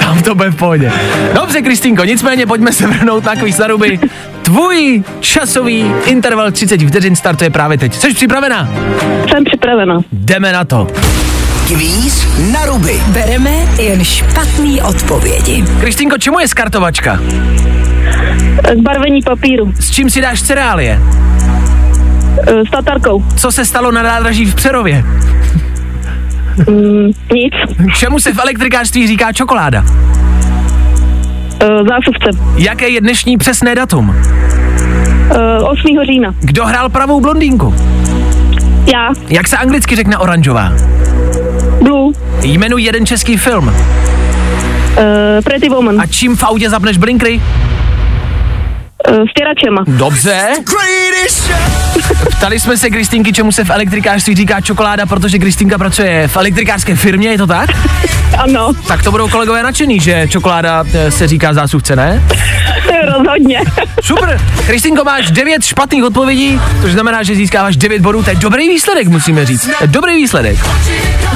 Tam 0.00 0.22
to 0.22 0.34
bude 0.34 0.50
v 0.50 0.56
pohodě. 0.56 0.92
Dobře, 1.34 1.62
Kristýnko, 1.62 2.04
nicméně 2.04 2.46
pojďme 2.46 2.72
se 2.72 2.86
vrhnout 2.86 3.24
na 3.24 3.36
kvíz 3.36 3.58
na 3.58 3.66
ruby. 3.66 4.00
Tvůj 4.46 5.02
časový 5.20 5.92
interval 6.04 6.50
30 6.52 6.80
vteřin 6.82 7.16
startuje 7.16 7.50
právě 7.50 7.78
teď. 7.78 7.94
Jsi 7.94 8.14
připravená? 8.14 8.68
Jsem 9.30 9.44
připravena. 9.44 9.98
Jdeme 10.12 10.52
na 10.52 10.64
to. 10.64 10.86
Kvíz 11.66 12.26
na 12.52 12.66
ruby. 12.66 13.00
Bereme 13.06 13.50
jen 13.82 14.04
špatný 14.04 14.82
odpovědi. 14.82 15.64
Kristýnko, 15.80 16.18
čemu 16.18 16.38
je 16.40 16.48
skartovačka? 16.48 17.20
Zbarvení 18.78 19.22
papíru. 19.22 19.72
S 19.80 19.90
čím 19.90 20.10
si 20.10 20.20
dáš 20.20 20.42
cereálie? 20.42 21.00
Eh, 22.46 22.60
S 22.66 22.70
tatarkou. 22.70 23.24
Co 23.36 23.52
se 23.52 23.64
stalo 23.64 23.92
na 23.92 24.02
nádraží 24.02 24.46
v 24.46 24.54
Přerově? 24.54 25.04
Mm, 26.68 27.10
nic. 27.32 27.54
Čemu 27.98 28.20
se 28.20 28.32
v 28.34 28.38
elektrikářství 28.38 29.06
říká 29.06 29.32
čokoláda? 29.32 29.84
Eh, 31.60 31.66
Zásuvce. 31.66 32.30
Jaké 32.56 32.88
je 32.88 33.00
dnešní 33.00 33.36
přesné 33.36 33.74
datum? 33.74 34.16
Eh, 35.30 35.58
8. 35.62 36.04
října. 36.06 36.34
Kdo 36.40 36.66
hrál 36.66 36.88
pravou 36.88 37.20
blondýnku? 37.20 37.74
Já. 38.92 39.08
Jak 39.28 39.48
se 39.48 39.56
anglicky 39.56 39.96
řekne 39.96 40.18
oranžová? 40.18 40.72
Blue. 41.82 42.12
Jmenuj 42.42 42.82
jeden 42.82 43.06
český 43.06 43.36
film. 43.36 43.68
Uh, 43.68 43.74
Pretty 45.44 45.68
Woman. 45.68 46.00
A 46.00 46.06
čím 46.06 46.36
v 46.36 46.44
autě 46.44 46.70
zapneš 46.70 46.98
blinkry? 46.98 47.40
Uh, 49.10 49.24
stěračema. 49.30 49.84
Dobře. 49.86 50.48
Ptali 52.30 52.60
jsme 52.60 52.76
se 52.76 52.90
Kristýnky, 52.90 53.32
čemu 53.32 53.52
se 53.52 53.64
v 53.64 53.70
elektrikářství 53.70 54.34
říká 54.34 54.60
čokoláda, 54.60 55.06
protože 55.06 55.38
Kristýnka 55.38 55.78
pracuje 55.78 56.28
v 56.28 56.36
elektrikářské 56.36 56.96
firmě, 56.96 57.28
je 57.28 57.38
to 57.38 57.46
tak? 57.46 57.70
Ano. 58.38 58.72
Tak 58.88 59.02
to 59.02 59.10
budou 59.10 59.28
kolegové 59.28 59.62
nadšený, 59.62 60.00
že 60.00 60.28
čokoláda 60.28 60.84
eh, 60.94 61.10
se 61.10 61.28
říká 61.28 61.54
zásuvce, 61.54 61.96
ne? 61.96 62.22
Rozhodně. 63.16 63.60
Super. 64.02 64.40
Kristýnko, 64.66 65.04
máš 65.04 65.30
9 65.30 65.64
špatných 65.64 66.04
odpovědí, 66.04 66.60
což 66.82 66.92
znamená, 66.92 67.22
že 67.22 67.34
získáváš 67.34 67.76
9 67.76 68.02
bodů. 68.02 68.22
To 68.22 68.30
je 68.30 68.36
dobrý 68.36 68.68
výsledek, 68.68 69.08
musíme 69.08 69.46
říct. 69.46 69.66
To 69.66 69.84
je 69.84 69.86
dobrý 69.86 70.16
výsledek. 70.16 70.58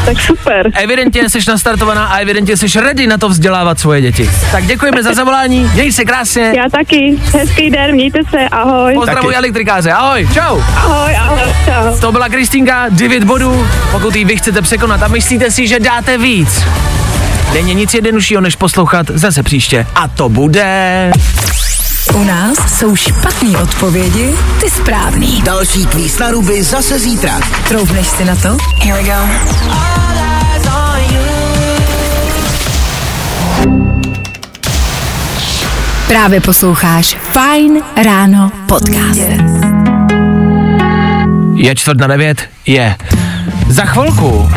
tak 0.04 0.20
super. 0.20 0.70
Evidentně 0.74 1.30
jsi 1.30 1.38
nastartovaná 1.48 2.06
a 2.06 2.16
evidentně 2.16 2.56
jsi 2.56 2.80
ready 2.80 3.06
na 3.06 3.18
to 3.18 3.28
vzdělávat 3.28 3.80
svoje 3.80 4.00
děti. 4.00 4.30
Tak 4.52 4.66
děkujeme 4.66 5.02
za 5.02 5.14
zavolání, 5.14 5.70
měj 5.74 5.92
se 5.92 6.04
krásně. 6.04 6.52
Já 6.56 6.68
taky. 6.68 7.18
Hezký 7.60 7.70
den, 7.70 7.94
mějte 7.94 8.18
se, 8.30 8.48
ahoj. 8.48 8.94
Pozdravuj 8.94 9.34
elektrikáře, 9.34 9.92
ahoj, 9.92 10.28
čau. 10.34 10.60
Ahoj, 10.76 11.16
ahoj, 11.16 11.40
čau. 11.64 12.00
To 12.00 12.12
byla 12.12 12.28
Kristýnka, 12.28 12.86
9 12.90 13.24
bodů, 13.24 13.66
pokud 13.92 14.16
ji 14.16 14.24
vy 14.24 14.36
chcete 14.36 14.62
překonat 14.62 15.02
a 15.02 15.08
myslíte 15.08 15.50
si, 15.50 15.66
že 15.66 15.80
dáte 15.80 16.18
víc. 16.18 16.62
Není 17.52 17.74
nic 17.74 17.94
jednoduššího, 17.94 18.40
než 18.40 18.56
poslouchat 18.56 19.06
zase 19.14 19.42
příště. 19.42 19.86
A 19.94 20.08
to 20.08 20.28
bude... 20.28 21.10
U 22.14 22.24
nás 22.24 22.78
jsou 22.78 22.96
špatné 22.96 23.58
odpovědi, 23.58 24.34
ty 24.60 24.70
správný. 24.70 25.42
Další 25.42 25.86
kvíz 25.86 26.18
na 26.18 26.30
ruby 26.30 26.62
zase 26.62 26.98
zítra. 26.98 27.40
Troufneš 27.68 28.06
si 28.06 28.24
na 28.24 28.36
to? 28.36 28.56
Here 28.82 29.02
we 29.02 29.08
go. 29.08 30.09
Právě 36.10 36.40
posloucháš 36.40 37.16
Fine 37.20 37.80
Ráno 38.04 38.52
podcast. 38.68 39.20
Je 41.54 41.74
čtvrt 41.74 41.98
na 41.98 42.06
devět? 42.06 42.48
Je. 42.66 42.96
Za 43.68 43.84
chvilku 43.84 44.50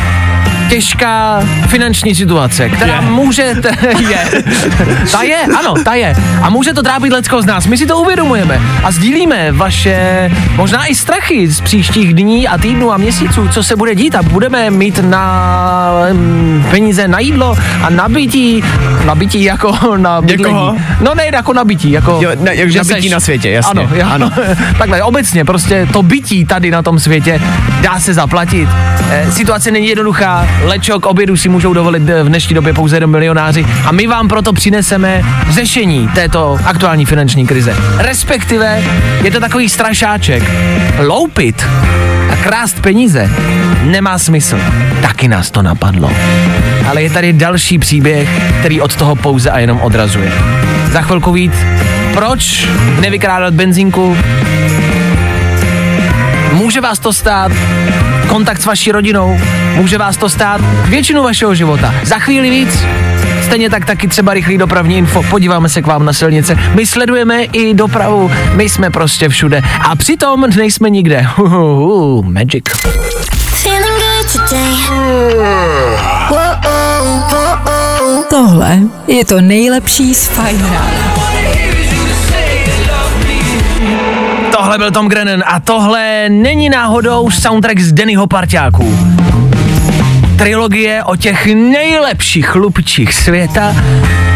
těžká 0.69 1.43
finanční 1.67 2.15
situace, 2.15 2.69
která 2.69 2.95
je. 2.95 3.01
může, 3.01 3.55
t- 3.61 3.71
je, 4.09 4.43
ta 5.11 5.21
je, 5.23 5.37
ano, 5.59 5.73
ta 5.85 5.93
je. 5.93 6.15
A 6.41 6.49
může 6.49 6.73
to 6.73 6.83
trápit 6.83 7.13
lecko 7.13 7.41
z 7.41 7.45
nás. 7.45 7.67
My 7.67 7.77
si 7.77 7.85
to 7.85 7.97
uvědomujeme 7.97 8.61
a 8.83 8.91
sdílíme 8.91 9.51
vaše 9.51 10.31
možná 10.55 10.85
i 10.85 10.95
strachy 10.95 11.47
z 11.47 11.61
příštích 11.61 12.13
dní 12.13 12.47
a 12.47 12.57
týdnů 12.57 12.91
a 12.93 12.97
měsíců, 12.97 13.47
co 13.47 13.63
se 13.63 13.75
bude 13.75 13.95
dít 13.95 14.15
a 14.15 14.23
budeme 14.23 14.69
mít 14.69 14.99
na 15.03 15.91
mm, 16.13 16.65
peníze 16.71 17.07
na 17.07 17.19
jídlo 17.19 17.55
a 17.83 17.89
nabití, 17.89 18.63
nabití 19.05 19.43
jako 19.43 19.97
na 19.97 20.21
bydlení. 20.21 20.53
Někoho? 20.55 20.75
No 21.01 21.15
ne, 21.15 21.23
jako 21.33 21.53
nabití, 21.53 21.91
jako... 21.91 22.19
Jo, 22.21 22.29
ne, 22.39 22.55
jak 22.55 22.71
že 22.71 22.77
nabití 22.77 23.07
seš- 23.07 23.11
na 23.11 23.19
světě, 23.19 23.49
jasně. 23.49 23.81
Ano, 23.81 23.89
já, 23.95 24.07
Ano. 24.09 24.31
Takhle, 24.77 25.03
obecně, 25.03 25.45
prostě 25.45 25.87
to 25.93 26.03
bytí 26.03 26.45
tady 26.45 26.71
na 26.71 26.81
tom 26.81 26.99
světě 26.99 27.41
dá 27.81 27.99
se 27.99 28.13
zaplatit. 28.13 28.69
Eh, 29.11 29.31
situace 29.31 29.71
není 29.71 29.87
jednoduchá, 29.87 30.47
lečok 30.61 31.05
obědu 31.05 31.37
si 31.37 31.49
můžou 31.49 31.73
dovolit 31.73 32.09
eh, 32.09 32.23
v 32.23 32.27
dnešní 32.27 32.55
době 32.55 32.73
pouze 32.73 32.95
jenom 32.95 33.11
milionáři 33.11 33.65
a 33.85 33.91
my 33.91 34.07
vám 34.07 34.27
proto 34.27 34.53
přineseme 34.53 35.23
řešení 35.49 36.09
této 36.15 36.59
aktuální 36.65 37.05
finanční 37.05 37.47
krize. 37.47 37.75
Respektive 37.97 38.83
je 39.23 39.31
to 39.31 39.39
takový 39.39 39.69
strašáček. 39.69 40.43
Loupit 40.99 41.65
a 42.31 42.35
krást 42.35 42.81
peníze 42.81 43.29
nemá 43.83 44.17
smysl. 44.17 44.59
Taky 45.01 45.27
nás 45.27 45.51
to 45.51 45.61
napadlo. 45.61 46.11
Ale 46.89 47.01
je 47.01 47.09
tady 47.09 47.33
další 47.33 47.79
příběh, 47.79 48.29
který 48.59 48.81
od 48.81 48.95
toho 48.95 49.15
pouze 49.15 49.51
a 49.51 49.59
jenom 49.59 49.81
odrazuje. 49.81 50.31
Za 50.91 51.01
chvilku 51.01 51.31
víc, 51.31 51.53
proč 52.13 52.67
nevykrádat 52.99 53.53
benzínku, 53.53 54.17
Může 56.53 56.81
vás 56.81 56.99
to 56.99 57.13
stát 57.13 57.51
kontakt 58.27 58.61
s 58.61 58.65
vaší 58.65 58.91
rodinou, 58.91 59.39
může 59.75 59.97
vás 59.97 60.17
to 60.17 60.29
stát 60.29 60.61
většinu 60.85 61.23
vašeho 61.23 61.55
života. 61.55 61.93
Za 62.03 62.19
chvíli 62.19 62.49
víc, 62.49 62.83
stejně 63.45 63.69
tak 63.69 63.85
taky 63.85 64.07
třeba 64.07 64.33
rychlý 64.33 64.57
dopravní 64.57 64.97
info, 64.97 65.23
podíváme 65.23 65.69
se 65.69 65.81
k 65.81 65.87
vám 65.87 66.05
na 66.05 66.13
silnice. 66.13 66.57
My 66.75 66.85
sledujeme 66.85 67.43
i 67.43 67.73
dopravu, 67.73 68.31
my 68.55 68.69
jsme 68.69 68.89
prostě 68.89 69.29
všude 69.29 69.61
a 69.89 69.95
přitom 69.95 70.45
nejsme 70.57 70.89
nikde. 70.89 71.27
Uhuhu, 71.37 72.23
magic. 72.23 72.65
Tohle 78.29 78.79
je 79.07 79.25
to 79.25 79.41
nejlepší 79.41 80.15
z 80.15 80.27
Fajn 80.27 80.61
rána. 80.61 81.13
Tohle 84.57 84.77
byl 84.77 84.91
Tom 84.91 85.07
Grennan 85.07 85.43
a 85.45 85.59
tohle 85.59 86.29
není 86.29 86.69
náhodou 86.69 87.31
soundtrack 87.31 87.79
z 87.79 87.93
Dennyho 87.93 88.27
parťáků. 88.27 88.97
Trilogie 90.37 91.03
o 91.03 91.15
těch 91.15 91.45
nejlepších 91.55 92.45
chlupčích 92.45 93.13
světa, 93.13 93.75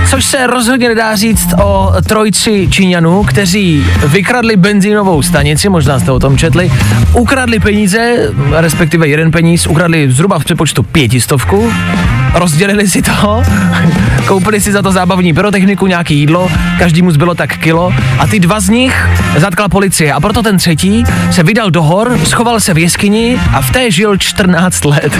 což 0.09 0.25
se 0.25 0.47
rozhodně 0.47 0.89
nedá 0.89 1.15
říct 1.15 1.53
o 1.63 1.91
trojci 2.07 2.67
Číňanů, 2.71 3.23
kteří 3.23 3.85
vykradli 4.07 4.57
benzínovou 4.57 5.21
stanici, 5.21 5.69
možná 5.69 5.99
jste 5.99 6.11
o 6.11 6.19
tom 6.19 6.37
četli, 6.37 6.71
ukradli 7.13 7.59
peníze, 7.59 8.31
respektive 8.51 9.07
jeden 9.07 9.31
peníz, 9.31 9.67
ukradli 9.67 10.11
zhruba 10.11 10.39
v 10.39 10.45
přepočtu 10.45 10.83
pětistovku, 10.83 11.73
rozdělili 12.33 12.87
si 12.87 13.01
to, 13.01 13.43
koupili 14.27 14.61
si 14.61 14.71
za 14.71 14.81
to 14.81 14.91
zábavní 14.91 15.33
pyrotechniku, 15.33 15.87
nějaký 15.87 16.15
jídlo, 16.15 16.51
každému 16.79 17.11
zbylo 17.11 17.35
tak 17.35 17.57
kilo 17.57 17.93
a 18.19 18.27
ty 18.27 18.39
dva 18.39 18.59
z 18.59 18.69
nich 18.69 19.09
zatkla 19.37 19.67
policie 19.67 20.13
a 20.13 20.19
proto 20.19 20.43
ten 20.43 20.57
třetí 20.57 21.03
se 21.31 21.43
vydal 21.43 21.71
do 21.71 21.83
hor, 21.83 22.19
schoval 22.23 22.59
se 22.59 22.73
v 22.73 22.77
jeskyni 22.77 23.39
a 23.53 23.61
v 23.61 23.71
té 23.71 23.91
žil 23.91 24.17
14 24.17 24.85
let. 24.85 25.19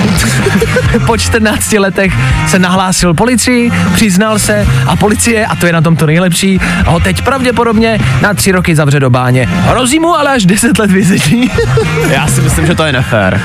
po 1.06 1.18
14 1.18 1.72
letech 1.72 2.14
se 2.48 2.60
nahlásil 2.60 3.14
policii, 3.14 3.72
přiznal 3.94 4.40
se 4.40 4.68
a 4.88 4.96
policie, 4.96 5.46
a 5.46 5.56
to 5.56 5.66
je 5.66 5.74
na 5.74 5.82
tom 5.82 5.96
to 5.96 6.06
nejlepší, 6.06 6.60
ho 6.86 7.00
teď 7.00 7.22
pravděpodobně 7.22 8.00
na 8.22 8.34
tři 8.34 8.52
roky 8.52 8.76
zavře 8.76 9.00
do 9.00 9.10
báně. 9.10 9.46
Hrozí 9.50 10.00
mu 10.00 10.16
ale 10.16 10.32
až 10.32 10.46
10 10.46 10.80
let 10.80 10.92
vězení. 10.92 11.52
Já 12.10 12.28
si 12.28 12.42
myslím, 12.42 12.66
že 12.66 12.76
to 12.76 12.84
je 12.84 12.94
nefér. 12.94 13.42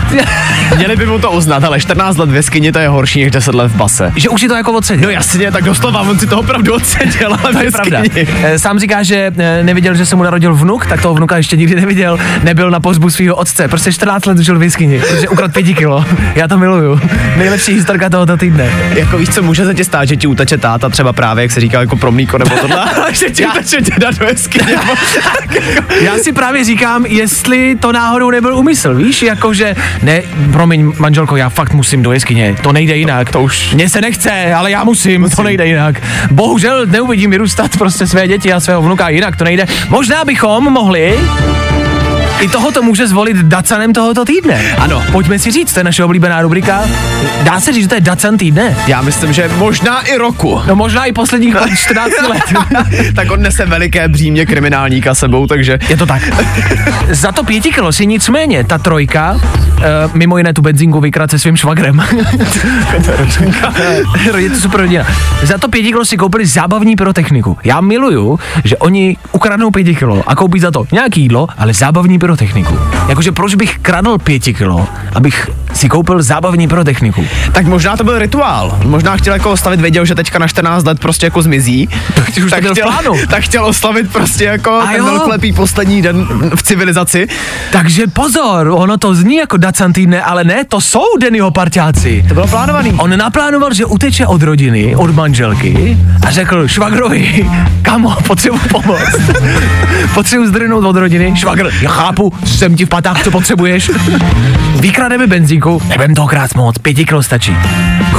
Měli 0.76 0.96
by 0.96 1.06
mu 1.06 1.18
to 1.18 1.30
uznat, 1.30 1.64
ale 1.64 1.80
14 1.80 2.16
let 2.16 2.30
ve 2.30 2.42
skyni 2.42 2.72
to 2.72 2.78
je 2.78 2.88
horší 2.88 3.22
než 3.24 3.30
10 3.30 3.54
let 3.54 3.72
v 3.72 3.76
base. 3.76 4.12
že 4.16 4.28
už 4.28 4.42
je 4.42 4.48
to 4.48 4.54
jako 4.54 4.72
odseděl. 4.72 5.04
No 5.04 5.10
jasně, 5.10 5.51
tak 5.52 5.64
doslova, 5.64 6.00
on 6.00 6.18
si 6.18 6.26
to 6.26 6.38
opravdu 6.38 6.74
odseděl, 6.74 7.36
ale 7.42 7.52
To 7.52 7.62
je 7.62 7.70
pravda. 7.70 8.02
Eh, 8.44 8.58
Sám 8.58 8.78
říká, 8.78 9.02
že 9.02 9.32
eh, 9.38 9.62
neviděl, 9.62 9.94
že 9.94 10.06
se 10.06 10.16
mu 10.16 10.22
narodil 10.22 10.54
vnuk, 10.54 10.86
tak 10.86 11.02
toho 11.02 11.14
vnuka 11.14 11.36
ještě 11.36 11.56
nikdy 11.56 11.74
neviděl. 11.74 12.18
Nebyl 12.42 12.70
na 12.70 12.80
pohřbu 12.80 13.10
svého 13.10 13.36
otce. 13.36 13.68
Prostě 13.68 13.92
14 13.92 14.26
let 14.26 14.38
žil 14.38 14.58
v 14.58 14.62
jeskyni, 14.62 14.98
protože 15.00 15.28
ukradl 15.28 15.52
5 15.52 15.74
kilo. 15.74 16.04
Já 16.34 16.48
to 16.48 16.58
miluju. 16.58 17.00
Nejlepší 17.36 17.72
historka 17.72 18.10
tohoto 18.10 18.36
týdne. 18.36 18.70
Jako 18.94 19.18
víš 19.18 19.28
co, 19.28 19.42
může 19.42 19.64
se 19.64 19.74
ti 19.74 19.84
stát, 19.84 20.04
že 20.08 20.16
ti 20.16 20.26
uteče 20.26 20.58
táta 20.58 20.88
třeba 20.88 21.12
právě, 21.12 21.42
jak 21.42 21.50
se 21.52 21.60
říká, 21.60 21.80
jako 21.80 21.96
pro 21.96 22.12
mlíko 22.12 22.38
nebo 22.38 22.56
tohle, 22.60 22.84
ale 22.96 23.14
že 23.14 23.30
ti 23.30 23.42
Já- 23.42 23.50
uteče 23.50 23.80
děda 23.80 24.10
do 24.10 24.26
jeskyně. 24.26 24.76
Já 26.00 26.18
si 26.18 26.32
právě 26.32 26.64
říkám, 26.64 27.06
jestli 27.06 27.76
to 27.80 27.92
náhodou 27.92 28.30
nebyl 28.30 28.56
úmysl, 28.56 28.94
víš, 28.94 29.22
jakože, 29.22 29.74
ne, 30.02 30.22
promiň, 30.52 30.92
manželko, 30.98 31.36
já 31.36 31.48
fakt 31.48 31.72
musím 31.72 32.02
do 32.02 32.12
jeskyně, 32.12 32.56
to 32.62 32.72
nejde 32.72 32.96
jinak. 32.96 33.30
To 33.30 33.42
už. 33.42 33.74
Mně 33.74 33.88
se 33.88 34.00
nechce, 34.00 34.54
ale 34.54 34.70
já 34.70 34.84
musím, 34.84 35.20
musím, 35.20 35.36
to 35.42 35.46
nejde 35.46 35.66
jinak. 35.66 36.02
Bohužel 36.30 36.86
neuvidím 36.86 37.30
vyrůstat 37.30 37.76
prostě 37.76 38.06
své 38.06 38.28
děti 38.28 38.52
a 38.52 38.60
svého 38.60 38.82
vnuka 38.82 39.08
jinak, 39.08 39.36
to 39.36 39.44
nejde. 39.44 39.66
Možná 39.88 40.24
bychom 40.24 40.72
mohli 40.72 41.18
i 42.42 42.48
tohoto 42.48 42.82
může 42.82 43.06
zvolit 43.06 43.36
Dacanem 43.36 43.92
tohoto 43.92 44.24
týdne. 44.24 44.74
Ano. 44.78 45.02
Pojďme 45.12 45.38
si 45.38 45.50
říct, 45.50 45.72
to 45.72 45.80
je 45.80 45.84
naše 45.84 46.04
oblíbená 46.04 46.42
rubrika. 46.42 46.82
Dá 47.42 47.60
se 47.60 47.72
říct, 47.72 47.82
že 47.82 47.88
to 47.88 47.94
je 47.94 48.00
Dacan 48.00 48.38
týdne. 48.38 48.76
Já 48.86 49.02
myslím, 49.02 49.32
že 49.32 49.50
možná 49.58 50.00
i 50.00 50.16
roku. 50.16 50.60
No 50.66 50.76
možná 50.76 51.04
i 51.04 51.12
posledních 51.12 51.56
14 51.74 52.12
let. 52.28 52.42
tak 53.14 53.30
on 53.30 53.42
nese 53.42 53.66
veliké 53.66 54.08
břímě 54.08 54.46
kriminálníka 54.46 55.14
sebou, 55.14 55.46
takže... 55.46 55.78
Je 55.88 55.96
to 55.96 56.06
tak. 56.06 56.22
Za 57.10 57.32
to 57.32 57.44
pěti 57.44 57.70
kilo 57.72 57.92
si 57.92 58.06
nicméně 58.06 58.64
ta 58.64 58.78
trojka, 58.78 59.32
uh, 59.32 59.40
mimo 60.14 60.38
jiné 60.38 60.52
tu 60.52 60.62
benzínku 60.62 61.00
vykrát 61.00 61.30
se 61.30 61.38
svým 61.38 61.56
švagrem. 61.56 62.02
je 64.36 64.50
to 64.50 64.56
super 64.56 64.80
rodina. 64.80 65.06
Za 65.42 65.58
to 65.58 65.68
pěti 65.68 65.88
kilo 65.88 66.04
si 66.04 66.16
koupili 66.16 66.46
zábavní 66.46 66.96
pyrotechniku. 66.96 67.58
Já 67.64 67.80
miluju, 67.80 68.38
že 68.64 68.76
oni 68.76 69.16
ukradnou 69.32 69.70
pěti 69.70 69.94
kilo 69.94 70.22
a 70.26 70.36
koupí 70.36 70.60
za 70.60 70.70
to 70.70 70.84
nějaký 70.92 71.20
jídlo, 71.20 71.48
ale 71.58 71.74
zábavní 71.74 72.18
pyrotechniku. 72.18 72.31
Jakože 73.08 73.32
proč 73.32 73.54
bych 73.54 73.78
kradl 73.78 74.18
pěti 74.18 74.54
kilo, 74.54 74.86
abych 75.14 75.50
si 75.72 75.88
koupil 75.88 76.22
zábavní 76.22 76.68
pyrotechniku. 76.68 77.26
Tak 77.52 77.66
možná 77.66 77.96
to 77.96 78.04
byl 78.04 78.18
rituál. 78.18 78.78
Možná 78.84 79.16
chtěl 79.16 79.34
jako 79.34 79.50
oslavit, 79.50 79.80
věděl, 79.80 80.04
že 80.04 80.14
teďka 80.14 80.38
na 80.38 80.48
14 80.48 80.84
let 80.84 81.00
prostě 81.00 81.26
jako 81.26 81.42
zmizí. 81.42 81.88
už 82.44 82.50
to 82.52 82.60
byl 82.60 82.70
v 82.74 82.78
chtěl, 82.78 82.86
plánu. 82.86 83.12
tak 83.30 83.42
chtěl 83.42 83.64
oslavit 83.64 84.12
prostě 84.12 84.44
jako 84.44 84.70
A 84.70 84.86
ten 84.86 84.96
jo. 84.96 85.04
velkolepý 85.04 85.52
poslední 85.52 86.02
den 86.02 86.26
v 86.54 86.62
civilizaci. 86.62 87.28
Takže 87.72 88.06
pozor, 88.06 88.68
ono 88.72 88.98
to 88.98 89.14
zní 89.14 89.36
jako 89.36 89.56
Dacan 89.56 89.92
týdne, 89.92 90.22
ale 90.22 90.44
ne, 90.44 90.64
to 90.64 90.80
jsou 90.80 91.04
Dennyho 91.20 91.50
parťáci. 91.50 92.24
To 92.28 92.34
bylo 92.34 92.46
plánovaný. 92.46 92.92
On 92.92 93.18
naplánoval, 93.18 93.74
že 93.74 93.84
uteče 93.84 94.26
od 94.26 94.42
rodiny, 94.42 94.96
od 94.96 95.14
manželky 95.14 95.98
a 96.26 96.30
řekl 96.30 96.68
švagrovi, 96.68 97.50
kamo, 97.82 98.16
potřebuji 98.26 98.60
pomoc. 98.70 99.00
potřebuji 100.14 100.46
zdrhnout 100.46 100.84
od 100.84 100.96
rodiny. 100.96 101.32
Švagr, 101.36 101.70
já 101.80 101.90
chápu, 101.90 102.11
jsem 102.44 102.76
ti 102.76 102.86
v 102.86 102.88
patách, 102.88 103.24
co 103.24 103.30
potřebuješ. 103.30 103.90
Vykrademe 104.80 105.26
benzínku, 105.26 105.82
nebudem 105.88 106.14
toho 106.14 106.28
krát 106.28 106.54
moc, 106.54 106.78
pěti 106.78 107.04
kilo 107.04 107.22
stačí. 107.22 107.56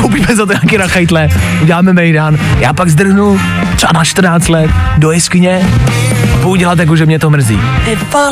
Koupíme 0.01 0.35
za 0.35 0.45
to 0.45 0.53
nějaký 0.53 0.77
rachajtle, 0.77 1.29
uděláme 1.61 1.93
mejdan, 1.93 2.37
já 2.59 2.73
pak 2.73 2.89
zdrhnu 2.89 3.39
třeba 3.75 3.91
na 3.93 4.03
14 4.03 4.49
let 4.49 4.71
do 4.97 5.11
jeskyně, 5.11 5.67
budu 6.43 6.55
dělat 6.55 6.79
jako, 6.79 6.95
že 6.95 7.05
mě 7.05 7.19
to 7.19 7.29
mrzí. 7.29 7.59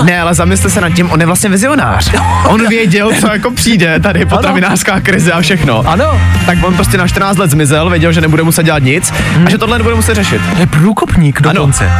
Ne, 0.03 0.21
ale 0.21 0.33
zamyslte 0.33 0.69
se 0.69 0.81
nad 0.81 0.89
tím, 0.89 1.11
on 1.11 1.19
je 1.19 1.25
vlastně 1.25 1.49
vizionář. 1.49 2.11
On 2.47 2.67
věděl, 2.67 3.11
co 3.19 3.27
jako 3.27 3.51
přijde, 3.51 3.99
tady 3.99 4.25
potravinářská 4.25 4.99
krize 4.99 5.31
a 5.31 5.41
všechno. 5.41 5.83
Ano. 5.87 6.21
Tak 6.45 6.57
on 6.63 6.75
prostě 6.75 6.97
na 6.97 7.07
14 7.07 7.37
let 7.37 7.51
zmizel, 7.51 7.89
věděl, 7.89 8.11
že 8.11 8.21
nebude 8.21 8.43
muset 8.43 8.63
dělat 8.63 8.83
nic 8.83 9.13
a 9.45 9.49
že 9.49 9.57
tohle 9.57 9.77
nebude 9.77 9.95
muset 9.95 10.15
řešit. 10.15 10.41
To 10.53 10.59
je 10.59 10.67
průkopník 10.67 11.41
dokonce. 11.41 11.91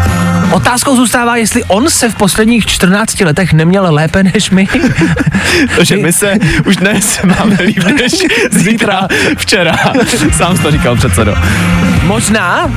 Otázkou 0.52 0.96
zůstává, 0.96 1.36
jestli 1.36 1.64
on 1.64 1.90
se 1.90 2.10
v 2.10 2.16
posledních 2.16 2.66
14 2.66 3.20
letech 3.20 3.54
neměl 3.54 3.88
lépe 3.90 4.24
než 4.24 4.50
my. 4.50 4.68
Takže 5.76 5.98
my 5.98 6.14
se 6.14 6.34
už 6.66 6.76
dnes 6.76 7.20
máme 7.24 7.58
líp 7.66 7.84
než 7.84 8.12
zítra, 8.52 9.08
včera. 9.38 9.76
Sám 10.32 10.58
to 10.58 10.72
říkal 10.72 10.96
předsedo. 10.96 11.36
Možná, 12.04 12.70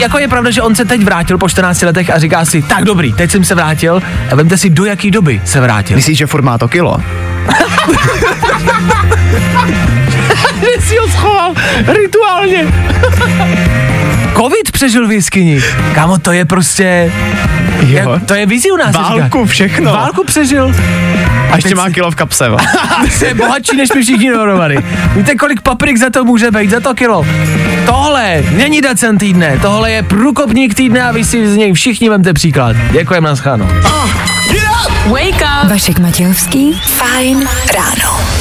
jako 0.00 0.18
je 0.18 0.28
pravda, 0.28 0.50
že 0.50 0.62
on 0.62 0.74
se 0.74 0.84
teď 0.84 1.04
vrátil 1.04 1.38
po 1.38 1.48
14 1.48 1.82
letech 1.82 2.10
a 2.10 2.18
říká 2.18 2.44
si, 2.44 2.62
tak 2.62 2.84
dobrý, 2.84 3.12
teď 3.12 3.30
jsem 3.30 3.44
se 3.44 3.54
vrátil 3.54 4.02
a 4.30 4.34
vemte 4.34 4.58
si, 4.58 4.70
do 4.70 4.84
jaký 4.84 5.10
doby 5.10 5.40
se 5.44 5.60
vrátil. 5.60 5.96
Myslíš, 5.96 6.18
že 6.18 6.26
furt 6.26 6.42
má 6.42 6.58
to 6.58 6.68
kilo? 6.68 6.96
Že 10.60 10.82
si 10.82 10.96
ho 10.96 11.08
schoval 11.08 11.54
rituálně. 11.86 12.66
Covid 14.36 14.72
přežil 14.72 15.08
v 15.08 15.12
jeskyni. 15.12 15.60
Kámo, 15.94 16.18
to 16.18 16.32
je 16.32 16.44
prostě 16.44 17.12
Jo. 17.86 18.20
To 18.26 18.34
je 18.34 18.46
vizionář. 18.46 18.94
Válku, 18.94 19.46
všechno. 19.46 19.92
Válku 19.92 20.24
přežil. 20.24 20.74
A 21.50 21.56
ještě 21.56 21.74
má 21.74 21.90
kilo 21.90 22.10
v 22.10 22.14
kapse. 22.14 22.50
je 23.26 23.34
bohatší 23.34 23.76
než 23.76 23.88
my 23.94 24.02
všichni 24.02 24.30
dohromady. 24.30 24.78
Víte, 25.16 25.34
kolik 25.34 25.60
paprik 25.60 25.96
za 25.96 26.10
to 26.10 26.24
může 26.24 26.50
být, 26.50 26.70
za 26.70 26.80
to 26.80 26.94
kilo? 26.94 27.26
Tohle 27.86 28.44
není 28.50 28.80
decent 28.80 29.18
týdne, 29.18 29.58
tohle 29.62 29.90
je 29.90 30.02
průkopník 30.02 30.74
týdne 30.74 31.02
a 31.02 31.12
vy 31.12 31.24
si 31.24 31.48
z 31.48 31.56
něj 31.56 31.72
všichni 31.72 32.08
vemte 32.08 32.32
příklad. 32.32 32.76
Děkujeme 32.92 33.28
na 33.28 33.36
schánu. 33.36 33.68
Wake 35.06 35.42
up! 35.64 35.70
Vašek 35.70 35.98
Matějovský. 35.98 36.80
Fajn 36.84 37.48
ráno. 37.74 38.39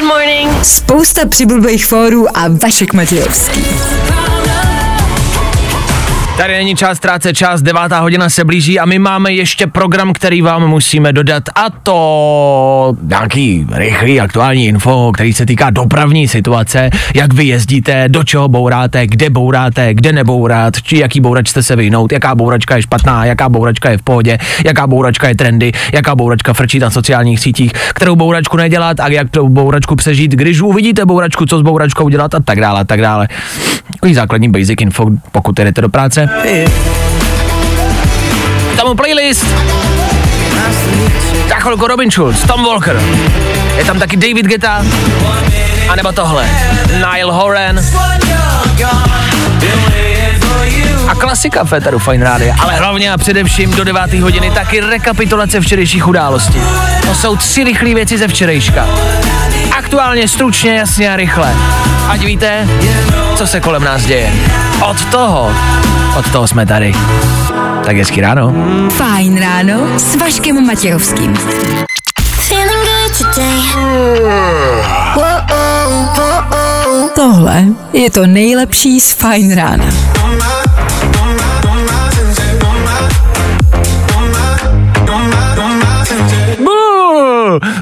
Good 0.00 0.08
morning. 0.08 0.50
Spousta 0.62 1.26
přibulbých 1.28 1.86
fórů 1.86 2.36
a 2.36 2.48
Vašek 2.48 2.92
Matějovský. 2.92 3.60
Tady 6.36 6.52
není 6.52 6.76
čas 6.76 6.98
ztrácet 6.98 7.36
čas, 7.36 7.62
devátá 7.62 8.00
hodina 8.00 8.30
se 8.30 8.44
blíží 8.44 8.80
a 8.80 8.84
my 8.84 8.98
máme 8.98 9.32
ještě 9.32 9.66
program, 9.66 10.12
který 10.12 10.42
vám 10.42 10.68
musíme 10.68 11.12
dodat 11.12 11.42
a 11.54 11.70
to 11.70 12.96
nějaký 13.02 13.66
rychlý 13.72 14.20
aktuální 14.20 14.66
info, 14.66 15.10
který 15.14 15.32
se 15.32 15.46
týká 15.46 15.70
dopravní 15.70 16.28
situace, 16.28 16.90
jak 17.14 17.34
vy 17.34 17.44
jezdíte, 17.44 18.08
do 18.08 18.24
čeho 18.24 18.48
bouráte, 18.48 19.06
kde 19.06 19.30
bouráte, 19.30 19.94
kde 19.94 20.12
nebourat, 20.12 20.82
či 20.82 20.98
jaký 20.98 21.20
bouračce 21.20 21.62
se 21.62 21.76
vyhnout, 21.76 22.12
jaká 22.12 22.34
bouračka 22.34 22.76
je 22.76 22.82
špatná, 22.82 23.24
jaká 23.24 23.48
bouračka 23.48 23.90
je 23.90 23.98
v 23.98 24.02
pohodě, 24.02 24.38
jaká 24.64 24.86
bouračka 24.86 25.28
je 25.28 25.34
trendy, 25.34 25.72
jaká 25.92 26.14
bouračka 26.14 26.52
frčí 26.52 26.78
na 26.78 26.90
sociálních 26.90 27.40
sítích, 27.40 27.72
kterou 27.72 28.16
bouračku 28.16 28.56
nedělat 28.56 29.00
a 29.00 29.08
jak 29.08 29.30
tu 29.30 29.48
bouračku 29.48 29.96
přežít, 29.96 30.32
když 30.32 30.60
uvidíte 30.60 31.06
bouračku, 31.06 31.46
co 31.46 31.58
s 31.58 31.62
bouračkou 31.62 32.08
dělat 32.08 32.34
a 32.34 32.40
tak 32.40 32.60
dále, 32.60 32.80
a 32.80 32.84
tak 32.84 33.00
dále. 33.00 33.28
Takový 33.92 34.14
základní 34.14 34.48
basic 34.48 34.80
info, 34.80 35.06
pokud 35.32 35.56
jdete 35.56 35.80
do 35.80 35.88
práce. 35.88 36.25
Tam 38.76 38.96
playlist. 38.96 39.46
Za 41.48 41.54
chvilku 41.54 41.86
Robin 41.86 42.10
Schulz, 42.10 42.40
Tom 42.46 42.64
Walker. 42.64 43.00
Je 43.76 43.84
tam 43.84 43.98
taky 43.98 44.16
David 44.16 44.46
Guetta. 44.46 44.84
A 45.88 45.96
nebo 45.96 46.12
tohle. 46.12 46.48
Nile 46.92 47.32
Horan. 47.32 47.80
A 51.08 51.14
klasika 51.14 51.64
Féteru 51.64 51.98
Fine 51.98 52.24
Rádia, 52.24 52.54
ale 52.58 52.76
hlavně 52.76 53.12
a 53.12 53.18
především 53.18 53.70
do 53.74 53.84
9. 53.84 54.14
hodiny 54.14 54.50
taky 54.50 54.80
rekapitulace 54.80 55.60
včerejších 55.60 56.08
událostí. 56.08 56.60
To 57.06 57.14
jsou 57.14 57.36
tři 57.36 57.64
rychlé 57.64 57.94
věci 57.94 58.18
ze 58.18 58.28
včerejška. 58.28 58.86
Aktuálně, 59.78 60.28
stručně, 60.28 60.76
jasně 60.76 61.12
a 61.12 61.16
rychle. 61.16 61.54
Ať 62.08 62.20
víte, 62.20 62.68
co 63.36 63.46
se 63.46 63.60
kolem 63.60 63.84
nás 63.84 64.04
děje. 64.04 64.32
Od 64.90 65.04
toho, 65.04 65.52
od 66.16 66.30
toho 66.32 66.48
jsme 66.48 66.66
tady. 66.66 66.94
Tak 67.84 67.96
hezký 67.96 68.20
ráno. 68.20 68.54
Fajn 68.90 69.40
ráno 69.40 69.98
s 69.98 70.16
Vaškem 70.16 70.66
Matějovským. 70.66 71.36
Tohle 77.14 77.64
je 77.92 78.10
to 78.10 78.26
nejlepší 78.26 79.00
z 79.00 79.12
Fajn 79.12 79.54
rána. 79.54 79.84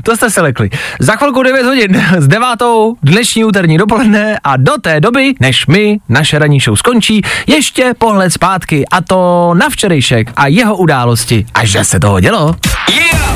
To 0.03 0.17
jste 0.17 0.31
se 0.31 0.41
lekli. 0.41 0.71
Za 1.01 1.17
chvilku 1.17 1.43
9 1.43 1.67
hodin 1.67 2.03
s 2.19 2.29
devátou 2.29 2.97
dnešní 3.03 3.45
úterní 3.45 3.79
dopoledne 3.79 4.39
a 4.45 4.57
do 4.57 4.73
té 4.81 5.01
doby, 5.01 5.35
než 5.41 5.67
my, 5.67 5.99
naše 6.09 6.39
ranní 6.39 6.61
show 6.61 6.77
skončí, 6.77 7.23
ještě 7.47 7.95
pohled 7.99 8.31
zpátky 8.31 8.85
a 8.93 9.01
to 9.01 9.51
na 9.55 9.69
včerejšek 9.69 10.31
a 10.37 10.47
jeho 10.47 10.77
události. 10.77 11.47
A 11.55 11.65
že 11.65 11.85
se 11.85 12.01
toho 12.01 12.21
dělo? 12.21 12.57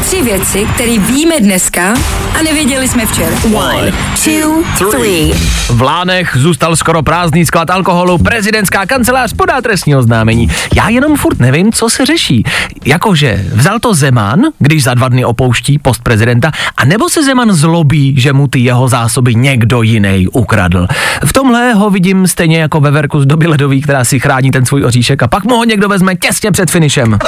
Tři 0.01 0.23
věci, 0.23 0.67
které 0.75 0.99
víme 0.99 1.41
dneska 1.41 1.95
a 2.39 2.43
nevěděli 2.43 2.89
jsme 2.89 3.07
včera. 3.07 3.37
One, 3.55 3.93
two, 4.25 4.91
three. 4.91 5.33
V 5.69 5.83
Lánech 5.83 6.37
zůstal 6.37 6.77
skoro 6.77 7.03
prázdný 7.03 7.47
sklad 7.47 7.71
alkoholu, 7.71 8.19
prezidentská 8.19 8.87
kancelář 8.87 9.33
podá 9.33 9.61
trestní 9.61 9.97
oznámení. 9.97 10.51
Já 10.75 10.89
jenom 10.89 11.17
furt 11.17 11.39
nevím, 11.41 11.73
co 11.73 11.91
se 11.91 12.07
řeší. 12.07 12.45
Jakože 12.85 13.45
vzal 13.53 13.79
to 13.79 13.95
Zeman, 13.95 14.41
když 14.59 14.83
za 14.83 14.95
dva 14.95 15.09
dny 15.09 15.25
opouští 15.25 15.79
post 15.79 16.03
prezidenta, 16.03 16.51
a 16.77 16.85
nebo 16.85 17.09
se 17.09 17.25
Zeman 17.25 17.53
zlobí, 17.53 18.15
že 18.21 18.33
mu 18.33 18.49
ty 18.49 18.59
jeho 18.59 18.89
zásoby 18.89 19.35
někdo 19.35 19.83
jiný 19.83 20.29
ukradl. 20.29 20.87
V 21.25 21.33
tomhle 21.33 21.73
ho 21.73 21.91
vidím 21.91 22.27
stejně 22.27 22.61
jako 22.61 22.81
ve 22.81 22.91
verku 22.91 23.21
z 23.21 23.27
doby 23.27 23.47
ledový, 23.47 23.83
která 23.83 24.05
si 24.05 24.21
chrání 24.21 24.51
ten 24.51 24.67
svůj 24.67 24.85
oříšek 24.85 25.23
a 25.23 25.29
pak 25.29 25.45
mu 25.45 25.57
ho 25.57 25.65
někdo 25.65 25.89
vezme 25.89 26.17
těsně 26.17 26.53
před 26.53 26.71
finišem. 26.71 27.19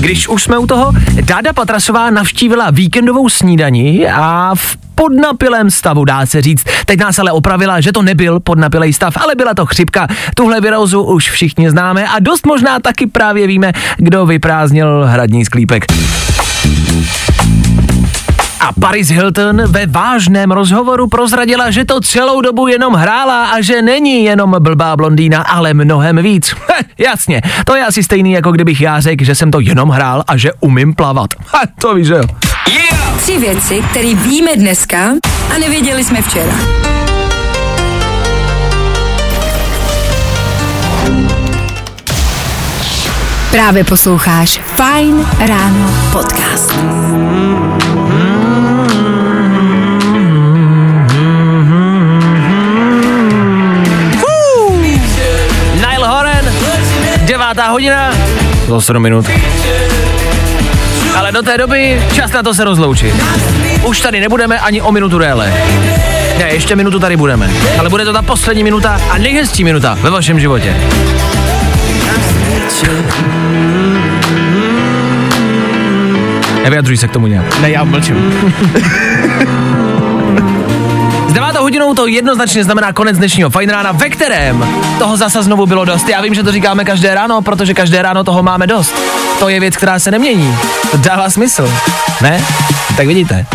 Když 0.00 0.28
už 0.28 0.42
jsme 0.42 0.58
u 0.58 0.66
toho, 0.66 0.92
Dáda 1.20 1.52
Patrasová 1.52 2.10
navštívila 2.10 2.70
víkendovou 2.70 3.28
snídani 3.28 4.08
a 4.08 4.54
v 4.54 4.76
podnapilém 4.94 5.70
stavu, 5.70 6.04
dá 6.04 6.26
se 6.26 6.42
říct. 6.42 6.64
Teď 6.84 7.00
nás 7.00 7.18
ale 7.18 7.32
opravila, 7.32 7.80
že 7.80 7.92
to 7.92 8.02
nebyl 8.02 8.40
podnapilej 8.40 8.92
stav, 8.92 9.16
ale 9.16 9.34
byla 9.34 9.54
to 9.54 9.66
chřipka. 9.66 10.06
Tuhle 10.34 10.60
virózu 10.60 11.02
už 11.02 11.30
všichni 11.30 11.70
známe 11.70 12.08
a 12.08 12.18
dost 12.18 12.46
možná 12.46 12.78
taky 12.78 13.06
právě 13.06 13.46
víme, 13.46 13.72
kdo 13.96 14.26
vyprázdnil 14.26 15.04
hradní 15.06 15.44
sklípek. 15.44 15.84
A 18.60 18.72
Paris 18.80 19.08
Hilton 19.08 19.62
ve 19.66 19.86
vážném 19.86 20.50
rozhovoru 20.50 21.08
prozradila, 21.08 21.70
že 21.70 21.84
to 21.84 22.00
celou 22.00 22.40
dobu 22.40 22.68
jenom 22.68 22.94
hrála 22.94 23.46
a 23.46 23.60
že 23.60 23.82
není 23.82 24.24
jenom 24.24 24.56
blbá 24.58 24.96
blondýna, 24.96 25.42
ale 25.42 25.74
mnohem 25.74 26.16
víc. 26.16 26.54
Heh, 26.68 26.86
jasně, 26.98 27.40
to 27.66 27.76
je 27.76 27.86
asi 27.86 28.02
stejný, 28.02 28.32
jako 28.32 28.52
kdybych 28.52 28.80
já 28.80 29.00
řekl, 29.00 29.24
že 29.24 29.34
jsem 29.34 29.50
to 29.50 29.60
jenom 29.60 29.88
hrál 29.88 30.24
a 30.26 30.36
že 30.36 30.50
umím 30.60 30.94
plavat. 30.94 31.28
Ha, 31.46 31.62
to 31.80 31.94
víš, 31.94 32.06
že 32.06 32.14
jo. 32.14 32.22
Tři 33.18 33.38
věci, 33.38 33.82
které 33.90 34.14
víme 34.14 34.56
dneska 34.56 34.98
a 35.54 35.58
nevěděli 35.58 36.04
jsme 36.04 36.22
včera. 36.22 36.52
Právě 43.50 43.84
posloucháš 43.84 44.60
Fine 44.76 45.24
Ráno 45.38 45.90
podcast. 46.12 46.74
Devátá 57.54 57.70
hodina, 57.72 58.12
to 58.66 58.80
7 58.80 59.02
minut. 59.02 59.26
Ale 61.16 61.32
do 61.32 61.42
té 61.42 61.58
doby 61.58 62.02
čas 62.12 62.32
na 62.32 62.42
to 62.42 62.54
se 62.54 62.64
rozloučit. 62.64 63.14
Už 63.84 64.00
tady 64.00 64.20
nebudeme 64.20 64.58
ani 64.58 64.82
o 64.82 64.92
minutu 64.92 65.18
déle. 65.18 65.54
Ne, 66.38 66.48
ještě 66.50 66.76
minutu 66.76 66.98
tady 66.98 67.16
budeme. 67.16 67.50
Ale 67.78 67.88
bude 67.88 68.04
to 68.04 68.12
ta 68.12 68.22
poslední 68.22 68.64
minuta 68.64 69.00
a 69.10 69.18
nejhezčí 69.18 69.64
minuta 69.64 69.98
ve 70.00 70.10
vašem 70.10 70.40
životě. 70.40 70.76
Nevyjadřuj 76.62 76.96
se 76.96 77.08
k 77.08 77.12
tomu 77.12 77.26
nějak. 77.26 77.60
Ne, 77.60 77.70
já 77.70 77.84
mlčím. 77.84 78.34
Hodinou 81.70 81.94
to 81.94 82.06
jednoznačně 82.06 82.64
znamená 82.64 82.92
konec 82.92 83.18
dnešního 83.18 83.50
fajn 83.50 83.70
rána, 83.70 83.92
ve 83.92 84.10
kterém 84.10 84.66
toho 84.98 85.16
zasa 85.16 85.42
znovu 85.42 85.66
bylo 85.66 85.84
dost. 85.84 86.08
Já 86.08 86.20
vím, 86.20 86.34
že 86.34 86.42
to 86.42 86.52
říkáme 86.52 86.84
každé 86.84 87.14
ráno, 87.14 87.42
protože 87.42 87.74
každé 87.74 88.02
ráno 88.02 88.24
toho 88.24 88.42
máme 88.42 88.66
dost. 88.66 88.94
To 89.38 89.48
je 89.48 89.60
věc, 89.60 89.76
která 89.76 89.98
se 89.98 90.10
nemění. 90.10 90.56
To 90.90 90.96
dává 90.96 91.30
smysl. 91.30 91.72
Ne? 92.20 92.44
Tak 92.96 93.06
vidíte. 93.06 93.46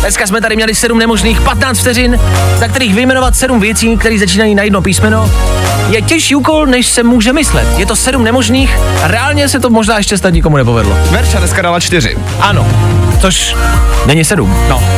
Dneska 0.00 0.26
jsme 0.26 0.40
tady 0.40 0.56
měli 0.56 0.74
7 0.74 0.98
nemožných 0.98 1.40
15 1.40 1.78
vteřin, 1.78 2.20
za 2.58 2.68
kterých 2.68 2.94
vyjmenovat 2.94 3.36
7 3.36 3.60
věcí, 3.60 3.96
které 3.96 4.18
začínají 4.18 4.54
na 4.54 4.62
jedno 4.62 4.82
písmeno. 4.82 5.30
Je 5.88 6.02
těžší 6.02 6.34
úkol, 6.34 6.66
než 6.66 6.86
se 6.86 7.02
může 7.02 7.32
myslet. 7.32 7.78
Je 7.78 7.86
to 7.86 7.96
7 7.96 8.24
nemožných 8.24 8.78
a 9.04 9.08
reálně 9.08 9.48
se 9.48 9.60
to 9.60 9.70
možná 9.70 9.96
ještě 9.96 10.18
snad 10.18 10.30
nikomu 10.30 10.56
nepovedlo. 10.56 10.98
Verča 11.10 11.38
dneska 11.38 11.62
dala 11.62 11.80
čtyři. 11.80 12.18
Ano, 12.40 12.66
což 13.24 13.56
není 14.06 14.24
7. 14.24 14.56
No. 14.68 14.82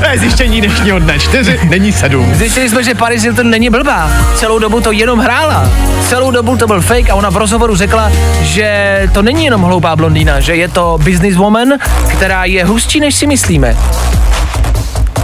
To 0.00 0.08
je 0.10 0.18
zjištění 0.18 0.60
dnešního 0.60 0.98
dne. 0.98 1.18
Čtyři 1.18 1.60
není 1.68 1.92
sedm. 1.92 2.34
Zjistili 2.34 2.68
jsme, 2.68 2.84
že 2.84 2.94
Paris 2.94 3.22
Hilton 3.22 3.50
není 3.50 3.70
blbá. 3.70 4.10
Celou 4.34 4.58
dobu 4.58 4.80
to 4.80 4.92
jenom 4.92 5.18
hrála. 5.18 5.70
Celou 6.08 6.30
dobu 6.30 6.56
to 6.56 6.66
byl 6.66 6.80
fake 6.80 7.10
a 7.10 7.14
ona 7.14 7.30
v 7.30 7.36
rozhovoru 7.36 7.76
řekla, 7.76 8.12
že 8.42 9.02
to 9.12 9.22
není 9.22 9.44
jenom 9.44 9.62
hloupá 9.62 9.96
blondýna, 9.96 10.40
že 10.40 10.56
je 10.56 10.68
to 10.68 10.98
businesswoman, 11.02 11.68
která 12.08 12.44
je 12.44 12.64
hustší, 12.64 13.00
než 13.00 13.14
si 13.14 13.26
myslíme. 13.26 13.76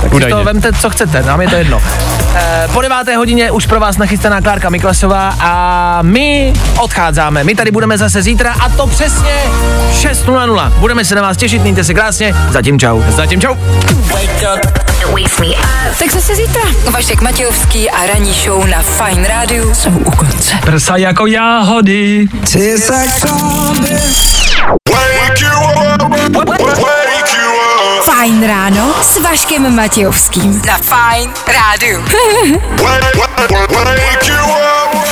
Tak 0.02 0.14
si 0.14 0.30
to 0.30 0.44
vemte, 0.44 0.72
co 0.72 0.90
chcete, 0.90 1.22
nám 1.22 1.40
je 1.40 1.48
to 1.48 1.56
jedno. 1.56 1.82
E, 2.34 2.68
po 2.72 2.82
deváté 2.82 3.16
hodině 3.16 3.50
už 3.50 3.66
pro 3.66 3.80
vás 3.80 3.96
nachystaná 3.96 4.40
Klárka 4.40 4.70
Miklasová 4.70 5.34
a 5.40 5.98
my 6.02 6.52
odcházíme. 6.78 7.44
My 7.44 7.54
tady 7.54 7.70
budeme 7.70 7.98
zase 7.98 8.22
zítra 8.22 8.52
a 8.60 8.68
to 8.68 8.86
přesně 8.86 9.34
6.00. 9.92 10.72
Budeme 10.78 11.04
se 11.04 11.14
na 11.14 11.22
vás 11.22 11.36
těšit, 11.36 11.62
mějte 11.62 11.84
se 11.84 11.94
krásně. 11.94 12.34
Zatím 12.50 12.78
čau. 12.78 13.02
Zatím 13.08 13.40
čau. 13.40 13.54
Tak 15.98 16.12
zase 16.12 16.34
zítra. 16.34 16.62
Vašek 16.90 17.20
Matějovský 17.20 17.90
a 17.90 18.06
ranní 18.06 18.32
show 18.32 18.66
na 18.66 18.82
Fine 18.82 19.28
Radio 19.28 19.74
jsou 19.74 19.90
u 19.90 20.10
konce. 20.10 20.54
Prsa 20.64 20.96
jako 20.96 21.26
jáhody. 21.26 22.26
Fajn 28.44 28.52
ráno 28.52 28.94
s 29.02 29.18
Vaškem 29.18 29.76
Matějovským. 29.76 30.62
Na. 30.66 30.78
Wake 33.72 34.28
you 34.28 34.34
up. 34.34 35.03